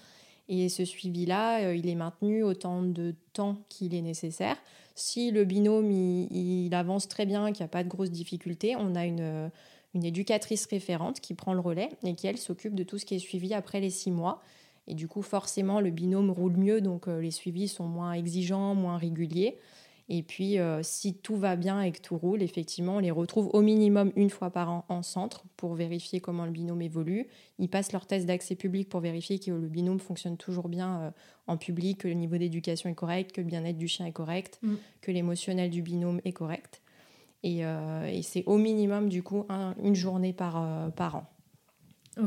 Et 0.49 0.69
ce 0.69 0.85
suivi-là, 0.85 1.73
il 1.73 1.89
est 1.89 1.95
maintenu 1.95 2.43
autant 2.43 2.83
de 2.83 3.15
temps 3.33 3.57
qu'il 3.71 3.95
est 3.95 4.03
nécessaire 4.03 4.57
Si 5.01 5.31
le 5.31 5.45
binôme 5.45 5.91
il, 5.91 6.75
avance 6.75 7.09
très 7.09 7.25
bien, 7.25 7.53
qu'il 7.53 7.63
n'y 7.63 7.65
a 7.65 7.69
pas 7.69 7.83
de 7.83 7.89
grosses 7.89 8.11
difficultés, 8.11 8.77
on 8.77 8.95
a 8.95 9.07
une, 9.07 9.51
une 9.95 10.05
éducatrice 10.05 10.67
référente 10.67 11.21
qui 11.21 11.33
prend 11.33 11.55
le 11.55 11.61
relais 11.61 11.89
et 12.05 12.15
qui, 12.15 12.27
elle, 12.27 12.37
s'occupe 12.37 12.75
de 12.75 12.85
tout 12.85 12.99
ce 12.99 13.07
qui 13.07 13.15
est 13.15 13.19
suivi 13.19 13.55
après 13.55 13.81
les 13.81 13.89
six 13.89 14.11
mois. 14.11 14.43
Et 14.87 14.95
du 14.95 15.09
coup, 15.09 15.23
forcément, 15.23 15.81
le 15.81 15.89
binôme 15.89 16.31
roule 16.31 16.57
mieux, 16.57 16.83
donc 16.83 17.09
euh, 17.09 17.19
les 17.19 17.31
suivis 17.31 17.67
sont 17.67 17.87
moins 17.87 18.13
exigeants, 18.13 18.75
moins 18.75 18.99
réguliers. 18.99 19.59
Et 20.13 20.25
puis, 20.25 20.59
euh, 20.59 20.83
si 20.83 21.15
tout 21.15 21.37
va 21.37 21.55
bien 21.55 21.83
et 21.83 21.93
que 21.93 22.01
tout 22.01 22.19
roule, 22.19 22.43
effectivement, 22.43 22.97
on 22.97 22.99
les 22.99 23.13
retrouve 23.13 23.49
au 23.53 23.63
minimum 23.63 24.11
une 24.17 24.29
fois 24.29 24.51
par 24.51 24.69
an 24.69 24.85
en 24.89 25.03
centre 25.05 25.45
pour 25.57 25.75
vérifier 25.75 26.19
comment 26.21 26.45
le 26.45 26.51
binôme 26.51 26.83
évolue. 26.83 27.29
Ils 27.61 27.69
passent 27.69 27.93
leur 27.93 28.07
test 28.07 28.27
d'accès 28.27 28.57
public 28.57 28.89
pour 28.89 28.99
vérifier 28.99 29.39
que 29.39 29.53
le 29.53 29.69
binôme 29.69 30.01
fonctionne 30.01 30.37
toujours 30.37 30.69
bien 30.69 31.01
euh, 31.01 31.11
en 31.47 31.57
public, 31.57 31.99
que 31.99 32.09
le 32.09 32.15
niveau 32.15 32.39
d'éducation 32.39 32.91
est 32.91 32.95
correct, 32.95 33.31
que 33.31 33.41
le 33.41 33.47
bien-être 33.47 33.79
du 33.79 33.87
chien 33.87 34.05
est 34.05 34.13
correct, 34.13 34.59
mm. 34.63 34.75
que 35.01 35.13
l'émotionnel 35.13 35.71
du 35.71 35.81
binôme 35.81 36.21
est 36.25 36.33
correct. 36.33 36.83
Et, 37.45 37.63
c'est 38.23 38.45
au 38.45 38.59
minimum, 38.59 39.09
du 39.09 39.23
coup, 39.23 39.47
une 39.83 39.95
journée 39.95 40.35
par, 40.35 40.93
par 40.93 41.17
an. 41.17 41.25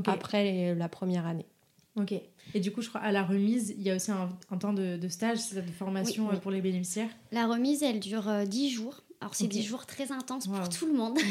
Après 0.07 0.73
la 0.73 0.89
première 0.89 1.27
année. 1.27 1.45
Ok. 1.95 2.13
Et 2.53 2.59
du 2.59 2.71
coup, 2.71 2.81
je 2.81 2.89
crois 2.89 3.01
à 3.01 3.11
la 3.11 3.23
remise, 3.23 3.75
il 3.77 3.83
y 3.83 3.91
a 3.91 3.95
aussi 3.95 4.11
un, 4.11 4.29
temps 4.57 4.73
de, 4.73 5.07
stage, 5.07 5.51
de 5.53 5.61
formation 5.61 6.31
euh, 6.31 6.37
pour 6.37 6.51
les 6.51 6.61
bénéficiaires? 6.61 7.09
La 7.31 7.45
remise, 7.45 7.83
elle 7.83 7.99
dure 7.99 8.25
10 8.47 8.65
euh, 8.65 8.75
jours. 8.75 9.03
Alors, 9.21 9.35
c'est 9.35 9.47
10 9.47 9.63
jours 9.63 9.85
très 9.85 10.11
intenses 10.11 10.47
pour 10.47 10.69
tout 10.69 10.85
le 10.87 10.93
monde. 10.93 11.17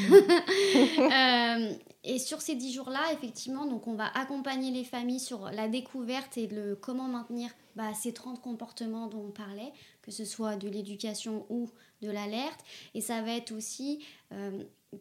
Euh, 0.99 1.75
et 2.05 2.19
sur 2.19 2.41
ces 2.41 2.55
10 2.55 2.73
jours-là, 2.73 3.13
effectivement, 3.13 3.67
donc 3.67 3.87
on 3.87 3.95
va 3.95 4.07
accompagner 4.15 4.71
les 4.71 4.85
familles 4.85 5.21
sur 5.21 5.51
la 5.51 5.69
découverte 5.69 6.39
et 6.39 6.47
le 6.47 6.75
comment 6.75 7.09
maintenir 7.09 7.51
bah, 7.77 7.93
ces 7.95 8.13
30 8.13 8.41
comportements 8.41 9.07
dont 9.09 9.27
on 9.29 9.31
parlait, 9.31 9.73
que 10.01 10.11
ce 10.11 10.25
soit 10.25 10.57
de 10.57 10.69
l'éducation 10.69 11.45
ou 11.51 11.71
de 12.01 12.11
l'alerte. 12.11 12.61
Et 12.95 13.01
ça 13.01 13.21
va 13.23 13.33
être 13.33 13.53
aussi 13.53 14.03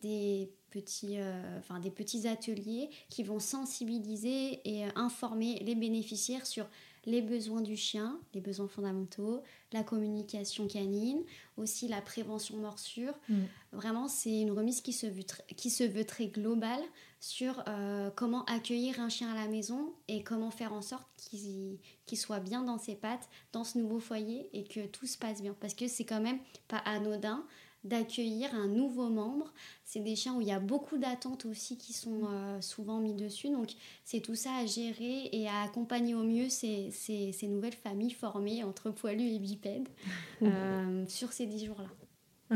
des 0.01 0.51
petits, 0.71 1.19
euh, 1.19 1.59
enfin, 1.59 1.79
des 1.79 1.91
petits 1.91 2.27
ateliers 2.27 2.89
qui 3.09 3.23
vont 3.23 3.39
sensibiliser 3.39 4.61
et 4.65 4.85
euh, 4.85 4.89
informer 4.95 5.59
les 5.59 5.75
bénéficiaires 5.75 6.47
sur 6.47 6.65
les 7.05 7.21
besoins 7.21 7.61
du 7.61 7.75
chien, 7.75 8.19
les 8.33 8.41
besoins 8.41 8.67
fondamentaux, 8.67 9.41
la 9.71 9.83
communication 9.83 10.67
canine, 10.67 11.23
aussi 11.57 11.87
la 11.87 12.01
prévention 12.01 12.57
morsure. 12.57 13.13
Mm. 13.27 13.41
Vraiment, 13.71 14.07
c'est 14.07 14.41
une 14.41 14.51
remise 14.51 14.81
qui 14.81 14.93
se 14.93 15.07
veut, 15.07 15.23
qui 15.57 15.69
se 15.69 15.83
veut 15.83 16.05
très 16.05 16.27
globale 16.27 16.81
sur 17.19 17.63
euh, 17.67 18.11
comment 18.15 18.45
accueillir 18.45 18.99
un 18.99 19.09
chien 19.09 19.31
à 19.31 19.35
la 19.35 19.47
maison 19.47 19.93
et 20.07 20.23
comment 20.23 20.51
faire 20.51 20.73
en 20.73 20.81
sorte 20.81 21.07
qu'il 21.17 21.79
soit 22.15 22.39
bien 22.39 22.63
dans 22.63 22.77
ses 22.77 22.95
pattes, 22.95 23.29
dans 23.51 23.63
ce 23.63 23.77
nouveau 23.77 23.99
foyer 23.99 24.49
et 24.53 24.63
que 24.63 24.85
tout 24.85 25.07
se 25.07 25.17
passe 25.17 25.41
bien. 25.41 25.55
Parce 25.59 25.73
que 25.73 25.87
c'est 25.87 26.05
quand 26.05 26.21
même 26.21 26.39
pas 26.67 26.79
anodin 26.85 27.45
d'accueillir 27.83 28.53
un 28.53 28.67
nouveau 28.67 29.09
membre. 29.09 29.53
C'est 29.83 29.99
des 29.99 30.15
chiens 30.15 30.35
où 30.35 30.41
il 30.41 30.47
y 30.47 30.51
a 30.51 30.59
beaucoup 30.59 30.97
d'attentes 30.97 31.45
aussi 31.45 31.77
qui 31.77 31.93
sont 31.93 32.21
euh, 32.27 32.61
souvent 32.61 32.99
mis 32.99 33.13
dessus. 33.13 33.49
Donc 33.49 33.71
c'est 34.05 34.21
tout 34.21 34.35
ça 34.35 34.55
à 34.55 34.65
gérer 34.65 35.29
et 35.31 35.47
à 35.47 35.61
accompagner 35.63 36.13
au 36.13 36.23
mieux 36.23 36.49
ces, 36.49 36.91
ces, 36.91 37.31
ces 37.31 37.47
nouvelles 37.47 37.73
familles 37.73 38.11
formées 38.11 38.63
entre 38.63 38.91
poilus 38.91 39.33
et 39.33 39.39
bipèdes 39.39 39.89
euh, 40.43 41.05
sur 41.07 41.33
ces 41.33 41.45
dix 41.45 41.65
jours-là. 41.65 41.89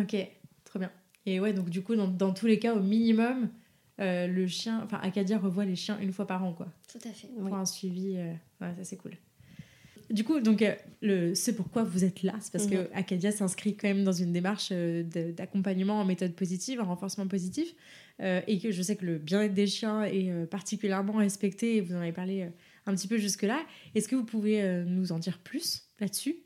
Ok, 0.02 0.16
très 0.64 0.80
bien. 0.80 0.92
Et 1.26 1.40
ouais, 1.40 1.54
donc 1.54 1.70
du 1.70 1.82
coup, 1.82 1.96
dans, 1.96 2.08
dans 2.08 2.34
tous 2.34 2.46
les 2.46 2.60
cas, 2.60 2.76
au 2.76 2.80
minimum, 2.82 3.50
euh, 4.00 4.28
le 4.28 4.46
chien, 4.46 4.82
enfin 4.84 5.00
Acadia 5.02 5.40
revoit 5.40 5.66
les 5.66 5.76
chiens 5.76 5.98
une 6.00 6.14
fois 6.14 6.28
par 6.28 6.44
an, 6.44 6.54
quoi. 6.54 6.68
Tout 6.92 7.00
à 7.08 7.12
fait. 7.12 7.28
Pour 7.28 7.56
un 7.56 7.66
suivi, 7.66 8.16
ouais, 8.18 8.38
ça 8.60 8.84
c'est 8.84 8.98
cool. 8.98 9.18
Du 10.10 10.24
coup, 10.24 10.40
donc, 10.40 10.62
euh, 10.62 10.76
le, 11.02 11.34
c'est 11.34 11.56
pourquoi 11.56 11.84
vous 11.84 12.04
êtes 12.04 12.22
là. 12.22 12.34
C'est 12.40 12.52
parce 12.52 12.68
que 12.68 12.76
mhm. 12.76 12.88
Acadia 12.94 13.32
s'inscrit 13.32 13.76
quand 13.76 13.88
même 13.88 14.04
dans 14.04 14.12
une 14.12 14.32
démarche 14.32 14.70
euh, 14.72 15.04
d'accompagnement 15.04 16.00
en 16.00 16.06
méthode 16.06 16.34
positive, 16.34 16.80
en 16.80 16.86
renforcement 16.86 17.28
positif. 17.28 17.74
Euh, 18.22 18.42
et 18.48 18.60
que 18.60 18.72
je 18.72 18.82
sais 18.82 18.96
que 18.96 19.06
le 19.06 19.18
bien-être 19.18 19.54
des 19.54 19.68
chiens 19.68 20.04
est 20.04 20.32
particulièrement 20.50 21.14
respecté. 21.14 21.78
Et 21.78 21.82
vous 21.82 21.96
en 21.96 22.00
avez 22.00 22.12
parlé 22.12 22.48
un 22.86 22.96
petit 22.96 23.08
peu 23.08 23.18
jusque-là. 23.18 23.60
Est-ce 23.96 24.08
que 24.08 24.16
vous 24.16 24.26
pouvez 24.26 24.84
nous 24.86 25.12
en 25.12 25.20
dire 25.20 25.40
plus 25.40 25.84
là-dessus? 26.00 26.38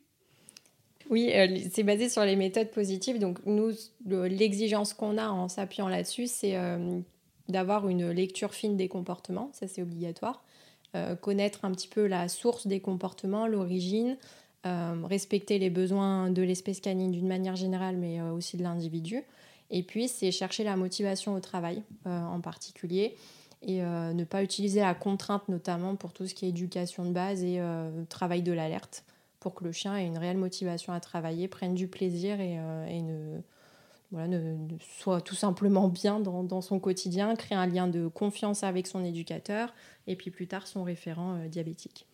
Oui, 1.09 1.31
c'est 1.71 1.83
basé 1.83 2.07
sur 2.07 2.23
les 2.23 2.35
méthodes 2.35 2.71
positives. 2.71 3.19
Donc, 3.19 3.39
nous, 3.45 3.71
l'exigence 4.05 4.93
qu'on 4.93 5.17
a 5.17 5.27
en 5.29 5.47
s'appuyant 5.47 5.89
là-dessus, 5.89 6.27
c'est 6.27 6.55
d'avoir 7.49 7.87
une 7.87 8.09
lecture 8.09 8.53
fine 8.53 8.77
des 8.77 8.87
comportements. 8.87 9.51
Ça, 9.53 9.67
c'est 9.67 9.81
obligatoire. 9.81 10.43
Euh, 10.95 11.15
connaître 11.15 11.65
un 11.65 11.71
petit 11.71 11.87
peu 11.87 12.07
la 12.07 12.27
source 12.27 12.65
des 12.65 12.79
comportements, 12.79 13.45
l'origine, 13.45 14.17
euh, 14.65 14.95
respecter 15.03 15.59
les 15.59 15.69
besoins 15.69 16.31
de 16.31 16.41
l'espèce 16.41 16.79
canine 16.79 17.11
d'une 17.11 17.27
manière 17.27 17.55
générale, 17.55 17.95
mais 17.95 18.19
euh, 18.19 18.31
aussi 18.31 18.57
de 18.57 18.63
l'individu. 18.63 19.21
Et 19.69 19.83
puis, 19.83 20.07
c'est 20.07 20.31
chercher 20.31 20.63
la 20.63 20.75
motivation 20.75 21.35
au 21.35 21.39
travail 21.39 21.83
en 22.05 22.41
particulier 22.41 23.15
et 23.61 23.81
ne 23.81 24.23
pas 24.23 24.41
utiliser 24.41 24.79
la 24.79 24.95
contrainte 24.95 25.47
notamment 25.47 25.95
pour 25.95 26.11
tout 26.11 26.25
ce 26.25 26.33
qui 26.33 26.47
est 26.47 26.49
éducation 26.49 27.05
de 27.05 27.11
base 27.11 27.43
et 27.43 27.61
travail 28.09 28.41
de 28.41 28.51
l'alerte 28.51 29.03
pour 29.39 29.53
que 29.53 29.63
le 29.63 29.71
chien 29.71 29.95
ait 29.95 30.07
une 30.07 30.17
réelle 30.17 30.39
motivation 30.39 30.91
à 30.91 30.99
travailler, 30.99 31.47
prenne 31.47 31.75
du 31.75 31.87
plaisir 31.87 32.41
et, 32.41 32.53
et 32.89 33.01
ne, 33.03 33.41
voilà, 34.11 34.27
ne, 34.27 34.57
soit 34.99 35.21
tout 35.21 35.35
simplement 35.35 35.87
bien 35.87 36.19
dans, 36.19 36.61
son 36.61 36.79
quotidien, 36.79 37.35
créer 37.35 37.57
un 37.57 37.67
lien 37.67 37.87
de 37.87 38.07
confiance 38.07 38.63
avec 38.63 38.87
son 38.87 39.03
éducateur 39.03 39.73
et 40.07 40.15
puis 40.15 40.31
plus 40.31 40.47
tard 40.47 40.65
son 40.65 40.83
référent 40.83 41.35
euh, 41.35 41.47
diabétique. 41.47 42.07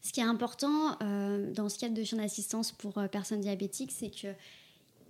Ce 0.00 0.12
qui 0.12 0.20
est 0.20 0.24
important 0.24 0.96
euh, 1.02 1.52
dans 1.52 1.68
ce 1.68 1.78
cadre 1.78 1.94
de 1.94 2.02
chien 2.04 2.18
d'assistance 2.18 2.72
pour 2.72 2.96
euh, 2.96 3.06
personnes 3.06 3.40
diabétiques, 3.40 3.92
c'est 3.92 4.10
que 4.10 4.28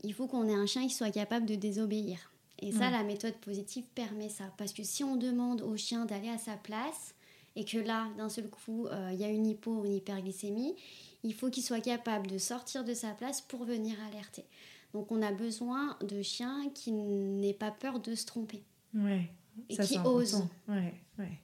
il 0.03 0.15
faut 0.15 0.27
qu'on 0.27 0.49
ait 0.49 0.55
un 0.55 0.67
chien 0.67 0.83
qui 0.83 0.95
soit 0.95 1.13
capable 1.13 1.47
de 1.47 1.55
désobéir. 1.55 2.33
Et 2.61 2.73
ça, 2.73 2.91
la 2.91 3.05
méthode 3.05 3.35
positive 3.35 3.85
permet 3.95 4.29
ça. 4.29 4.45
Parce 4.57 4.73
que 4.73 4.83
si 4.83 5.05
on 5.05 5.17
demande 5.17 5.63
au 5.63 5.77
chien 5.77 6.07
d'aller 6.07 6.29
à 6.29 6.39
sa 6.39 6.57
place 6.57 7.15
et 7.55 7.65
que 7.65 7.79
là, 7.79 8.09
d'un 8.17 8.29
seul 8.29 8.49
coup, 8.49 8.89
il 9.13 9.19
y 9.19 9.25
a 9.25 9.29
une 9.29 9.47
hypo 9.47 9.71
ou 9.71 9.85
une 9.85 9.95
hyperglycémie, 9.95 10.75
il 11.23 11.35
faut 11.35 11.51
qu'il 11.51 11.63
soit 11.63 11.81
capable 11.81 12.29
de 12.29 12.39
sortir 12.39 12.85
de 12.85 12.95
sa 12.95 13.11
place 13.11 13.41
pour 13.41 13.65
venir 13.65 13.97
alerter. 14.09 14.45
Donc 14.93 15.11
on 15.11 15.23
a 15.23 15.33
besoin 15.33 15.97
de 16.07 16.23
chiens 16.23 16.71
qui 16.75 16.93
n'aient 16.93 17.55
pas 17.55 17.71
peur 17.71 18.01
de 18.01 18.15
se 18.15 18.27
tromper. 18.27 18.63
Ouais. 18.95 19.31
Et 19.69 19.77
qui 19.77 19.99
osent. 19.99 20.47
Ouais, 20.69 20.95
ouais. 21.19 21.41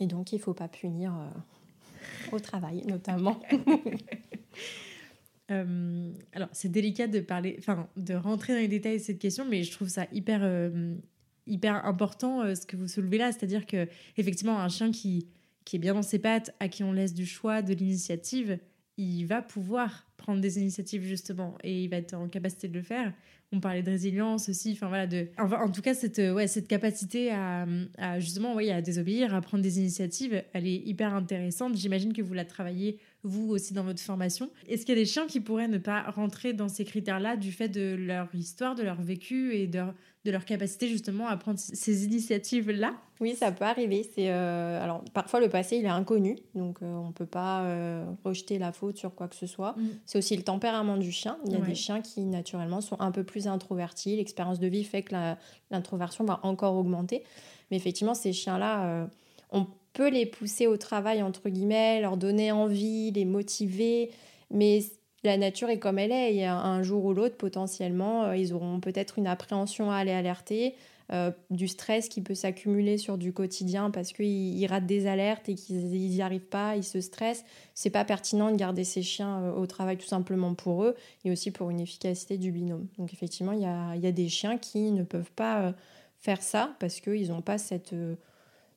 Et 0.00 0.06
donc 0.06 0.32
il 0.32 0.36
ne 0.36 0.40
faut 0.40 0.54
pas 0.54 0.68
punir 0.68 1.14
euh, 1.14 2.36
au 2.36 2.40
travail 2.40 2.84
notamment. 2.86 3.40
Euh, 5.52 6.12
alors 6.32 6.48
c'est 6.50 6.68
délicat 6.68 7.06
de 7.06 7.20
parler, 7.20 7.54
enfin 7.60 7.88
de 7.96 8.14
rentrer 8.14 8.52
dans 8.52 8.58
les 8.58 8.66
détails 8.66 8.98
de 8.98 9.02
cette 9.02 9.20
question, 9.20 9.44
mais 9.44 9.62
je 9.62 9.70
trouve 9.70 9.86
ça 9.86 10.08
hyper 10.10 10.40
euh, 10.42 10.96
hyper 11.46 11.86
important 11.86 12.52
ce 12.52 12.66
que 12.66 12.76
vous 12.76 12.88
soulevez 12.88 13.18
là, 13.18 13.30
c'est-à-dire 13.30 13.64
que 13.64 13.86
effectivement 14.16 14.58
un 14.58 14.68
chien 14.68 14.90
qui 14.90 15.28
qui 15.64 15.76
est 15.76 15.78
bien 15.78 15.94
dans 15.94 16.02
ses 16.02 16.18
pattes, 16.18 16.52
à 16.58 16.68
qui 16.68 16.82
on 16.82 16.90
laisse 16.90 17.14
du 17.14 17.26
choix, 17.26 17.62
de 17.62 17.74
l'initiative, 17.74 18.58
il 18.98 19.24
va 19.24 19.42
pouvoir 19.42 20.06
prendre 20.16 20.40
des 20.40 20.58
initiatives 20.58 21.02
justement 21.04 21.56
et 21.62 21.84
il 21.84 21.88
va 21.88 21.96
être 21.96 22.14
en 22.14 22.28
capacité 22.28 22.68
de 22.68 22.74
le 22.74 22.82
faire. 22.82 23.12
On 23.52 23.60
parlait 23.60 23.82
de 23.82 23.90
résilience 23.90 24.48
aussi, 24.48 24.72
enfin 24.72 24.88
voilà, 24.88 25.06
en 25.38 25.70
tout 25.70 25.80
cas 25.80 25.94
cette, 25.94 26.18
ouais, 26.18 26.48
cette 26.48 26.66
capacité 26.66 27.30
à, 27.30 27.64
à 27.96 28.18
justement 28.18 28.54
ouais, 28.54 28.72
à 28.72 28.82
désobéir, 28.82 29.34
à 29.34 29.40
prendre 29.40 29.62
des 29.62 29.78
initiatives, 29.78 30.42
elle 30.52 30.66
est 30.66 30.82
hyper 30.84 31.14
intéressante. 31.14 31.76
J'imagine 31.76 32.12
que 32.12 32.22
vous 32.22 32.34
la 32.34 32.44
travaillez 32.44 32.98
vous 33.22 33.48
aussi 33.50 33.72
dans 33.72 33.84
votre 33.84 34.00
formation. 34.00 34.50
Est-ce 34.68 34.84
qu'il 34.84 34.96
y 34.96 34.98
a 34.98 35.00
des 35.00 35.06
chiens 35.06 35.26
qui 35.26 35.40
pourraient 35.40 35.68
ne 35.68 35.78
pas 35.78 36.02
rentrer 36.10 36.54
dans 36.54 36.68
ces 36.68 36.84
critères-là 36.84 37.36
du 37.36 37.52
fait 37.52 37.68
de 37.68 37.94
leur 37.94 38.34
histoire, 38.34 38.74
de 38.74 38.82
leur 38.82 39.00
vécu 39.00 39.54
et 39.54 39.68
de, 39.68 39.80
de 40.26 40.32
leur 40.32 40.44
capacité 40.44 40.88
justement 40.88 41.28
à 41.28 41.36
prendre 41.36 41.58
ces 41.58 42.04
initiatives-là 42.04 42.94
Oui, 43.20 43.36
ça 43.36 43.52
peut 43.52 43.64
arriver. 43.64 44.02
C'est 44.14 44.28
euh, 44.28 44.82
alors 44.82 45.02
parfois 45.14 45.40
le 45.40 45.48
passé 45.48 45.76
il 45.76 45.84
est 45.84 45.88
inconnu, 45.88 46.36
donc 46.54 46.78
euh, 46.82 46.94
on 46.96 47.12
peut 47.12 47.26
pas 47.26 47.62
euh, 47.62 48.04
rejeter 48.24 48.58
la 48.58 48.72
faute 48.72 48.98
sur 48.98 49.14
quoi 49.14 49.28
que 49.28 49.36
ce 49.36 49.46
soit. 49.46 49.74
Mm. 49.78 49.88
C'est 50.04 50.18
aussi 50.18 50.36
le 50.36 50.42
tempérament 50.42 50.96
du 50.96 51.12
chien. 51.12 51.38
Il 51.46 51.52
y 51.52 51.56
a 51.56 51.60
des 51.60 51.76
chiens 51.76 52.02
qui 52.02 52.22
naturellement 52.22 52.80
sont 52.80 53.00
un 53.00 53.12
peu 53.12 53.22
plus 53.22 53.46
introvertis. 53.46 54.16
L'expérience 54.16 54.58
de 54.58 54.66
vie 54.66 54.84
fait 54.84 55.02
que 55.02 55.14
l'introversion 55.70 56.24
va 56.24 56.40
encore 56.42 56.74
augmenter. 56.74 57.22
Mais 57.70 57.76
effectivement, 57.76 58.14
ces 58.14 58.32
chiens-là, 58.32 59.08
on 59.52 59.66
peut 59.92 60.10
les 60.10 60.26
pousser 60.26 60.66
au 60.66 60.76
travail, 60.76 61.22
entre 61.22 61.48
guillemets, 61.48 62.00
leur 62.00 62.16
donner 62.16 62.52
envie, 62.52 63.12
les 63.12 63.24
motiver, 63.24 64.10
mais 64.50 64.80
la 65.26 65.36
nature 65.36 65.68
est 65.68 65.78
comme 65.78 65.98
elle 65.98 66.12
est. 66.12 66.34
Et 66.34 66.46
un 66.46 66.82
jour 66.82 67.04
ou 67.04 67.12
l'autre, 67.12 67.36
potentiellement, 67.36 68.24
euh, 68.24 68.36
ils 68.36 68.54
auront 68.54 68.80
peut-être 68.80 69.18
une 69.18 69.26
appréhension 69.26 69.90
à 69.90 69.96
aller 69.96 70.12
alerter, 70.12 70.74
euh, 71.12 71.30
du 71.50 71.68
stress 71.68 72.08
qui 72.08 72.20
peut 72.20 72.34
s'accumuler 72.34 72.98
sur 72.98 73.16
du 73.16 73.32
quotidien 73.32 73.92
parce 73.92 74.12
qu'ils 74.12 74.66
ratent 74.66 74.86
des 74.86 75.06
alertes 75.06 75.48
et 75.48 75.54
qu'ils 75.54 75.86
n'y 75.86 76.20
arrivent 76.20 76.40
pas, 76.40 76.76
ils 76.76 76.84
se 76.84 77.00
stressent. 77.00 77.44
C'est 77.74 77.90
pas 77.90 78.04
pertinent 78.04 78.50
de 78.50 78.56
garder 78.56 78.82
ces 78.82 79.02
chiens 79.02 79.42
euh, 79.42 79.52
au 79.52 79.66
travail 79.66 79.98
tout 79.98 80.06
simplement 80.06 80.54
pour 80.54 80.82
eux 80.82 80.96
et 81.24 81.30
aussi 81.30 81.52
pour 81.52 81.70
une 81.70 81.80
efficacité 81.80 82.38
du 82.38 82.50
binôme. 82.50 82.88
Donc 82.98 83.12
effectivement, 83.12 83.52
il 83.52 83.60
y 83.60 83.66
a, 83.66 83.94
y 83.96 84.06
a, 84.06 84.12
des 84.12 84.28
chiens 84.28 84.58
qui 84.58 84.90
ne 84.90 85.04
peuvent 85.04 85.30
pas 85.30 85.74
faire 86.18 86.42
ça 86.42 86.74
parce 86.80 87.00
qu'ils 87.00 87.28
n'ont 87.28 87.42
pas 87.42 87.58
cette 87.58 87.94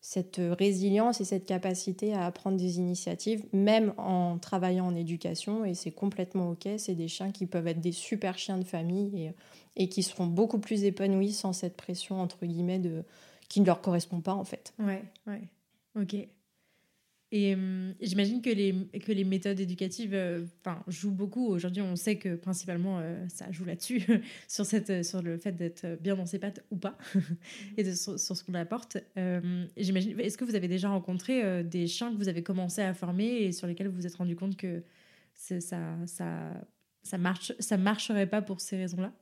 cette 0.01 0.39
résilience 0.39 1.19
et 1.19 1.25
cette 1.25 1.45
capacité 1.45 2.13
à 2.13 2.31
prendre 2.31 2.57
des 2.57 2.77
initiatives, 2.77 3.45
même 3.51 3.93
en 3.97 4.37
travaillant 4.37 4.85
en 4.87 4.95
éducation, 4.95 5.65
et 5.65 5.73
c'est 5.73 5.91
complètement 5.91 6.51
OK. 6.51 6.67
C'est 6.77 6.95
des 6.95 7.07
chiens 7.07 7.31
qui 7.31 7.45
peuvent 7.45 7.67
être 7.67 7.81
des 7.81 7.91
super 7.91 8.37
chiens 8.37 8.57
de 8.57 8.63
famille 8.63 9.25
et, 9.25 9.33
et 9.75 9.89
qui 9.89 10.03
seront 10.03 10.27
beaucoup 10.27 10.59
plus 10.59 10.85
épanouis 10.85 11.33
sans 11.33 11.51
cette 11.53 11.75
pression, 11.75 12.21
entre 12.21 12.45
guillemets, 12.45 12.79
de, 12.79 13.03
qui 13.49 13.59
ne 13.59 13.65
leur 13.65 13.81
correspond 13.81 14.21
pas, 14.21 14.33
en 14.33 14.45
fait. 14.45 14.73
Ouais, 14.79 15.03
ouais. 15.27 15.41
OK. 15.95 16.15
Et 17.31 17.53
euh, 17.53 17.93
j'imagine 18.01 18.41
que 18.41 18.49
les, 18.49 18.73
que 18.99 19.11
les 19.11 19.23
méthodes 19.23 19.59
éducatives 19.59 20.15
euh, 20.15 20.45
jouent 20.87 21.11
beaucoup. 21.11 21.47
Aujourd'hui, 21.47 21.81
on 21.83 21.95
sait 21.95 22.17
que 22.17 22.35
principalement, 22.35 22.99
euh, 22.99 23.23
ça 23.27 23.51
joue 23.51 23.65
là-dessus, 23.65 24.01
sur, 24.47 24.65
cette, 24.65 25.05
sur 25.05 25.21
le 25.21 25.37
fait 25.37 25.51
d'être 25.51 26.01
bien 26.01 26.15
dans 26.15 26.25
ses 26.25 26.39
pattes 26.39 26.65
ou 26.71 26.77
pas, 26.77 26.97
et 27.77 27.93
sur, 27.93 28.17
ce 28.17 28.43
qu'on 28.43 28.55
apporte. 28.55 28.97
j'imagine, 29.77 30.19
est-ce 30.19 30.37
que 30.37 30.45
vous 30.45 30.55
avez 30.55 30.67
déjà 30.67 30.89
rencontré 30.89 31.63
des 31.63 31.85
chiens 31.85 32.11
que 32.11 32.17
vous 32.17 32.29
avez 32.29 32.41
commencé 32.41 32.81
à 32.81 32.93
former 32.95 33.43
et 33.43 33.51
sur 33.51 33.67
lesquels 33.67 33.87
vous 33.87 33.95
vous 33.95 34.07
êtes 34.07 34.15
rendu 34.15 34.35
compte 34.35 34.57
que 34.57 34.83
ça, 35.35 35.59
ça, 35.59 35.95
ça, 37.03 37.17
marche, 37.19 37.53
ça 37.59 37.77
marcherait 37.77 38.27
pas 38.27 38.41
pour 38.41 38.59
ces 38.59 38.77
raisons-là? 38.77 39.13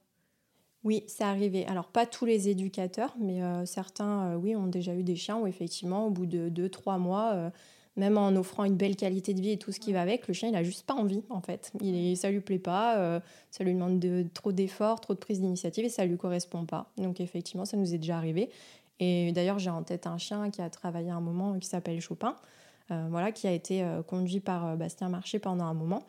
Oui, 0.83 1.03
c'est 1.07 1.23
arrivé. 1.23 1.65
Alors, 1.65 1.87
pas 1.87 2.05
tous 2.05 2.25
les 2.25 2.47
éducateurs, 2.47 3.17
mais 3.19 3.41
certains, 3.65 4.37
oui, 4.37 4.55
ont 4.55 4.67
déjà 4.67 4.95
eu 4.95 5.03
des 5.03 5.17
chiens 5.17 5.37
où, 5.37 5.47
effectivement, 5.47 6.07
au 6.07 6.11
bout 6.11 6.25
de 6.25 6.49
2-3 6.49 6.99
mois, 6.99 7.51
même 7.97 8.17
en 8.17 8.29
offrant 8.35 8.63
une 8.63 8.75
belle 8.75 8.95
qualité 8.95 9.33
de 9.33 9.41
vie 9.41 9.51
et 9.51 9.57
tout 9.57 9.71
ce 9.71 9.79
qui 9.79 9.91
va 9.91 10.01
avec, 10.01 10.27
le 10.27 10.33
chien, 10.33 10.49
il 10.49 10.55
a 10.55 10.63
juste 10.63 10.85
pas 10.85 10.93
envie, 10.93 11.23
en 11.29 11.41
fait. 11.41 11.71
Il, 11.81 12.15
ça 12.15 12.29
lui 12.29 12.39
plaît 12.39 12.59
pas, 12.59 12.97
euh, 12.97 13.19
ça 13.49 13.63
lui 13.63 13.73
demande 13.73 13.99
de, 13.99 14.25
trop 14.33 14.51
d'efforts, 14.51 15.01
trop 15.01 15.15
de 15.15 15.19
prise 15.19 15.41
d'initiative 15.41 15.83
et 15.83 15.89
ça 15.89 16.05
lui 16.05 16.15
correspond 16.15 16.65
pas. 16.65 16.91
Donc, 16.97 17.19
effectivement, 17.19 17.65
ça 17.65 17.75
nous 17.75 17.93
est 17.93 17.97
déjà 17.97 18.17
arrivé. 18.17 18.49
Et 18.99 19.31
d'ailleurs, 19.31 19.57
j'ai 19.59 19.71
en 19.71 19.83
tête 19.83 20.07
un 20.07 20.17
chien 20.17 20.49
qui 20.51 20.61
a 20.61 20.69
travaillé 20.69 21.09
un 21.09 21.21
moment 21.21 21.57
qui 21.59 21.67
s'appelle 21.67 21.99
Chopin, 21.99 22.35
euh, 22.91 23.07
voilà, 23.09 23.31
qui 23.31 23.47
a 23.47 23.51
été 23.51 23.83
euh, 23.83 24.03
conduit 24.03 24.39
par 24.39 24.77
Bastien 24.77 25.09
Marché 25.09 25.39
pendant 25.39 25.65
un 25.65 25.73
moment 25.73 26.03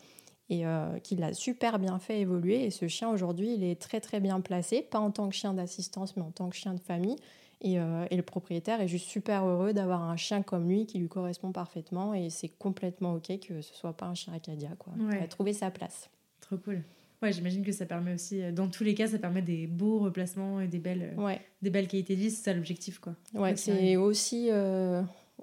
et 0.51 0.63
qui 1.03 1.15
l'a 1.15 1.31
super 1.35 1.77
bien 1.77 1.99
fait 1.99 2.21
évoluer. 2.21 2.65
Et 2.65 2.71
ce 2.71 2.87
chien, 2.87 3.11
aujourd'hui, 3.11 3.53
il 3.53 3.63
est 3.63 3.79
très, 3.79 3.99
très 3.99 4.19
bien 4.19 4.41
placé, 4.41 4.81
pas 4.81 4.97
en 4.97 5.11
tant 5.11 5.29
que 5.29 5.35
chien 5.35 5.53
d'assistance, 5.53 6.17
mais 6.17 6.23
en 6.23 6.31
tant 6.31 6.49
que 6.49 6.55
chien 6.55 6.73
de 6.73 6.79
famille. 6.79 7.17
Euh, 7.65 8.07
et, 8.09 8.15
le 8.15 8.23
propriétaire 8.23 8.79
est 8.81 8.87
juste 8.87 9.09
super 9.09 9.45
heureux 9.45 9.73
d'avoir 9.73 10.03
un 10.03 10.15
chien 10.15 10.41
comme 10.41 10.69
lui 10.69 10.85
qui 10.85 10.97
lui 10.99 11.09
correspond 11.09 11.51
parfaitement. 11.51 12.13
Et 12.13 12.29
c'est 12.29 12.47
complètement 12.49 13.15
OK 13.15 13.39
que 13.39 13.61
ce 13.61 13.73
soit 13.73 13.93
pas 13.93 14.05
un 14.05 14.13
chien 14.15 14.33
Acadia. 14.33 14.69
Quoi. 14.77 14.93
Il 15.11 15.17
a 15.17 15.27
trouvé 15.27 15.53
sa 15.53 15.71
place. 15.71 16.09
Trop 16.39 16.57
cool. 16.57 16.83
Ouais, 17.21 17.33
j'imagine 17.33 17.65
que 17.65 17.73
ça 17.73 17.85
permet 17.85 18.13
aussi, 18.13 18.41
euh, 18.41 18.53
dans 18.53 18.69
tous 18.69 18.85
les 18.85 18.95
cas, 18.95 19.07
ça 19.07 19.19
permet 19.19 19.41
des 19.41 19.67
beaux 19.67 19.99
replacements 19.99 20.61
et 20.61 20.67
des 20.69 20.79
belles, 20.79 21.13
euh, 21.17 21.35
des 21.61 21.69
belles 21.69 21.89
qualités 21.89 22.15
de 22.15 22.21
vie. 22.21 22.31
C'est 22.31 22.45
ça 22.45 22.53
l'objectif. 22.53 22.99
quoi. 22.99 23.13
Ouais, 23.33 23.57
c'est 23.57 23.97
aussi 23.97 24.49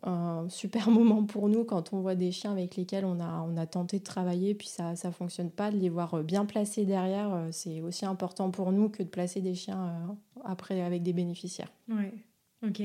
un 0.02 0.48
super 0.48 0.90
moment 0.90 1.24
pour 1.24 1.48
nous 1.48 1.64
quand 1.64 1.92
on 1.92 2.00
voit 2.00 2.14
des 2.14 2.32
chiens 2.32 2.52
avec 2.52 2.76
lesquels 2.76 3.04
on 3.04 3.20
a, 3.20 3.46
on 3.48 3.56
a 3.56 3.66
tenté 3.66 3.98
de 3.98 4.04
travailler 4.04 4.54
puis 4.54 4.68
ça 4.68 4.92
ne 4.92 5.10
fonctionne 5.10 5.50
pas, 5.50 5.70
de 5.70 5.76
les 5.76 5.88
voir 5.88 6.22
bien 6.22 6.44
placés 6.44 6.84
derrière, 6.84 7.48
c'est 7.50 7.80
aussi 7.80 8.06
important 8.06 8.50
pour 8.50 8.72
nous 8.72 8.88
que 8.88 9.02
de 9.02 9.08
placer 9.08 9.40
des 9.40 9.54
chiens 9.54 10.16
après 10.44 10.80
avec 10.82 11.02
des 11.02 11.12
bénéficiaires. 11.12 11.72
Ouais, 11.88 12.12
ok. 12.66 12.82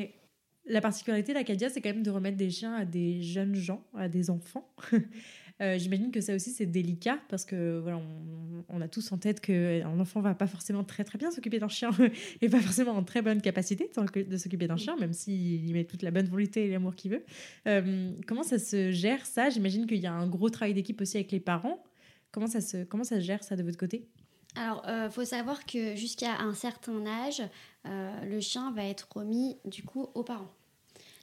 La 0.65 0.79
particularité 0.79 1.33
d'Acadia, 1.33 1.69
c'est 1.69 1.81
quand 1.81 1.89
même 1.89 2.03
de 2.03 2.11
remettre 2.11 2.37
des 2.37 2.49
chiens 2.49 2.75
à 2.75 2.85
des 2.85 3.23
jeunes 3.23 3.55
gens, 3.55 3.81
à 3.95 4.07
des 4.07 4.29
enfants. 4.29 4.67
Euh, 5.61 5.77
j'imagine 5.77 6.11
que 6.11 6.21
ça 6.21 6.33
aussi 6.33 6.49
c'est 6.51 6.65
délicat 6.65 7.19
parce 7.29 7.45
que 7.45 7.79
voilà, 7.79 8.01
on, 8.69 8.81
a 8.81 8.87
tous 8.87 9.11
en 9.11 9.17
tête 9.17 9.41
qu'un 9.41 9.99
enfant 9.99 10.19
va 10.19 10.33
pas 10.33 10.47
forcément 10.47 10.83
très 10.83 11.03
très 11.03 11.19
bien 11.19 11.29
s'occuper 11.29 11.59
d'un 11.59 11.67
chien 11.67 11.91
et 12.41 12.49
pas 12.49 12.59
forcément 12.59 12.93
en 12.93 13.03
très 13.03 13.21
bonne 13.21 13.41
capacité 13.41 13.89
de 14.15 14.37
s'occuper 14.37 14.67
d'un 14.67 14.77
chien, 14.77 14.95
même 14.97 15.13
s'il 15.13 15.69
y 15.69 15.73
met 15.73 15.83
toute 15.83 16.01
la 16.01 16.09
bonne 16.09 16.25
volonté 16.25 16.65
et 16.65 16.71
l'amour 16.71 16.95
qu'il 16.95 17.11
veut. 17.11 17.23
Euh, 17.67 18.11
comment 18.25 18.41
ça 18.41 18.57
se 18.57 18.91
gère 18.91 19.23
ça? 19.25 19.49
J'imagine 19.49 19.85
qu'il 19.85 19.99
y 19.99 20.07
a 20.07 20.13
un 20.13 20.27
gros 20.27 20.49
travail 20.49 20.73
d'équipe 20.73 20.99
aussi 20.99 21.17
avec 21.17 21.31
les 21.31 21.39
parents. 21.39 21.83
Comment 22.31 22.47
ça 22.47 22.61
se 22.61 22.83
comment 22.83 23.03
ça 23.03 23.17
se 23.17 23.25
gère 23.25 23.43
ça 23.43 23.55
de 23.55 23.61
votre 23.61 23.77
côté? 23.77 24.07
Alors, 24.55 24.81
il 24.87 24.91
euh, 24.91 25.09
faut 25.11 25.25
savoir 25.25 25.65
que 25.65 25.95
jusqu'à 25.95 26.39
un 26.39 26.55
certain 26.55 27.05
âge, 27.05 27.41
le 27.85 28.39
chien 28.39 28.71
va 28.71 28.83
être 28.85 29.07
remis 29.15 29.57
du 29.65 29.83
coup 29.83 30.07
aux 30.15 30.23
parents. 30.23 30.51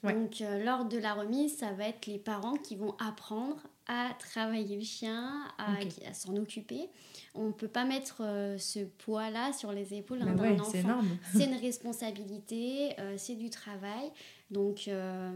Donc, 0.05 0.43
lors 0.65 0.85
de 0.85 0.97
la 0.97 1.15
remise, 1.15 1.57
ça 1.57 1.73
va 1.73 1.89
être 1.89 2.07
les 2.07 2.19
parents 2.19 2.55
qui 2.55 2.77
vont 2.77 2.95
apprendre 2.99 3.67
à 3.89 4.11
travailler 4.19 4.77
le 4.77 4.85
chien, 4.85 5.43
à, 5.57 6.13
s'en 6.13 6.37
occuper. 6.37 6.91
On 7.35 7.47
ne 7.47 7.53
peut 7.53 7.69
pas 7.69 7.85
mettre 7.85 8.19
euh, 8.21 8.59
ce 8.59 8.81
poids-là 8.81 9.55
sur 9.55 9.73
les 9.73 9.95
épaules 9.95 10.19
bah 10.21 10.33
d'un 10.33 10.61
enfant. 10.61 11.01
C'est 11.33 11.47
une 11.47 11.57
responsabilité, 11.57 12.91
euh, 12.99 13.15
c'est 13.17 13.35
du 13.35 13.49
travail. 13.49 14.13
Donc 14.51 14.89
euh, 14.89 15.31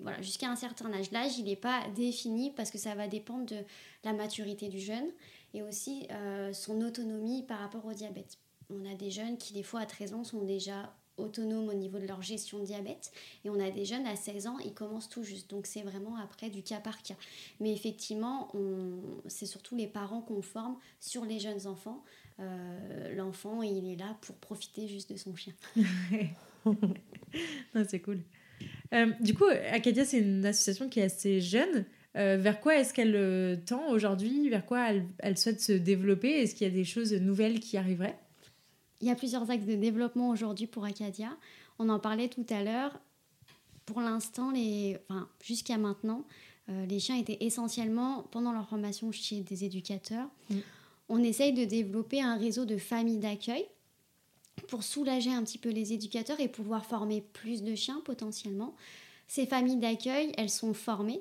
voilà, 0.00 0.20
jusqu'à 0.22 0.50
un 0.50 0.56
certain 0.56 0.92
âge. 0.92 1.10
L'âge, 1.12 1.38
il 1.38 1.44
n'est 1.44 1.56
pas 1.56 1.82
défini 1.94 2.50
parce 2.50 2.70
que 2.70 2.78
ça 2.78 2.94
va 2.94 3.06
dépendre 3.06 3.46
de 3.46 3.58
la 4.02 4.12
maturité 4.12 4.68
du 4.68 4.80
jeune 4.80 5.06
et 5.54 5.62
aussi 5.62 6.08
son 6.52 6.80
autonomie 6.80 7.44
par 7.44 7.60
rapport 7.60 7.84
au 7.84 7.92
diabète. 7.92 8.38
On 8.70 8.84
a 8.90 8.94
des 8.94 9.10
jeunes 9.10 9.38
qui, 9.38 9.52
des 9.52 9.62
fois, 9.62 9.80
à 9.80 9.86
13 9.86 10.14
ans, 10.14 10.24
sont 10.24 10.42
déjà 10.42 10.92
autonomes 11.16 11.68
au 11.68 11.74
niveau 11.74 11.98
de 11.98 12.06
leur 12.06 12.22
gestion 12.22 12.58
de 12.58 12.64
diabète. 12.64 13.12
Et 13.44 13.50
on 13.50 13.60
a 13.60 13.70
des 13.70 13.84
jeunes 13.84 14.06
à 14.06 14.16
16 14.16 14.46
ans, 14.46 14.58
ils 14.64 14.74
commencent 14.74 15.08
tout 15.08 15.22
juste. 15.22 15.50
Donc 15.50 15.66
c'est 15.66 15.82
vraiment 15.82 16.16
après 16.16 16.50
du 16.50 16.62
cas 16.62 16.80
par 16.80 17.02
cas. 17.02 17.16
Mais 17.60 17.72
effectivement, 17.72 18.50
c'est 19.26 19.46
surtout 19.46 19.76
les 19.76 19.86
parents 19.86 20.20
qu'on 20.20 20.42
forme 20.42 20.76
sur 21.00 21.24
les 21.24 21.38
jeunes 21.38 21.66
enfants. 21.66 22.02
Euh, 22.40 23.14
l'enfant, 23.14 23.62
il 23.62 23.92
est 23.92 23.96
là 23.96 24.16
pour 24.22 24.36
profiter 24.36 24.88
juste 24.88 25.12
de 25.12 25.16
son 25.16 25.34
chien. 25.36 25.52
c'est 27.88 28.00
cool. 28.00 28.20
Euh, 28.92 29.12
du 29.20 29.34
coup, 29.34 29.44
Acadia, 29.70 30.04
c'est 30.04 30.18
une 30.18 30.44
association 30.44 30.88
qui 30.88 31.00
est 31.00 31.04
assez 31.04 31.40
jeune. 31.40 31.84
Euh, 32.16 32.36
vers 32.36 32.60
quoi 32.60 32.76
est-ce 32.76 32.94
qu'elle 32.94 33.60
tend 33.64 33.88
aujourd'hui? 33.90 34.48
Vers 34.48 34.64
quoi 34.64 34.90
elle, 34.90 35.06
elle 35.18 35.36
souhaite 35.36 35.60
se 35.60 35.72
développer? 35.72 36.30
Est-ce 36.42 36.54
qu'il 36.54 36.66
y 36.66 36.70
a 36.70 36.74
des 36.74 36.84
choses 36.84 37.12
nouvelles 37.12 37.60
qui 37.60 37.76
arriveraient? 37.76 38.16
Il 39.04 39.08
y 39.08 39.10
a 39.10 39.14
plusieurs 39.14 39.50
axes 39.50 39.66
de 39.66 39.74
développement 39.74 40.30
aujourd'hui 40.30 40.66
pour 40.66 40.86
Acadia. 40.86 41.36
On 41.78 41.90
en 41.90 41.98
parlait 41.98 42.28
tout 42.28 42.46
à 42.48 42.64
l'heure. 42.64 42.98
Pour 43.84 44.00
l'instant, 44.00 44.50
les... 44.50 44.96
enfin, 45.10 45.28
jusqu'à 45.42 45.76
maintenant, 45.76 46.24
euh, 46.70 46.86
les 46.86 47.00
chiens 47.00 47.16
étaient 47.16 47.36
essentiellement 47.40 48.22
pendant 48.30 48.52
leur 48.52 48.66
formation 48.66 49.12
chez 49.12 49.42
des 49.42 49.64
éducateurs. 49.64 50.26
Mm. 50.48 50.56
On 51.10 51.22
essaye 51.22 51.52
de 51.52 51.66
développer 51.66 52.22
un 52.22 52.38
réseau 52.38 52.64
de 52.64 52.78
familles 52.78 53.18
d'accueil 53.18 53.66
pour 54.68 54.82
soulager 54.82 55.30
un 55.30 55.44
petit 55.44 55.58
peu 55.58 55.68
les 55.68 55.92
éducateurs 55.92 56.40
et 56.40 56.48
pouvoir 56.48 56.86
former 56.86 57.20
plus 57.20 57.62
de 57.62 57.74
chiens 57.74 58.00
potentiellement. 58.06 58.74
Ces 59.28 59.44
familles 59.44 59.76
d'accueil, 59.76 60.32
elles 60.38 60.48
sont 60.48 60.72
formées 60.72 61.20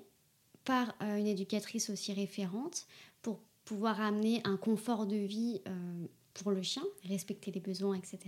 par 0.63 0.95
euh, 1.01 1.17
une 1.17 1.27
éducatrice 1.27 1.89
aussi 1.89 2.13
référente 2.13 2.85
pour 3.21 3.41
pouvoir 3.65 3.99
amener 3.99 4.41
un 4.45 4.55
confort 4.55 5.05
de 5.05 5.17
vie 5.17 5.61
euh, 5.67 6.05
pour 6.33 6.51
le 6.51 6.61
chien, 6.61 6.83
respecter 7.07 7.51
les 7.51 7.59
besoins, 7.59 7.95
etc. 7.95 8.19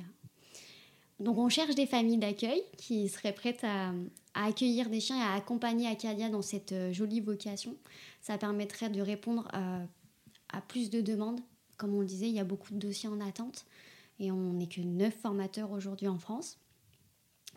Donc 1.20 1.38
on 1.38 1.48
cherche 1.48 1.76
des 1.76 1.86
familles 1.86 2.18
d'accueil 2.18 2.62
qui 2.78 3.08
seraient 3.08 3.34
prêtes 3.34 3.64
à, 3.64 3.94
accueillir 4.34 4.90
des 4.90 5.00
chiens 5.00 5.18
et 5.18 5.24
à 5.24 5.34
accompagner 5.34 5.88
Acadia 5.88 6.30
dans 6.30 6.42
cette 6.42 6.74
euh, 6.74 6.92
jolie 6.92 7.22
vocation. 7.22 7.76
Ça 8.22 8.38
permettrait 8.38 8.90
de 8.90 9.02
répondre 9.02 9.48
à, 9.54 10.62
plus 10.68 10.90
de 10.90 11.02
demandes. 11.02 11.42
Comme 11.78 11.94
on 11.94 12.00
le 12.00 12.06
disait, 12.06 12.28
il 12.28 12.36
y 12.36 12.40
a 12.40 12.46
beaucoup 12.46 12.74
de 12.74 12.80
dossiers 12.80 13.10
en 13.10 13.20
attente 13.20 13.66
et 14.20 14.32
on 14.32 14.54
n'est 14.54 14.68
que 14.68 14.82
9 14.82 15.14
formateurs 15.14 15.72
aujourd'hui 15.72 16.08
en 16.08 16.18
France. 16.18 16.58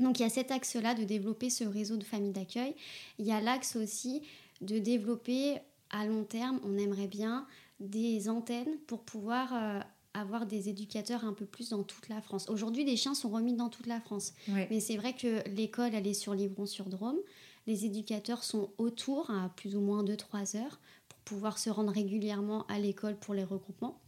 Donc 0.00 0.18
il 0.18 0.22
y 0.22 0.26
a 0.26 0.30
cet 0.30 0.50
axe-là 0.50 0.94
de 0.94 1.04
développer 1.04 1.50
ce 1.50 1.64
réseau 1.64 1.96
de 1.96 2.04
familles 2.04 2.32
d'accueil. 2.32 2.74
Il 3.18 3.26
y 3.26 3.32
a 3.32 3.40
l'axe 3.40 3.76
aussi 3.76 4.22
de 4.60 4.78
développer 4.78 5.58
à 5.90 6.06
long 6.06 6.24
terme, 6.24 6.60
on 6.64 6.76
aimerait 6.76 7.06
bien 7.06 7.46
des 7.80 8.28
antennes 8.28 8.78
pour 8.86 9.02
pouvoir 9.02 9.54
euh, 9.54 9.80
avoir 10.20 10.46
des 10.46 10.68
éducateurs 10.68 11.24
un 11.24 11.32
peu 11.32 11.46
plus 11.46 11.70
dans 11.70 11.82
toute 11.82 12.08
la 12.08 12.20
France. 12.20 12.48
Aujourd'hui, 12.48 12.84
les 12.84 12.96
chiens 12.96 13.14
sont 13.14 13.28
remis 13.28 13.54
dans 13.54 13.68
toute 13.68 13.86
la 13.86 14.00
France. 14.00 14.32
Mais 14.70 14.80
c'est 14.80 14.96
vrai 14.96 15.14
que 15.14 15.48
l'école, 15.50 15.94
elle 15.94 16.06
est 16.06 16.14
sur 16.14 16.34
Livron-sur-Drôme. 16.34 17.18
Les 17.66 17.84
éducateurs 17.84 18.44
sont 18.44 18.70
autour, 18.78 19.30
à 19.30 19.50
plus 19.56 19.76
ou 19.76 19.80
moins 19.80 20.02
2-3 20.02 20.56
heures, 20.56 20.80
pour 21.08 21.18
pouvoir 21.20 21.58
se 21.58 21.68
rendre 21.68 21.92
régulièrement 21.92 22.66
à 22.66 22.78
l'école 22.78 23.16
pour 23.16 23.34
les 23.34 23.44
regroupements. 23.44 24.00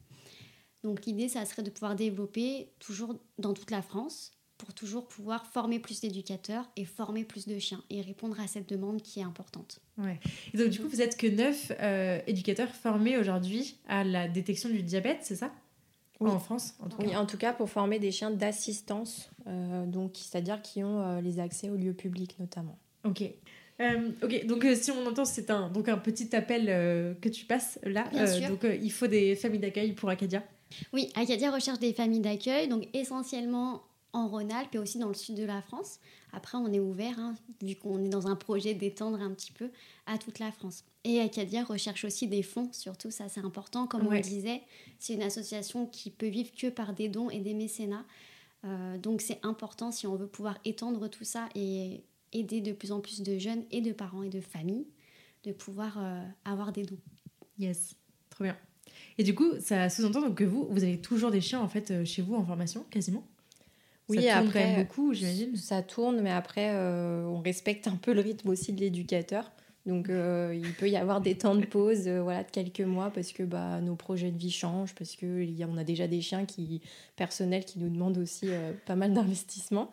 Donc 0.83 1.05
l'idée, 1.05 1.29
ça 1.29 1.45
serait 1.45 1.63
de 1.63 1.71
pouvoir 1.71 1.95
développer 1.95 2.73
toujours 2.79 3.17
dans 3.39 3.53
toute 3.53 3.71
la 3.71 3.83
France 3.83 4.33
pour 4.61 4.75
toujours 4.75 5.09
pouvoir 5.09 5.47
former 5.47 5.79
plus 5.79 6.01
d'éducateurs 6.01 6.69
et 6.77 6.85
former 6.85 7.25
plus 7.25 7.47
de 7.47 7.59
chiens 7.59 7.83
et 7.89 8.03
répondre 8.03 8.39
à 8.41 8.47
cette 8.47 8.69
demande 8.69 9.01
qui 9.01 9.21
est 9.21 9.23
importante. 9.23 9.81
Ouais. 9.97 10.21
Et 10.53 10.59
donc 10.59 10.69
du 10.69 10.81
coup, 10.81 10.89
vous 10.89 11.01
êtes 11.01 11.17
que 11.17 11.27
neuf 11.27 11.73
euh, 11.81 12.21
éducateurs 12.27 12.69
formés 12.75 13.17
aujourd'hui 13.17 13.79
à 13.89 14.05
la 14.05 14.29
détection 14.29 14.69
du 14.69 14.83
diabète, 14.83 15.21
c'est 15.23 15.37
ça? 15.37 15.51
En 16.29 16.39
France 16.39 16.75
en 16.81 16.89
tout, 16.89 16.97
oui, 17.01 17.17
en 17.17 17.27
tout 17.27 17.37
cas 17.37 17.53
pour 17.53 17.71
former 17.71 17.99
des 17.99 18.11
chiens 18.11 18.31
d'assistance, 18.31 19.31
euh, 19.47 19.87
donc 19.87 20.13
c'est-à-dire 20.15 20.61
qui 20.63 20.85
ont 20.85 21.01
euh, 21.01 21.21
les 21.21 21.41
accès 21.41 21.71
aux 21.71 21.77
lieux 21.77 21.95
publics 21.95 22.37
notamment. 22.39 22.79
Ok. 23.05 23.23
Euh, 23.81 24.11
ok, 24.23 24.45
donc 24.47 24.67
si 24.75 24.91
on 24.91 25.07
entend, 25.07 25.25
c'est 25.25 25.51
un, 25.51 25.71
donc 25.71 25.89
un 25.89 25.97
petit 25.97 26.37
appel 26.37 26.67
que 27.21 27.29
tu 27.31 27.47
passes 27.47 27.79
là. 27.83 28.05
donc 28.49 28.67
il 28.83 28.93
faut 28.93 29.07
des 29.07 29.35
familles 29.35 29.61
d'accueil 29.61 29.93
pour 29.93 30.11
Acadia 30.11 30.43
Oui, 30.93 31.09
Acadia 31.15 31.51
recherche 31.51 31.79
des 31.79 31.95
familles 31.95 32.21
d'accueil, 32.21 32.69
donc 32.69 32.87
essentiellement 32.93 33.83
en 34.13 34.29
Rhône-Alpes 34.29 34.75
et 34.75 34.79
aussi 34.79 34.99
dans 34.99 35.09
le 35.09 35.15
sud 35.15 35.37
de 35.37 35.45
la 35.45 35.63
France. 35.63 36.01
Après, 36.33 36.59
on 36.59 36.73
est 36.73 36.81
ouvert, 36.81 37.19
hein, 37.19 37.35
vu 37.63 37.77
qu'on 37.77 38.03
est 38.05 38.09
dans 38.09 38.27
un 38.27 38.37
projet 38.37 38.75
d'étendre 38.75 39.21
un 39.21 39.31
petit 39.31 39.53
peu 39.53 39.71
à 40.07 40.19
toute 40.19 40.39
la 40.39 40.53
France. 40.53 40.85
Et 41.05 41.21
Acadia 41.21 41.65
recherche 41.65 42.05
aussi 42.05 42.29
des 42.29 42.43
fonds, 42.43 42.69
surtout 42.73 43.11
ça 43.11 43.29
c'est 43.29 43.41
important. 43.41 43.87
Comme 43.87 44.07
on 44.07 44.11
le 44.11 44.21
disait, 44.21 44.63
c'est 44.99 45.15
une 45.15 45.23
association 45.23 45.87
qui 45.87 46.11
peut 46.11 46.27
vivre 46.27 46.51
que 46.55 46.69
par 46.69 46.93
des 46.93 47.09
dons 47.09 47.31
et 47.31 47.41
des 47.41 47.55
mécénats. 47.55 48.05
Euh, 48.65 48.99
donc 48.99 49.23
c'est 49.23 49.39
important 49.43 49.91
si 49.91 50.07
on 50.07 50.17
veut 50.17 50.27
pouvoir 50.27 50.59
étendre 50.67 51.09
tout 51.09 51.25
ça 51.25 51.49
et 51.55 52.05
aider 52.33 52.61
de 52.61 52.73
plus 52.73 52.93
en 52.93 53.01
plus 53.01 53.23
de 53.23 53.39
jeunes 53.39 53.65
et 53.71 53.81
de 53.81 53.93
parents 53.93 54.23
et 54.23 54.29
de 54.29 54.41
familles 54.41 54.87
de 55.45 55.53
pouvoir 55.53 55.97
euh, 55.99 56.23
avoir 56.45 56.73
des 56.73 56.85
dons. 56.85 56.99
Yes, 57.59 57.97
trop 58.29 58.45
bien. 58.45 58.57
Et 59.17 59.23
du 59.23 59.35
coup, 59.35 59.53
ça 59.61 59.89
sous-entend 59.89 60.33
que 60.33 60.45
vous, 60.45 60.67
vous 60.71 60.83
avez 60.83 61.01
toujours 61.01 61.31
des 61.31 61.41
chiens 61.41 61.61
en 61.61 61.69
fait 61.69 61.91
euh, 61.91 62.05
chez 62.05 62.23
vous 62.23 62.35
en 62.35 62.45
formation, 62.45 62.85
quasiment? 62.91 63.27
Oui, 64.11 64.25
ça 64.25 64.35
tourne 64.35 64.47
après, 64.47 64.63
quand 64.63 64.69
même 64.69 64.83
beaucoup, 64.83 65.15
j'imagine. 65.15 65.57
Ça 65.57 65.83
tourne, 65.83 66.21
mais 66.21 66.31
après, 66.31 66.75
on 66.75 67.41
respecte 67.41 67.87
un 67.87 67.97
peu 67.97 68.13
le 68.13 68.21
rythme 68.21 68.49
aussi 68.49 68.73
de 68.73 68.81
l'éducateur. 68.81 69.51
Donc, 69.87 70.09
il 70.09 70.75
peut 70.79 70.89
y 70.89 70.97
avoir 70.97 71.21
des 71.21 71.37
temps 71.37 71.55
de 71.55 71.65
pause 71.65 72.07
voilà, 72.09 72.45
de 72.45 72.51
quelques 72.51 72.81
mois 72.81 73.11
parce 73.11 73.33
que 73.33 73.43
bah, 73.43 73.81
nos 73.81 73.95
projets 73.95 74.31
de 74.31 74.39
vie 74.39 74.51
changent, 74.51 74.95
parce 74.95 75.17
qu'on 75.17 75.77
a, 75.77 75.81
a 75.81 75.85
déjà 75.85 76.07
des 76.07 76.21
chiens 76.21 76.45
qui, 76.45 76.83
personnels 77.17 77.65
qui 77.65 77.79
nous 77.79 77.89
demandent 77.89 78.19
aussi 78.19 78.49
pas 78.87 78.97
mal 78.97 79.15
d'investissement. 79.15 79.91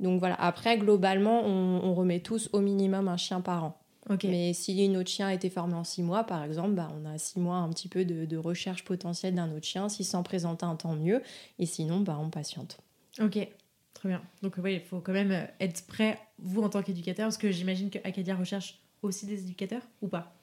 Donc 0.00 0.18
voilà, 0.18 0.34
après, 0.36 0.78
globalement, 0.78 1.44
on, 1.44 1.94
remet 1.94 2.20
tous 2.20 2.48
au 2.52 2.60
minimum 2.60 3.06
un 3.06 3.18
chien 3.18 3.40
par 3.40 3.64
an. 3.64 3.76
Mais 4.24 4.54
si 4.54 4.88
notre 4.88 5.10
chien 5.10 5.28
a 5.28 5.34
été 5.34 5.50
formé 5.50 5.74
en 5.74 5.84
six 5.84 6.02
mois, 6.02 6.24
par 6.24 6.42
exemple, 6.42 6.70
bah, 6.70 6.88
on 7.00 7.06
a 7.06 7.18
six 7.18 7.38
mois 7.38 7.56
un 7.56 7.68
petit 7.68 7.86
peu 7.86 8.04
de, 8.04 8.36
recherche 8.36 8.82
potentielle 8.82 9.34
d'un 9.34 9.52
autre 9.52 9.66
chien. 9.66 9.88
Si 9.88 10.02
s'en 10.02 10.22
présente 10.22 10.64
un, 10.64 10.74
tant 10.74 10.94
mieux. 10.94 11.22
Et 11.58 11.66
sinon, 11.66 12.00
bah, 12.00 12.18
on 12.20 12.30
patiente. 12.30 12.78
Ok, 13.18 13.38
très 13.94 14.08
bien. 14.08 14.22
Donc 14.42 14.54
oui, 14.58 14.74
il 14.74 14.80
faut 14.80 15.00
quand 15.00 15.12
même 15.12 15.48
être 15.58 15.86
prêt, 15.86 16.18
vous 16.38 16.62
en 16.62 16.68
tant 16.68 16.82
qu'éducateur, 16.82 17.26
parce 17.26 17.38
que 17.38 17.50
j'imagine 17.50 17.90
qu'Acadia 17.90 18.36
recherche 18.36 18.80
aussi 19.02 19.26
des 19.26 19.42
éducateurs 19.42 19.82
ou 20.02 20.08
pas? 20.08 20.34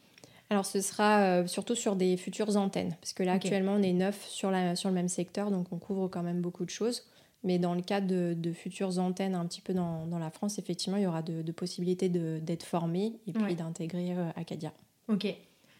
Alors 0.49 0.65
ce 0.65 0.79
sera 0.81 1.23
euh, 1.23 1.47
surtout 1.47 1.75
sur 1.75 1.95
des 1.95 2.15
futures 2.15 2.55
antennes, 2.55 2.95
parce 3.01 3.13
que 3.13 3.23
là 3.23 3.33
actuellement 3.33 3.73
on 3.73 3.81
est 3.81 3.93
neuf 3.93 4.25
sur, 4.27 4.49
la, 4.49 4.75
sur 4.75 4.89
le 4.89 4.95
même 4.95 5.09
secteur, 5.09 5.51
donc 5.51 5.67
on 5.71 5.77
couvre 5.77 6.07
quand 6.07 6.23
même 6.23 6.41
beaucoup 6.41 6.65
de 6.65 6.69
choses. 6.69 7.05
Mais 7.43 7.59
dans 7.59 7.75
le 7.75 7.81
cadre 7.81 8.07
de, 8.33 8.51
futures 8.51 8.97
antennes 8.97 9.35
un 9.35 9.45
petit 9.45 9.61
peu 9.61 9.73
dans, 9.73 10.19
la 10.19 10.31
France, 10.31 10.57
effectivement, 10.57 10.97
il 10.97 11.03
y 11.03 11.07
aura 11.07 11.21
de, 11.21 11.51
possibilités 11.51 12.09
d'être 12.09 12.63
formé 12.63 13.19
et 13.27 13.31
puis 13.31 13.55
d'intégrer 13.55 14.11
euh, 14.17 14.29
Acadia. 14.35 14.73
Ok. 15.07 15.27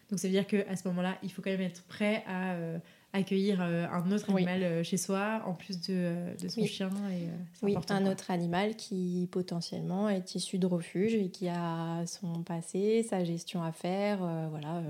Donc 0.08 0.18
ça 0.18 0.28
veut 0.28 0.32
dire 0.32 0.46
qu'à 0.46 0.76
ce 0.76 0.86
moment-là, 0.88 1.18
il 1.22 1.30
faut 1.30 1.42
quand 1.42 1.50
même 1.50 1.60
être 1.60 1.82
prêt 1.82 2.22
à 2.26 2.52
euh, 2.52 2.78
accueillir 3.18 3.60
euh, 3.60 3.86
un 3.90 4.10
autre 4.10 4.30
animal 4.30 4.84
chez 4.84 4.96
soi, 4.96 5.42
en 5.46 5.54
plus 5.54 5.80
de, 5.88 6.14
son 6.48 6.64
chien. 6.64 6.90
Et, 7.12 7.28
oui, 7.62 7.76
un 7.88 8.06
autre 8.06 8.30
animal 8.30 8.76
qui 8.76 9.28
potentiellement 9.30 10.08
est 10.08 10.34
issu 10.34 10.58
de 10.58 10.66
refuge 10.66 11.14
et 11.14 11.28
qui 11.28 11.48
a 11.48 12.04
son 12.06 12.42
passé, 12.42 13.06
sa 13.08 13.24
gestion 13.24 13.62
à 13.62 13.72
faire. 13.72 14.18
voilà 14.50 14.82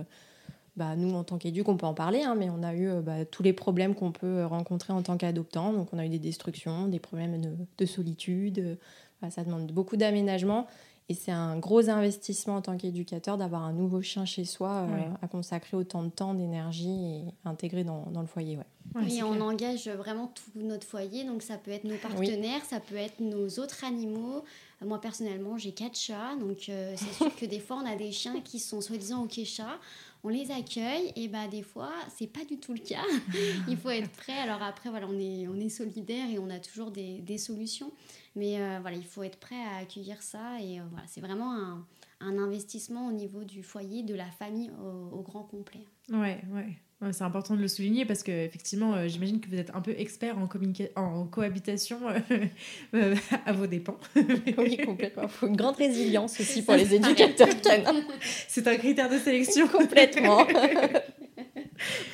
bah, 0.79 0.95
nous, 0.95 1.13
en 1.13 1.25
tant 1.25 1.39
qu'éduc, 1.39 1.69
on 1.69 1.77
peut 1.77 1.87
en 1.87 1.93
parler, 1.93 2.23
hein, 2.23 2.37
mais 2.39 2.49
on 2.51 2.63
a 2.63 2.73
eu 2.73 2.89
euh, 2.89 3.01
bah, 3.01 3.25
tous 3.25 3.43
les 3.43 3.53
problèmes 3.53 3.97
qu'on 3.97 4.13
peut 4.13 4.45
rencontrer 4.45 4.93
en 4.93 5.03
tant 5.03 5.17
qu'adoptant. 5.17 5.73
Donc, 5.73 5.89
on 5.93 5.99
a 5.99 6.07
eu 6.07 6.09
des 6.09 6.21
destructions, 6.21 6.87
des 6.87 7.01
problèmes 7.01 7.67
de, 7.77 7.85
solitude. 7.85 8.79
ça 9.29 9.43
demande 9.43 9.73
beaucoup 9.73 9.97
d'aménagement. 9.97 10.69
Et 11.11 11.15
c'est 11.15 11.33
un 11.33 11.59
gros 11.59 11.89
investissement 11.89 12.57
en 12.57 12.63
tant 12.63 12.77
qu'éducateur 12.77 13.39
d'avoir 13.39 13.63
un 13.63 13.73
nouveau 13.73 14.03
chien 14.03 14.27
chez 14.27 14.45
soi 14.45 14.87
euh, 14.87 15.01
à 15.23 15.29
consacrer 15.29 15.75
autant 15.75 16.03
de 16.03 16.11
temps, 16.11 16.35
d'énergie 16.35 16.91
et 16.91 17.25
intégrer 17.47 17.83
dans, 17.83 18.05
dans, 18.11 18.21
le 18.21 18.27
foyer. 18.27 18.59
Ouais. 18.59 18.67
oui, 18.97 19.23
on 19.23 19.41
engage 19.41 19.89
vraiment 19.89 20.27
tout 20.27 20.51
notre 20.57 20.87
foyer. 20.87 21.25
Donc, 21.25 21.41
ça 21.41 21.57
peut 21.57 21.71
être 21.71 21.85
nos 21.85 21.97
partenaires, 21.97 22.63
ça 22.69 22.79
peut 22.81 22.97
être 22.97 23.21
nos 23.21 23.49
autres 23.59 23.85
animaux. 23.85 24.45
Moi, 24.85 25.01
personnellement, 25.01 25.57
j'ai 25.57 25.73
quatre 25.73 25.97
chats. 25.97 26.37
Donc, 26.39 26.69
euh, 26.69 26.93
c'est 26.97 27.15
sûr 27.15 27.35
que 27.35 27.47
des 27.47 27.59
fois, 27.59 27.79
on 27.83 27.87
a 27.87 27.97
des 27.97 28.13
chiens 28.13 28.41
qui 28.43 28.59
sont 28.59 28.83
soi-disant 28.83 29.25
OK 29.25 29.41
chats 29.45 29.79
on 30.25 30.29
les 30.29 30.51
accueille 30.51 31.13
et 31.17 31.29
bah 31.29 31.47
des 31.49 31.63
fois 31.63 31.93
c'est 32.17 32.27
pas 32.27 32.45
du 32.45 32.59
tout 32.59 32.73
le 32.73 32.81
cas 32.81 33.05
il 33.69 33.77
faut 33.77 33.91
être 33.91 34.11
prêt 34.11 34.37
alors 34.39 34.63
après 34.63 34.91
voilà 34.91 35.07
on 35.09 35.19
est 35.19 35.47
on 35.49 35.59
est 35.61 35.69
solidaire 35.69 36.29
et 36.29 36.39
on 36.39 36.51
a 36.51 36.59
toujours 36.59 36.91
des, 36.91 37.39
solutions 37.39 37.93
mais 38.39 38.61
euh, 38.61 38.79
voilà 38.81 38.97
il 38.97 39.05
faut 39.05 39.23
être 39.23 39.39
prêt 39.39 39.57
à 39.57 39.79
accueillir 39.83 40.23
ça 40.23 40.61
et 40.61 40.79
euh, 40.79 40.83
voilà 40.91 41.05
c'est 41.07 41.21
vraiment 41.21 41.53
un, 41.53 41.85
investissement 42.21 43.09
au 43.09 43.13
niveau 43.13 43.45
du 43.45 43.63
foyer 43.63 44.03
de 44.03 44.15
la 44.15 44.31
famille 44.31 44.71
au, 44.83 45.19
au 45.19 45.23
grand 45.23 45.43
complet 45.43 45.87
ouais 46.11 46.41
ouais 46.53 46.77
c'est 47.13 47.23
important 47.23 47.55
de 47.55 47.61
le 47.61 47.69
souligner 47.69 48.05
parce 48.05 48.25
que 48.25 48.33
effectivement, 48.33 48.95
euh, 48.95 49.07
j'imagine 49.07 49.41
que 49.41 49.49
vous 49.49 49.55
êtes 49.55 49.71
un 49.73 49.81
peu 49.81 49.95
expert 49.97 50.37
en, 50.37 50.49
en 50.97 51.27
cohabitation 51.27 52.01
à 53.47 53.53
vos 53.53 53.69
dépens. 53.69 53.97
oui, 54.59 54.79
complètement. 54.79 55.23
Il 55.23 55.29
faut 55.29 55.47
une 55.47 55.57
grande 55.57 55.77
résilience 55.77 56.41
aussi 56.41 56.63
pour 56.63 56.75
les 56.75 56.97
éducateurs 56.97 57.61
canins. 57.61 58.03
C'est 58.49 58.67
un 58.67 58.75
critère 58.75 59.09
de 59.09 59.17
sélection. 59.17 59.69
complètement. 59.79 60.45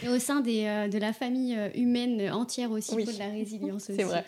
Et 0.02 0.08
au 0.10 0.18
sein 0.18 0.42
des, 0.42 0.64
de 0.92 0.98
la 0.98 1.14
famille 1.14 1.58
humaine 1.74 2.30
entière 2.30 2.70
aussi, 2.70 2.94
il 2.98 3.06
faut 3.06 3.12
de 3.12 3.18
la 3.18 3.30
résilience 3.30 3.88
aussi. 3.88 3.96
C'est 3.96 4.04
vrai. 4.04 4.26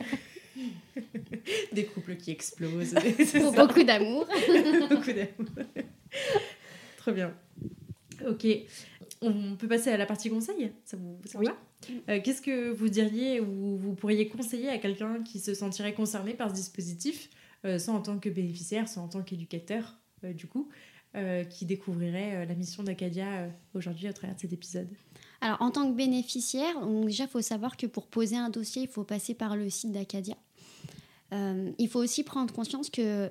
Des 1.73 1.85
couples 1.85 2.17
qui 2.17 2.31
explosent. 2.31 2.95
Pour 3.33 3.53
beaucoup 3.53 3.83
d'amour. 3.83 4.27
beaucoup 4.91 5.13
d'amour. 5.13 5.67
Très 6.99 7.13
bien. 7.13 7.35
Ok 8.27 8.47
on 9.23 9.57
peut 9.57 9.69
passer 9.69 9.91
à 9.91 9.97
la 9.97 10.07
partie 10.07 10.31
conseil 10.31 10.73
Ça 10.85 10.97
vous, 10.97 11.19
oui. 11.37 11.49
Euh, 12.09 12.21
qu'est-ce 12.23 12.43
que 12.43 12.71
vous 12.71 12.89
diriez 12.89 13.41
ou 13.41 13.77
vous 13.77 13.95
pourriez 13.95 14.29
conseiller 14.29 14.69
à 14.69 14.79
quelqu'un 14.79 15.23
qui 15.23 15.41
se 15.41 15.55
sentirait 15.55 15.95
concerné 15.95 16.35
par 16.35 16.51
ce 16.51 16.55
dispositif, 16.55 17.31
euh, 17.65 17.79
soit 17.79 17.95
en 17.95 18.01
tant 18.01 18.19
que 18.19 18.29
bénéficiaire, 18.29 18.89
soit 18.89 19.03
en 19.03 19.09
tant 19.09 19.23
qu'éducateur, 19.23 19.97
euh, 20.25 20.33
du 20.33 20.47
coup, 20.47 20.69
qui 21.49 21.65
découvrirait 21.65 22.45
la 22.45 22.55
mission 22.55 22.83
d'Acadia 22.83 23.49
aujourd'hui 23.73 24.07
à 24.07 24.13
travers 24.13 24.39
cet 24.39 24.53
épisode? 24.53 24.87
Alors, 25.41 25.63
en 25.63 25.71
tant 25.71 25.91
que 25.91 25.97
bénéficiaire, 25.97 26.87
déjà, 27.07 27.25
il 27.25 27.31
faut 27.31 27.41
savoir 27.41 27.79
que 27.79 27.87
pour 27.87 28.07
poser 28.07 28.37
un 28.37 28.51
dossier, 28.51 28.83
il 28.83 28.89
faut 28.89 29.03
passer 29.03 29.33
par 29.33 29.57
le 29.57 29.71
site 29.71 29.93
d'Acadia. 29.93 30.37
Il 31.33 31.89
faut 31.89 32.01
aussi 32.01 32.23
prendre 32.23 32.53
conscience 32.53 32.91
que 32.91 33.31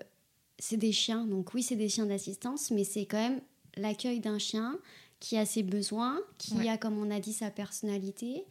c'est 0.60 0.78
des 0.78 0.92
chiens, 0.92 1.26
donc 1.26 1.54
oui, 1.54 1.64
c'est 1.64 1.76
des 1.76 1.90
chiens 1.90 2.06
d'assistance, 2.06 2.72
mais 2.72 2.84
c'est 2.84 3.06
quand 3.06 3.18
même 3.18 3.42
l'accueil 3.78 4.20
d'un 4.20 4.40
chien, 4.40 4.78
qui 5.20 5.38
a 5.38 5.46
ses 5.46 5.64
besoins, 5.64 6.20
qui 6.38 6.68
a, 6.68 6.78
comme 6.78 6.98
on 6.98 7.10
a 7.10 7.20
dit, 7.20 7.34
sa 7.34 7.50
personnalité. 7.50 8.46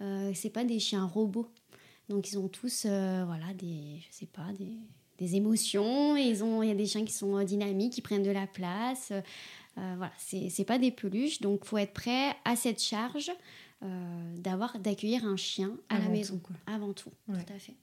Euh, 0.00 0.32
c'est 0.34 0.50
pas 0.50 0.64
des 0.64 0.78
chiens 0.78 1.04
robots. 1.04 1.48
Donc 2.08 2.30
ils 2.30 2.38
ont 2.38 2.48
tous, 2.48 2.84
euh, 2.86 3.24
voilà, 3.26 3.52
des, 3.54 4.00
je 4.00 4.16
sais 4.16 4.26
pas, 4.26 4.52
des, 4.58 4.76
des 5.18 5.36
émotions. 5.36 6.16
Ils 6.16 6.42
ont, 6.42 6.62
il 6.62 6.68
y 6.68 6.72
a 6.72 6.74
des 6.74 6.86
chiens 6.86 7.04
qui 7.04 7.12
sont 7.12 7.42
dynamiques, 7.42 7.94
qui 7.94 8.02
prennent 8.02 8.22
de 8.22 8.30
la 8.30 8.46
place. 8.46 9.12
Euh, 9.12 9.94
voilà, 9.96 10.12
c'est 10.18 10.64
pas 10.64 10.78
des 10.78 10.90
peluches. 10.90 11.40
Donc 11.40 11.64
faut 11.64 11.78
être 11.78 11.92
prêt 11.92 12.34
à 12.44 12.56
cette 12.56 12.82
charge 12.82 13.30
euh, 13.82 14.36
d'avoir, 14.36 14.78
d'accueillir 14.78 15.24
un 15.24 15.36
chien 15.36 15.76
à 15.88 15.98
la 15.98 16.08
maison, 16.08 16.40
avant 16.66 16.92
tout. 16.92 17.12
Tout 17.26 17.52
à 17.54 17.58
fait. 17.58 17.74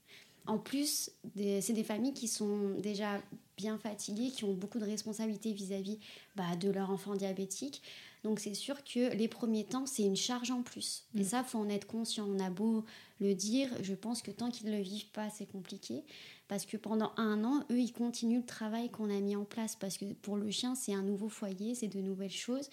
En 0.48 0.58
plus, 0.58 1.10
c'est 1.36 1.72
des 1.72 1.84
familles 1.84 2.14
qui 2.14 2.26
sont 2.26 2.70
déjà 2.78 3.20
bien 3.58 3.76
fatiguées, 3.78 4.30
qui 4.30 4.44
ont 4.44 4.54
beaucoup 4.54 4.78
de 4.78 4.84
responsabilités 4.84 5.52
vis-à-vis 5.52 5.98
bah, 6.36 6.56
de 6.58 6.70
leur 6.70 6.90
enfant 6.90 7.14
diabétique. 7.14 7.82
Donc 8.24 8.40
c'est 8.40 8.54
sûr 8.54 8.82
que 8.82 9.14
les 9.14 9.28
premiers 9.28 9.64
temps, 9.64 9.86
c'est 9.86 10.04
une 10.04 10.16
charge 10.16 10.50
en 10.50 10.62
plus. 10.62 11.04
Et 11.14 11.20
mm. 11.20 11.24
ça, 11.24 11.44
faut 11.44 11.58
en 11.58 11.68
être 11.68 11.86
conscient. 11.86 12.26
On 12.28 12.40
a 12.40 12.50
beau 12.50 12.84
le 13.20 13.34
dire, 13.34 13.68
je 13.82 13.94
pense 13.94 14.22
que 14.22 14.30
tant 14.30 14.50
qu'ils 14.50 14.70
ne 14.70 14.76
le 14.76 14.82
vivent 14.82 15.10
pas, 15.10 15.28
c'est 15.30 15.46
compliqué. 15.46 16.02
Parce 16.48 16.64
que 16.64 16.78
pendant 16.78 17.12
un 17.18 17.44
an, 17.44 17.64
eux, 17.70 17.78
ils 17.78 17.92
continuent 17.92 18.38
le 18.38 18.46
travail 18.46 18.90
qu'on 18.90 19.10
a 19.10 19.20
mis 19.20 19.36
en 19.36 19.44
place. 19.44 19.76
Parce 19.76 19.98
que 19.98 20.06
pour 20.14 20.36
le 20.36 20.50
chien, 20.50 20.74
c'est 20.74 20.94
un 20.94 21.02
nouveau 21.02 21.28
foyer, 21.28 21.74
c'est 21.74 21.88
de 21.88 22.00
nouvelles 22.00 22.30
choses. 22.30 22.70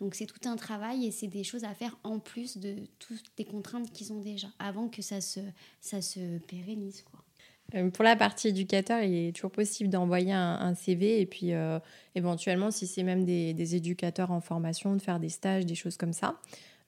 Donc 0.00 0.14
c'est 0.14 0.26
tout 0.26 0.48
un 0.48 0.56
travail 0.56 1.06
et 1.06 1.10
c'est 1.10 1.26
des 1.26 1.44
choses 1.44 1.64
à 1.64 1.74
faire 1.74 1.98
en 2.04 2.20
plus 2.20 2.56
de 2.56 2.76
toutes 2.98 3.32
les 3.36 3.44
contraintes 3.44 3.92
qu'ils 3.92 4.12
ont 4.12 4.20
déjà, 4.20 4.48
avant 4.58 4.88
que 4.88 5.02
ça 5.02 5.20
se, 5.20 5.40
ça 5.80 6.00
se 6.00 6.38
pérennise. 6.38 7.02
Quoi. 7.02 7.17
Euh, 7.74 7.90
pour 7.90 8.02
la 8.02 8.16
partie 8.16 8.48
éducateur, 8.48 9.02
il 9.02 9.28
est 9.28 9.32
toujours 9.32 9.50
possible 9.50 9.90
d'envoyer 9.90 10.32
un, 10.32 10.74
CV 10.74 11.20
et 11.20 11.26
puis 11.26 11.52
euh, 11.52 11.78
éventuellement, 12.14 12.70
si 12.70 12.86
c'est 12.86 13.02
même 13.02 13.24
des, 13.24 13.74
éducateurs 13.74 14.30
en 14.30 14.40
formation, 14.40 14.96
de 14.96 15.02
faire 15.02 15.20
des 15.20 15.28
stages, 15.28 15.66
des 15.66 15.74
choses 15.74 15.96
comme 15.96 16.14
ça. 16.14 16.38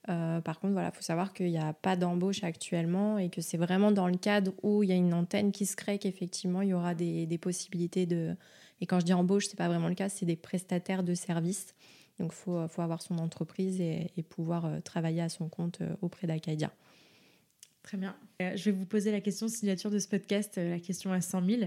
Euh, 0.09 0.41
par 0.41 0.59
contre, 0.59 0.73
voilà, 0.73 0.89
il 0.91 0.95
faut 0.95 1.03
savoir 1.03 1.33
qu'il 1.33 1.51
n'y 1.51 1.59
a 1.59 1.73
pas 1.73 1.95
d'embauche 1.95 2.43
actuellement 2.43 3.19
et 3.19 3.29
que 3.29 3.41
c'est 3.41 3.57
vraiment 3.57 3.91
dans 3.91 4.07
le 4.07 4.17
cadre 4.17 4.51
où 4.63 4.81
il 4.81 4.89
y 4.89 4.93
a 4.93 4.95
une 4.95 5.13
antenne 5.13 5.51
qui 5.51 5.67
se 5.67 5.75
crée 5.75 5.99
qu'effectivement 5.99 6.63
il 6.63 6.69
y 6.69 6.73
aura 6.73 6.95
des, 6.95 7.37
possibilités 7.39 8.07
de. 8.07 8.35
Et 8.81 8.87
quand 8.87 8.99
je 8.99 9.05
dis 9.05 9.13
embauche, 9.13 9.45
c'est 9.47 9.57
pas 9.57 9.67
vraiment 9.67 9.89
le 9.89 9.93
cas, 9.93 10.09
c'est 10.09 10.25
des 10.25 10.35
prestataires 10.35 11.03
de 11.03 11.13
services. 11.13 11.75
Donc, 12.19 12.33
faut, 12.33 12.67
faut, 12.67 12.81
avoir 12.81 13.01
son 13.01 13.19
entreprise 13.19 13.79
et, 13.79 14.11
et 14.17 14.23
pouvoir 14.23 14.67
travailler 14.83 15.21
à 15.21 15.29
son 15.29 15.49
compte 15.49 15.79
auprès 16.01 16.25
d'Acadia. 16.25 16.71
Très 17.83 17.97
bien. 17.97 18.15
Euh, 18.41 18.55
je 18.55 18.65
vais 18.65 18.71
vous 18.71 18.85
poser 18.85 19.11
la 19.11 19.21
question 19.21 19.47
signature 19.47 19.89
de 19.89 19.97
ce 19.97 20.07
podcast, 20.07 20.57
euh, 20.57 20.71
la 20.71 20.79
question 20.79 21.11
à 21.11 21.21
100 21.21 21.45
000. 21.45 21.61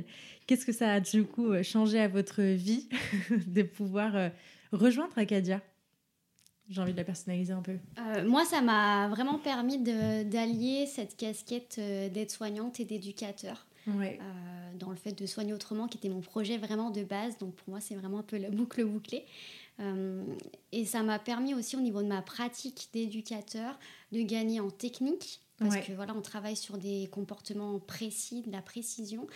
Qu'est-ce 0.47 0.65
que 0.65 0.73
ça 0.73 0.93
a 0.93 1.01
du 1.01 1.25
coup 1.25 1.51
euh, 1.51 1.62
changé 1.62 2.01
à 2.01 2.09
votre 2.09 2.43
vie 2.43 2.89
de 3.47 3.62
pouvoir 3.62 4.31
rejoindre 4.73 5.17
Acadia? 5.19 5.61
J'ai 6.69 6.81
envie 6.81 6.93
de 6.93 6.97
la 6.97 7.05
personnaliser 7.05 7.53
un 7.53 7.61
peu. 7.61 7.77
moi, 8.27 8.47
ça 8.47 8.62
m'a 8.62 9.09
vraiment 9.09 9.39
permis 9.39 9.79
d'allier 9.79 10.87
cette 10.87 11.15
casquette 11.15 11.79
d'aide-soignante 11.79 12.81
et 12.81 12.87
d'éducateur. 12.87 13.67
dans 13.87 14.89
le 14.89 14.97
fait 14.97 15.12
de 15.12 15.27
soigner 15.27 15.53
autrement, 15.53 15.89
qui 15.89 15.99
était 15.99 16.09
mon 16.09 16.23
projet 16.23 16.57
vraiment 16.57 16.91
de 16.91 17.05
base. 17.05 17.37
Donc 17.37 17.55
pour 17.55 17.69
moi, 17.69 17.81
c'est 17.81 17.95
vraiment 17.95 18.21
un 18.21 18.23
peu 18.23 18.39
la 18.39 18.49
boucle 18.49 18.83
bouclée. 18.83 19.27
et 20.73 20.87
ça 20.87 21.03
m'a 21.03 21.19
permis 21.19 21.53
aussi 21.53 21.77
au 21.77 21.81
niveau 21.81 22.03
de 22.03 22.09
ma 22.09 22.23
pratique 22.23 22.89
d'éducateur 22.95 23.79
de 24.12 24.23
gagner 24.23 24.61
en 24.61 24.71
technique 24.71 25.43
parce 25.59 25.76
que 25.76 25.92
voilà, 25.92 26.14
on 26.16 26.20
travaille 26.20 26.57
sur 26.57 26.78
des 26.78 27.09
comportements 27.12 27.78
précis, 27.78 28.42
de 28.42 28.50
la 28.50 28.61
précision. 28.61 29.26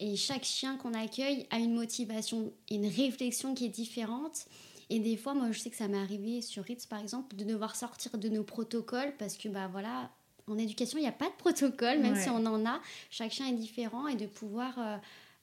Et 0.00 0.16
chaque 0.16 0.44
chien 0.44 0.76
qu'on 0.76 0.94
accueille 0.94 1.46
a 1.50 1.58
une 1.58 1.74
motivation 1.74 2.52
et 2.70 2.76
une 2.76 2.86
réflexion 2.86 3.54
qui 3.54 3.66
est 3.66 3.70
différente. 3.70 4.46
Et 4.88 5.00
des 5.00 5.16
fois, 5.16 5.34
moi, 5.34 5.50
je 5.50 5.58
sais 5.58 5.70
que 5.70 5.76
ça 5.76 5.88
m'est 5.88 5.98
arrivé 5.98 6.40
sur 6.40 6.64
Ritz, 6.64 6.86
par 6.86 7.00
exemple, 7.00 7.36
de 7.36 7.44
devoir 7.44 7.76
sortir 7.76 8.16
de 8.16 8.28
nos 8.28 8.44
protocoles 8.44 9.14
parce 9.18 9.36
que, 9.36 9.48
bah 9.48 9.68
voilà, 9.70 10.10
en 10.48 10.56
éducation, 10.58 10.98
il 10.98 11.02
n'y 11.02 11.08
a 11.08 11.12
pas 11.12 11.28
de 11.28 11.34
protocole, 11.36 11.98
même 11.98 12.16
si 12.16 12.30
on 12.30 12.46
en 12.46 12.64
a. 12.66 12.80
Chaque 13.10 13.32
chien 13.32 13.48
est 13.48 13.54
différent 13.54 14.06
et 14.06 14.14
de 14.14 14.26
pouvoir 14.26 14.78
euh, 14.78 14.96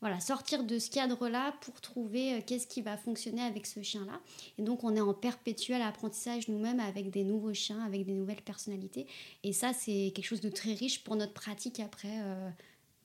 voilà, 0.03 0.19
sortir 0.19 0.65
de 0.65 0.79
ce 0.79 0.91
cadre-là 0.91 1.53
pour 1.61 1.79
trouver 1.79 2.33
euh, 2.33 2.39
qu'est-ce 2.45 2.67
qui 2.67 2.81
va 2.81 2.97
fonctionner 2.97 3.41
avec 3.41 3.65
ce 3.65 3.81
chien-là. 3.81 4.19
Et 4.57 4.61
donc, 4.61 4.83
on 4.83 4.93
est 4.97 4.99
en 4.99 5.13
perpétuel 5.13 5.81
apprentissage 5.81 6.49
nous-mêmes 6.49 6.81
avec 6.81 7.09
des 7.09 7.23
nouveaux 7.23 7.53
chiens, 7.53 7.79
avec 7.85 8.05
des 8.05 8.11
nouvelles 8.11 8.41
personnalités. 8.41 9.07
Et 9.45 9.53
ça, 9.53 9.71
c'est 9.71 10.11
quelque 10.13 10.25
chose 10.25 10.41
de 10.41 10.49
très 10.49 10.73
riche 10.73 11.05
pour 11.05 11.15
notre 11.15 11.31
pratique 11.31 11.79
après. 11.79 12.19
Euh, 12.21 12.49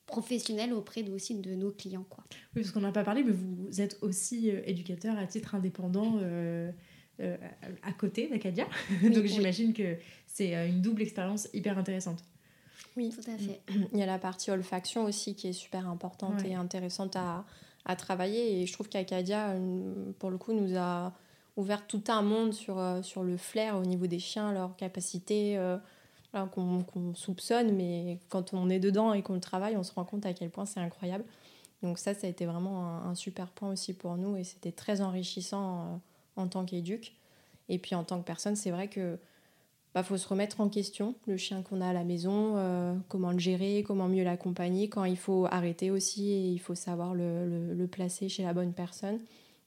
professionnelle 0.06 0.72
auprès 0.72 1.02
de, 1.02 1.12
aussi 1.12 1.34
de 1.34 1.54
nos 1.54 1.70
clients. 1.70 2.06
Quoi. 2.08 2.24
Oui, 2.56 2.62
parce 2.62 2.70
qu'on 2.70 2.80
n'a 2.80 2.92
pas 2.92 3.04
parlé, 3.04 3.22
mais 3.22 3.32
vous 3.32 3.80
êtes 3.80 3.98
aussi 4.00 4.50
euh, 4.50 4.62
éducateur 4.64 5.18
à 5.18 5.26
titre 5.26 5.54
indépendant 5.54 6.18
à 7.82 7.92
côté 7.92 8.26
d'Acadia. 8.26 8.66
Donc 9.02 9.26
j'imagine 9.26 9.74
que 9.74 9.98
c'est 10.26 10.54
une 10.68 10.80
double 10.80 11.02
expérience 11.02 11.48
hyper 11.52 11.76
intéressante. 11.76 12.24
Oui, 12.96 13.10
tout 13.10 13.30
à 13.30 13.36
fait. 13.36 13.60
Il 13.92 13.98
y 13.98 14.02
a 14.02 14.06
la 14.06 14.18
partie 14.18 14.50
olfaction 14.50 15.04
aussi 15.04 15.34
qui 15.34 15.48
est 15.48 15.52
super 15.52 15.88
importante 15.88 16.44
et 16.44 16.54
intéressante 16.54 17.16
à, 17.16 17.44
à, 17.84 17.96
travailler. 17.96 18.60
Et 18.60 18.66
je 18.66 18.72
trouve 18.72 18.88
qu'Acadia, 18.88 19.50
euh, 19.50 20.12
pour 20.18 20.30
le 20.30 20.38
coup, 20.38 20.52
nous 20.52 20.76
a 20.76 21.12
ouvert 21.56 21.86
tout 21.86 22.04
un 22.08 22.22
monde 22.22 22.52
sur, 22.52 22.78
euh, 22.78 23.02
sur 23.02 23.22
le 23.22 23.36
flair 23.36 23.76
au 23.76 23.82
niveau 23.82 24.06
des 24.06 24.18
chiens, 24.18 24.52
leur 24.52 24.76
capacité 24.76 25.56
euh, 25.56 25.76
qu'on 26.52 27.14
soupçonne, 27.14 27.74
mais 27.74 28.20
quand 28.28 28.52
on 28.52 28.68
est 28.70 28.78
dedans 28.78 29.12
et 29.12 29.22
qu'on 29.22 29.34
le 29.34 29.40
travaille, 29.40 29.76
on 29.76 29.82
se 29.82 29.92
rend 29.92 30.04
compte 30.04 30.26
à 30.26 30.32
quel 30.32 30.50
point 30.50 30.66
c'est 30.66 30.80
incroyable. 30.80 31.24
Donc 31.82 31.98
ça, 31.98 32.14
ça 32.14 32.26
a 32.26 32.30
été 32.30 32.44
vraiment 32.46 33.02
un, 33.04 33.14
super 33.14 33.48
point 33.48 33.70
aussi 33.70 33.94
pour 33.94 34.16
nous 34.16 34.36
et 34.36 34.44
c'était 34.44 34.72
très 34.72 35.00
enrichissant 35.00 36.00
en 36.36 36.48
tant 36.48 36.64
qu'éduc. 36.64 37.14
Et 37.68 37.78
puis 37.78 37.94
en 37.94 38.04
tant 38.04 38.18
que 38.18 38.24
personne, 38.24 38.56
c'est 38.56 38.70
vrai 38.70 38.88
que 38.88 39.18
bah, 39.98 40.04
faut 40.04 40.16
se 40.16 40.28
remettre 40.28 40.60
en 40.60 40.68
question 40.68 41.16
le 41.26 41.36
chien 41.36 41.62
qu'on 41.62 41.80
a 41.80 41.88
à 41.88 41.92
la 41.92 42.04
maison, 42.04 42.54
euh, 42.56 42.94
comment 43.08 43.32
le 43.32 43.40
gérer, 43.40 43.82
comment 43.84 44.06
mieux 44.06 44.22
l'accompagner, 44.22 44.88
quand 44.88 45.02
il 45.02 45.16
faut 45.16 45.46
arrêter 45.50 45.90
aussi 45.90 46.30
et 46.30 46.50
il 46.52 46.60
faut 46.60 46.76
savoir 46.76 47.14
le, 47.14 47.84
placer 47.90 48.28
chez 48.28 48.44
la 48.44 48.52
bonne 48.52 48.72
personne. 48.72 49.18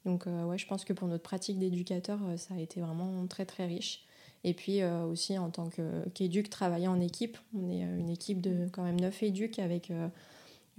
Donc 0.06 0.28
euh, 0.28 0.46
ouais, 0.46 0.58
je 0.58 0.66
pense 0.68 0.86
que 0.86 0.94
pour 0.94 1.10
notre 1.10 1.24
pratique 1.24 1.60
d'éducateur, 1.60 2.18
euh, 2.30 2.38
ça 2.38 2.54
a 2.54 2.62
été 2.62 2.80
vraiment 2.80 3.28
très 3.28 3.46
très 3.46 3.66
riche. 3.66 4.06
Et 4.46 4.54
puis 4.54 4.84
aussi 4.84 5.38
en 5.38 5.50
tant 5.52 5.70
qu'éduc, 6.14 6.50
travailler 6.50 6.88
en 6.88 7.02
équipe. 7.02 7.38
On 7.54 7.70
est 7.70 7.82
une 7.82 8.10
équipe 8.10 8.40
de 8.40 8.70
quand 8.72 8.84
même 8.84 9.00
neuf 9.00 9.22
éducs 9.22 9.60
avec 9.60 9.92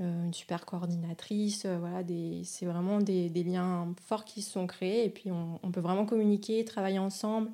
une 0.00 0.32
super 0.32 0.66
coordinatrice. 0.66 1.66
voilà, 1.66 2.02
c'est 2.42 2.66
vraiment 2.66 2.98
des, 3.00 3.28
liens 3.28 3.94
forts 4.04 4.24
qui 4.24 4.42
se 4.42 4.50
sont 4.50 4.66
créés 4.66 5.04
et 5.04 5.10
puis 5.10 5.30
on 5.30 5.70
peut 5.70 5.80
vraiment 5.80 6.06
communiquer, 6.06 6.64
travailler 6.64 6.98
ensemble. 6.98 7.50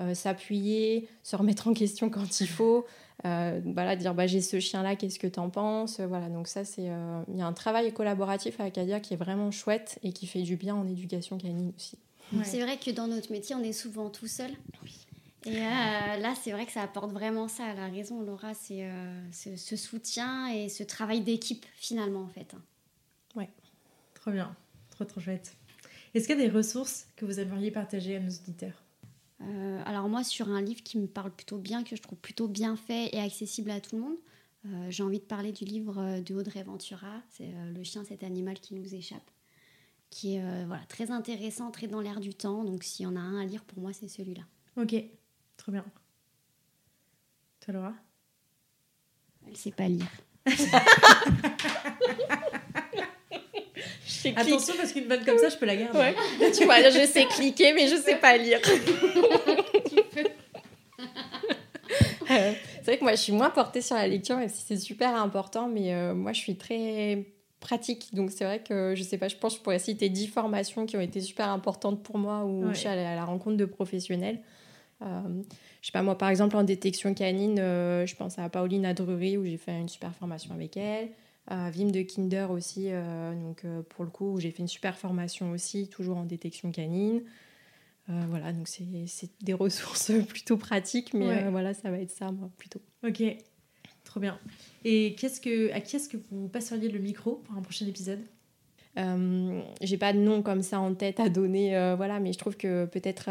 Euh, 0.00 0.14
s'appuyer, 0.14 1.06
se 1.22 1.36
remettre 1.36 1.68
en 1.68 1.74
question 1.74 2.08
quand 2.08 2.40
il 2.40 2.48
faut, 2.48 2.86
euh, 3.26 3.60
voilà, 3.62 3.94
dire 3.94 4.14
bah, 4.14 4.26
j'ai 4.26 4.40
ce 4.40 4.58
chien-là, 4.58 4.96
qu'est-ce 4.96 5.18
que 5.18 5.26
tu 5.26 5.38
en 5.38 5.50
penses 5.50 6.00
Voilà, 6.00 6.30
donc 6.30 6.48
ça, 6.48 6.64
c'est. 6.64 6.88
Euh, 6.88 7.22
il 7.28 7.36
y 7.36 7.42
a 7.42 7.46
un 7.46 7.52
travail 7.52 7.92
collaboratif 7.92 8.58
à 8.58 8.64
Acadia 8.64 9.00
qui 9.00 9.12
est 9.12 9.18
vraiment 9.18 9.50
chouette 9.50 9.98
et 10.02 10.12
qui 10.12 10.26
fait 10.26 10.42
du 10.42 10.56
bien 10.56 10.74
en 10.74 10.88
éducation 10.88 11.36
canine 11.36 11.72
aussi. 11.76 11.98
C'est 12.44 12.62
vrai 12.62 12.78
que 12.78 12.90
dans 12.90 13.06
notre 13.06 13.30
métier, 13.30 13.54
on 13.54 13.62
est 13.62 13.74
souvent 13.74 14.08
tout 14.08 14.26
seul. 14.26 14.50
Et 15.44 15.58
là, 15.58 16.34
c'est 16.40 16.52
vrai 16.52 16.64
que 16.64 16.72
ça 16.72 16.80
apporte 16.80 17.12
vraiment 17.12 17.46
ça. 17.46 17.64
à 17.64 17.74
La 17.74 17.88
raison, 17.88 18.22
Laura, 18.22 18.54
c'est 18.54 18.88
ce, 19.32 19.76
soutien 19.76 20.48
et 20.48 20.70
ce 20.70 20.82
travail 20.82 21.20
d'équipe, 21.20 21.66
finalement, 21.74 22.22
en 22.22 22.28
fait. 22.28 22.54
Ouais. 23.36 23.50
Trop 24.14 24.30
bien. 24.30 24.56
Trop, 24.88 25.04
trop 25.04 25.20
chouette. 25.20 25.52
Est-ce 26.14 26.26
qu'il 26.26 26.38
y 26.38 26.42
a 26.42 26.46
des 26.46 26.50
ressources 26.50 27.06
que 27.16 27.26
vous 27.26 27.38
aimeriez 27.38 27.70
partager 27.70 28.16
à 28.16 28.20
nos 28.20 28.30
auditeurs? 28.30 28.82
Euh, 29.42 29.82
alors 29.86 30.08
moi, 30.08 30.24
sur 30.24 30.48
un 30.48 30.60
livre 30.60 30.82
qui 30.82 30.98
me 30.98 31.06
parle 31.06 31.30
plutôt 31.30 31.58
bien, 31.58 31.82
que 31.82 31.96
je 31.96 32.02
trouve 32.02 32.18
plutôt 32.18 32.48
bien 32.48 32.76
fait 32.76 33.14
et 33.14 33.20
accessible 33.20 33.70
à 33.70 33.80
tout 33.80 33.96
le 33.96 34.02
monde, 34.02 34.16
euh, 34.66 34.90
j'ai 34.90 35.02
envie 35.02 35.18
de 35.18 35.24
parler 35.24 35.52
du 35.52 35.64
livre 35.64 35.98
euh, 35.98 36.20
de 36.20 36.34
Audrey 36.34 36.62
Ventura, 36.62 37.20
c'est 37.30 37.50
Le 37.74 37.82
chien, 37.82 38.04
cet 38.04 38.22
animal 38.22 38.60
qui 38.60 38.74
nous 38.74 38.94
échappe, 38.94 39.30
qui 40.10 40.36
est 40.36 40.64
voilà, 40.66 40.84
très 40.86 41.10
intéressant, 41.10 41.70
très 41.70 41.86
dans 41.86 42.00
l'air 42.00 42.20
du 42.20 42.34
temps. 42.34 42.64
Donc 42.64 42.84
s'il 42.84 43.04
y 43.04 43.06
en 43.06 43.16
a 43.16 43.20
un 43.20 43.40
à 43.40 43.44
lire, 43.44 43.64
pour 43.64 43.80
moi, 43.80 43.92
c'est 43.92 44.08
celui-là. 44.08 44.42
Ok, 44.76 44.94
trop 45.56 45.72
bien. 45.72 45.84
Toi, 47.60 47.74
Laura? 47.74 47.94
Elle 49.46 49.56
sait 49.56 49.72
pas 49.72 49.88
lire. 49.88 50.10
Attention 54.30 54.74
parce 54.76 54.92
qu'une 54.92 55.06
bonne 55.06 55.24
comme 55.24 55.38
ça, 55.38 55.48
je 55.48 55.56
peux 55.56 55.66
la 55.66 55.76
garder. 55.76 56.14
tu 56.56 56.64
vois, 56.64 56.82
je 56.82 57.06
sais 57.06 57.26
cliquer, 57.26 57.72
mais 57.72 57.88
je 57.88 57.96
sais 57.96 58.16
pas 58.16 58.36
lire. 58.36 58.60
Euh, 62.30 62.52
c'est 62.76 62.92
vrai 62.92 62.98
que 62.98 63.02
moi, 63.02 63.12
je 63.12 63.20
suis 63.20 63.32
moins 63.32 63.50
portée 63.50 63.82
sur 63.82 63.94
la 63.94 64.06
lecture, 64.06 64.38
même 64.38 64.48
si 64.48 64.62
c'est 64.66 64.78
super 64.78 65.14
important, 65.14 65.68
mais 65.68 65.92
euh, 65.92 66.14
moi, 66.14 66.32
je 66.32 66.40
suis 66.40 66.56
très 66.56 67.26
pratique. 67.60 68.14
Donc, 68.14 68.30
c'est 68.30 68.44
vrai 68.44 68.60
que 68.60 68.94
je 68.96 69.02
sais 69.02 69.18
pas, 69.18 69.28
je 69.28 69.36
pense 69.36 69.52
que 69.52 69.58
je 69.58 69.62
pourrais 69.62 69.78
citer 69.78 70.08
10 70.08 70.28
formations 70.28 70.86
qui 70.86 70.96
ont 70.96 71.00
été 71.02 71.20
super 71.20 71.50
importantes 71.50 72.02
pour 72.02 72.16
moi 72.16 72.44
où 72.46 72.70
je 72.72 72.78
suis 72.78 72.88
à 72.88 72.94
la, 72.96 73.24
rencontre 73.26 73.58
de 73.58 73.66
professionnels. 73.66 74.40
Euh, 75.02 75.20
je 75.82 75.86
sais 75.88 75.92
pas, 75.92 76.02
moi, 76.02 76.16
par 76.16 76.30
exemple, 76.30 76.56
en 76.56 76.62
détection 76.62 77.12
canine, 77.12 77.56
je 77.58 78.14
pense 78.14 78.38
à 78.38 78.48
Pauline 78.48 78.86
Adrury 78.86 79.36
où 79.36 79.44
j'ai 79.44 79.58
fait 79.58 79.78
une 79.78 79.90
super 79.90 80.14
formation 80.14 80.54
avec 80.54 80.76
elle. 80.78 81.10
Vim 81.50 81.90
de 81.90 82.02
Kinder 82.02 82.46
aussi, 82.50 82.86
euh, 82.88 83.34
donc 83.34 83.64
euh, 83.64 83.82
pour 83.82 84.04
le 84.04 84.10
coup, 84.10 84.38
j'ai 84.38 84.50
fait 84.50 84.60
une 84.62 84.68
super 84.68 84.96
formation 84.96 85.50
aussi, 85.50 85.88
toujours 85.88 86.16
en 86.16 86.24
détection 86.24 86.70
canine. 86.70 87.22
Euh, 88.08 88.24
voilà, 88.28 88.52
donc 88.52 88.68
c'est 88.68 88.84
des 89.42 89.52
ressources 89.52 90.12
plutôt 90.28 90.56
pratiques, 90.56 91.14
mais 91.14 91.48
voilà, 91.50 91.74
ça 91.74 91.90
va 91.90 91.98
être 91.98 92.10
ça, 92.10 92.30
moi, 92.30 92.50
plutôt. 92.58 92.80
Ok, 93.04 93.22
trop 94.04 94.20
bien. 94.20 94.38
Et 94.84 95.14
qu'est-ce 95.16 95.40
que, 95.40 95.72
à 95.72 95.80
qui 95.80 95.96
est-ce 95.96 96.08
que 96.08 96.16
vous 96.30 96.48
passeriez 96.48 96.88
le 96.88 97.00
micro 97.00 97.36
pour 97.36 97.56
un 97.56 97.62
prochain 97.62 97.86
épisode? 97.86 98.20
Euh, 98.98 99.62
j'ai 99.80 99.96
pas 99.96 100.12
de 100.12 100.18
nom 100.18 100.42
comme 100.42 100.60
ça 100.60 100.78
en 100.78 100.94
tête 100.94 101.18
à 101.18 101.28
donner, 101.28 101.70
voilà, 101.96 102.20
mais 102.20 102.32
je 102.32 102.38
trouve 102.38 102.56
que 102.56 102.84
peut-être 102.84 103.26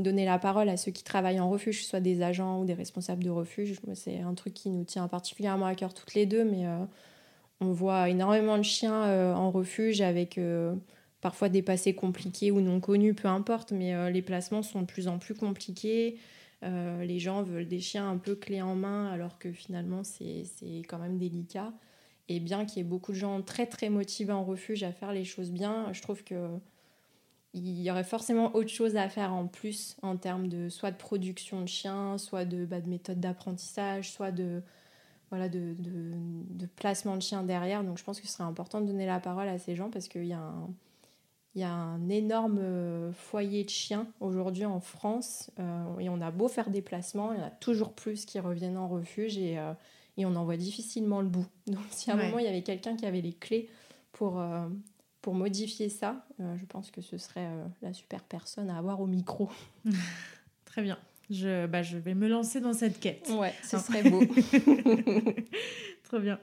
donner 0.00 0.26
la 0.26 0.38
parole 0.38 0.68
à 0.68 0.76
ceux 0.76 0.92
qui 0.92 1.02
travaillent 1.02 1.40
en 1.40 1.48
refuge, 1.48 1.86
soit 1.86 2.00
des 2.00 2.20
agents 2.20 2.60
ou 2.60 2.66
des 2.66 2.74
responsables 2.74 3.24
de 3.24 3.30
refuge, 3.30 3.80
c'est 3.94 4.20
un 4.20 4.34
truc 4.34 4.52
qui 4.52 4.68
nous 4.68 4.84
tient 4.84 5.08
particulièrement 5.08 5.66
à 5.66 5.74
cœur 5.74 5.94
toutes 5.94 6.14
les 6.14 6.26
deux, 6.26 6.44
mais 6.44 6.66
on 7.64 7.72
voit 7.72 8.08
énormément 8.08 8.58
de 8.58 8.62
chiens 8.62 9.04
euh, 9.04 9.32
en 9.34 9.50
refuge 9.50 10.00
avec 10.00 10.38
euh, 10.38 10.74
parfois 11.20 11.48
des 11.48 11.62
passés 11.62 11.94
compliqués 11.94 12.50
ou 12.50 12.60
non 12.60 12.80
connus, 12.80 13.14
peu 13.14 13.28
importe, 13.28 13.72
mais 13.72 13.94
euh, 13.94 14.10
les 14.10 14.22
placements 14.22 14.62
sont 14.62 14.82
de 14.82 14.86
plus 14.86 15.08
en 15.08 15.18
plus 15.18 15.34
compliqués. 15.34 16.18
les 16.62 17.18
gens 17.18 17.42
veulent 17.42 17.68
des 17.68 17.80
chiens 17.80 18.08
un 18.08 18.16
peu 18.16 18.34
clés 18.34 18.62
en 18.62 18.74
main 18.74 19.10
alors 19.12 19.38
que 19.38 19.52
finalement 19.52 20.02
c'est 20.04 20.44
quand 20.88 20.98
même 20.98 21.18
délicat. 21.18 21.72
Et 22.28 22.40
bien 22.40 22.64
qu'il 22.64 22.78
y 22.78 22.80
ait 22.80 22.88
beaucoup 22.88 23.12
de 23.12 23.18
gens 23.18 23.42
très 23.42 23.66
très 23.66 23.90
motivés 23.90 24.32
en 24.32 24.44
refuge 24.44 24.82
à 24.82 24.92
faire 24.92 25.12
les 25.12 25.24
choses 25.24 25.50
bien, 25.50 25.92
je 25.92 26.00
trouve 26.00 26.24
que 26.24 26.48
il 27.54 27.82
y 27.82 27.90
aurait 27.90 28.04
forcément 28.04 28.54
autre 28.56 28.70
chose 28.70 28.96
à 28.96 29.08
faire 29.08 29.32
en 29.32 29.46
plus 29.46 29.96
en 30.02 30.16
termes 30.16 30.48
de 30.48 30.68
soit 30.68 30.90
de 30.90 30.96
production 30.96 31.60
de 31.62 31.68
chiens, 31.68 32.18
soit 32.18 32.44
de, 32.44 32.64
bah, 32.64 32.80
de 32.80 32.88
méthode 32.88 33.20
d'apprentissage, 33.20 34.10
soit 34.10 34.32
de, 34.32 34.62
voilà, 35.30 35.48
de, 35.48 35.74
de, 35.78 36.66
placement 36.76 37.16
de 37.16 37.22
chiens 37.22 37.42
derrière. 37.42 37.82
Donc 37.84 37.98
je 37.98 38.04
pense 38.04 38.20
que 38.20 38.26
ce 38.26 38.32
serait 38.32 38.44
important 38.44 38.80
de 38.80 38.86
donner 38.86 39.06
la 39.06 39.20
parole 39.20 39.48
à 39.48 39.58
ces 39.58 39.74
gens 39.74 39.90
parce 39.90 40.08
qu'il 40.08 40.26
y 40.26 40.32
a 40.32 40.38
un, 40.38 40.68
il 41.54 41.60
y 41.60 41.64
a 41.64 41.72
un 41.72 42.08
énorme 42.08 42.58
euh, 42.60 43.12
foyer 43.12 43.64
de 43.64 43.70
chiens 43.70 44.08
aujourd'hui 44.20 44.64
en 44.64 44.80
France 44.80 45.50
euh, 45.58 45.98
et 45.98 46.08
on 46.08 46.20
a 46.20 46.30
beau 46.30 46.48
faire 46.48 46.68
des 46.68 46.82
placements, 46.82 47.32
il 47.32 47.38
y 47.38 47.42
en 47.42 47.46
a 47.46 47.50
toujours 47.50 47.92
plus 47.92 48.24
qui 48.24 48.40
reviennent 48.40 48.76
en 48.76 48.88
refuge 48.88 49.38
et, 49.38 49.58
euh, 49.58 49.72
et 50.16 50.26
on 50.26 50.34
en 50.34 50.44
voit 50.44 50.56
difficilement 50.56 51.20
le 51.20 51.28
bout. 51.28 51.46
Donc 51.66 51.84
si 51.90 52.10
à 52.10 52.14
un 52.14 52.16
moment 52.16 52.38
il 52.38 52.44
y 52.44 52.48
avait 52.48 52.62
quelqu'un 52.62 52.96
qui 52.96 53.06
avait 53.06 53.20
les 53.20 53.32
clés 53.32 53.68
pour, 54.12 54.40
pour 55.22 55.34
modifier 55.34 55.88
ça, 55.88 56.24
je 56.38 56.64
pense 56.66 56.92
que 56.92 57.00
ce 57.00 57.18
serait 57.18 57.48
la 57.82 57.92
super 57.92 58.22
personne 58.22 58.70
à 58.70 58.78
avoir 58.78 59.00
au 59.00 59.06
micro. 59.06 59.50
Très 60.64 60.82
bien. 60.82 60.98
Je, 61.30 61.66
bah, 61.66 61.82
je 61.82 61.96
vais 61.96 62.14
me 62.14 62.28
lancer 62.28 62.60
dans 62.60 62.72
cette 62.72 63.00
quête. 63.00 63.30
Ouais, 63.30 63.52
ce 63.62 63.78
serait 63.78 64.08
beau. 64.08 64.22
Trop 66.04 66.18
bien. 66.18 66.38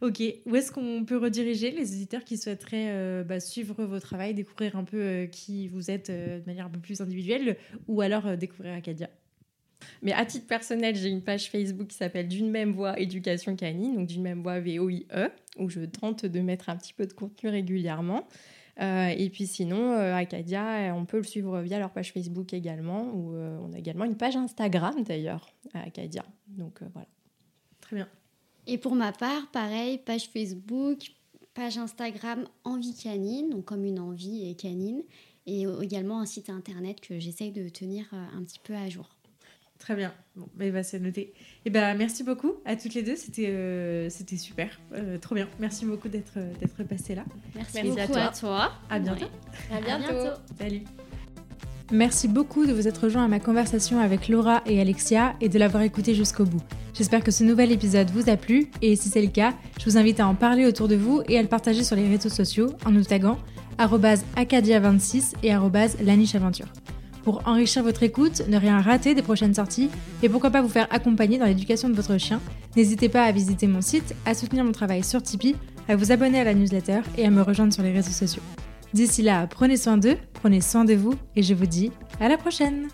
Ok, 0.00 0.22
où 0.46 0.56
est-ce 0.56 0.72
qu'on 0.72 1.04
peut 1.04 1.18
rediriger 1.18 1.70
les 1.70 1.92
auditeurs 1.92 2.24
qui 2.24 2.38
souhaiteraient 2.38 2.88
euh, 2.88 3.22
bah, 3.22 3.38
suivre 3.38 3.84
vos 3.84 4.00
travail, 4.00 4.32
découvrir 4.32 4.76
un 4.76 4.84
peu 4.84 4.96
euh, 4.96 5.26
qui 5.26 5.68
vous 5.68 5.90
êtes 5.90 6.08
euh, 6.08 6.38
de 6.38 6.46
manière 6.46 6.66
un 6.66 6.70
peu 6.70 6.78
plus 6.78 7.00
individuelle, 7.00 7.56
ou 7.86 8.00
alors 8.00 8.36
découvrir 8.36 8.74
Acadia? 8.74 9.10
Mais 10.02 10.12
à 10.12 10.24
titre 10.24 10.46
personnel, 10.46 10.94
j'ai 10.94 11.08
une 11.08 11.22
page 11.22 11.50
Facebook 11.50 11.88
qui 11.88 11.96
s'appelle 11.96 12.28
D'une 12.28 12.50
même 12.50 12.72
voix 12.72 12.98
éducation 12.98 13.56
canine, 13.56 13.96
donc 13.96 14.06
d'une 14.06 14.22
même 14.22 14.42
voix 14.42 14.60
VOIE, 14.60 15.04
où 15.58 15.68
je 15.68 15.80
tente 15.80 16.24
de 16.24 16.40
mettre 16.40 16.70
un 16.70 16.76
petit 16.76 16.94
peu 16.94 17.06
de 17.06 17.12
contenu 17.12 17.50
régulièrement. 17.50 18.26
Euh, 18.80 19.08
et 19.08 19.28
puis 19.28 19.46
sinon, 19.46 19.92
euh, 19.92 20.14
Acadia, 20.14 20.94
on 20.96 21.04
peut 21.04 21.18
le 21.18 21.24
suivre 21.24 21.60
via 21.60 21.78
leur 21.78 21.90
page 21.90 22.12
Facebook 22.12 22.54
également, 22.54 23.12
où 23.12 23.34
euh, 23.34 23.58
on 23.60 23.72
a 23.74 23.78
également 23.78 24.04
une 24.04 24.16
page 24.16 24.36
Instagram 24.36 25.02
d'ailleurs 25.02 25.46
à 25.74 25.82
Acadia. 25.82 26.24
Donc 26.48 26.82
voilà. 26.92 27.08
Très 27.80 27.96
bien. 27.96 28.08
Et 28.66 28.78
pour 28.78 28.94
ma 28.94 29.12
part, 29.12 29.50
pareil, 29.50 29.98
page 29.98 30.28
Facebook, 30.28 31.12
page 31.52 31.76
Instagram 31.76 32.46
Envie 32.64 32.94
Canine, 32.94 33.50
donc 33.50 33.66
comme 33.66 33.84
une 33.84 33.98
envie 33.98 34.54
canine, 34.56 35.02
et 35.46 35.64
également 35.82 36.20
un 36.20 36.26
site 36.26 36.48
internet 36.48 37.00
que 37.00 37.18
j'essaye 37.18 37.50
de 37.50 37.68
tenir 37.68 38.06
un 38.12 38.42
petit 38.44 38.60
peu 38.62 38.74
à 38.74 38.88
jour. 38.88 39.08
Très 39.80 39.96
bien. 39.96 40.12
Bon, 40.36 40.46
bah, 40.54 40.82
c'est 40.82 41.00
noté. 41.00 41.20
Et 41.20 41.34
eh 41.64 41.70
ben, 41.70 41.96
merci 41.96 42.22
beaucoup 42.22 42.52
à 42.64 42.76
toutes 42.76 42.94
les 42.94 43.02
deux. 43.02 43.16
C'était 43.16 43.48
euh, 43.48 44.08
c'était 44.10 44.36
super. 44.36 44.78
Euh, 44.92 45.18
trop 45.18 45.34
bien. 45.34 45.48
Merci 45.58 45.86
beaucoup 45.86 46.08
d'être 46.08 46.38
d'être 46.60 46.84
passé 46.84 47.14
là. 47.14 47.24
Merci, 47.56 47.82
beaucoup 47.82 48.16
à 48.16 48.28
toi. 48.28 48.72
À, 48.88 48.98
bientôt. 48.98 49.26
À, 49.72 49.80
bientôt. 49.80 50.30
Salut. 50.58 50.82
Merci 51.90 52.28
beaucoup 52.28 52.66
de 52.66 52.72
vous 52.72 52.86
être 52.86 53.04
rejoint 53.04 53.24
à 53.24 53.28
ma 53.28 53.40
conversation 53.40 53.98
avec 53.98 54.28
Laura 54.28 54.62
et 54.64 54.80
Alexia 54.80 55.34
et 55.40 55.48
de 55.48 55.58
l'avoir 55.58 55.82
écouté 55.82 56.14
jusqu'au 56.14 56.44
bout. 56.44 56.62
J'espère 56.94 57.24
que 57.24 57.32
ce 57.32 57.42
nouvel 57.42 57.72
épisode 57.72 58.10
vous 58.10 58.30
a 58.30 58.36
plu 58.36 58.70
et 58.82 58.94
si 58.94 59.08
c'est 59.08 59.22
le 59.22 59.28
cas, 59.28 59.54
je 59.80 59.86
vous 59.86 59.96
invite 59.96 60.20
à 60.20 60.26
en 60.28 60.36
parler 60.36 60.66
autour 60.66 60.86
de 60.86 60.94
vous 60.94 61.22
et 61.28 61.36
à 61.36 61.42
le 61.42 61.48
partager 61.48 61.82
sur 61.82 61.96
les 61.96 62.06
réseaux 62.06 62.28
sociaux 62.28 62.68
en 62.84 62.92
nous 62.92 63.02
taguant 63.02 63.38
acadia26 63.78 65.34
et 65.42 66.04
lanicheaventure 66.04 66.66
pour 67.22 67.42
enrichir 67.46 67.82
votre 67.82 68.02
écoute, 68.02 68.42
ne 68.48 68.56
rien 68.56 68.80
rater 68.80 69.14
des 69.14 69.22
prochaines 69.22 69.54
sorties 69.54 69.90
et 70.22 70.28
pourquoi 70.28 70.50
pas 70.50 70.62
vous 70.62 70.68
faire 70.68 70.88
accompagner 70.90 71.38
dans 71.38 71.46
l'éducation 71.46 71.88
de 71.88 71.94
votre 71.94 72.18
chien, 72.18 72.40
n'hésitez 72.76 73.08
pas 73.08 73.24
à 73.24 73.32
visiter 73.32 73.66
mon 73.66 73.80
site, 73.80 74.14
à 74.26 74.34
soutenir 74.34 74.64
mon 74.64 74.72
travail 74.72 75.04
sur 75.04 75.22
Tipeee, 75.22 75.56
à 75.88 75.96
vous 75.96 76.12
abonner 76.12 76.40
à 76.40 76.44
la 76.44 76.54
newsletter 76.54 77.00
et 77.16 77.26
à 77.26 77.30
me 77.30 77.42
rejoindre 77.42 77.72
sur 77.72 77.82
les 77.82 77.92
réseaux 77.92 78.10
sociaux. 78.10 78.42
D'ici 78.92 79.22
là, 79.22 79.46
prenez 79.46 79.76
soin 79.76 79.96
d'eux, 79.96 80.16
prenez 80.32 80.60
soin 80.60 80.84
de 80.84 80.94
vous 80.94 81.14
et 81.36 81.42
je 81.42 81.54
vous 81.54 81.66
dis 81.66 81.92
à 82.20 82.28
la 82.28 82.36
prochaine 82.36 82.88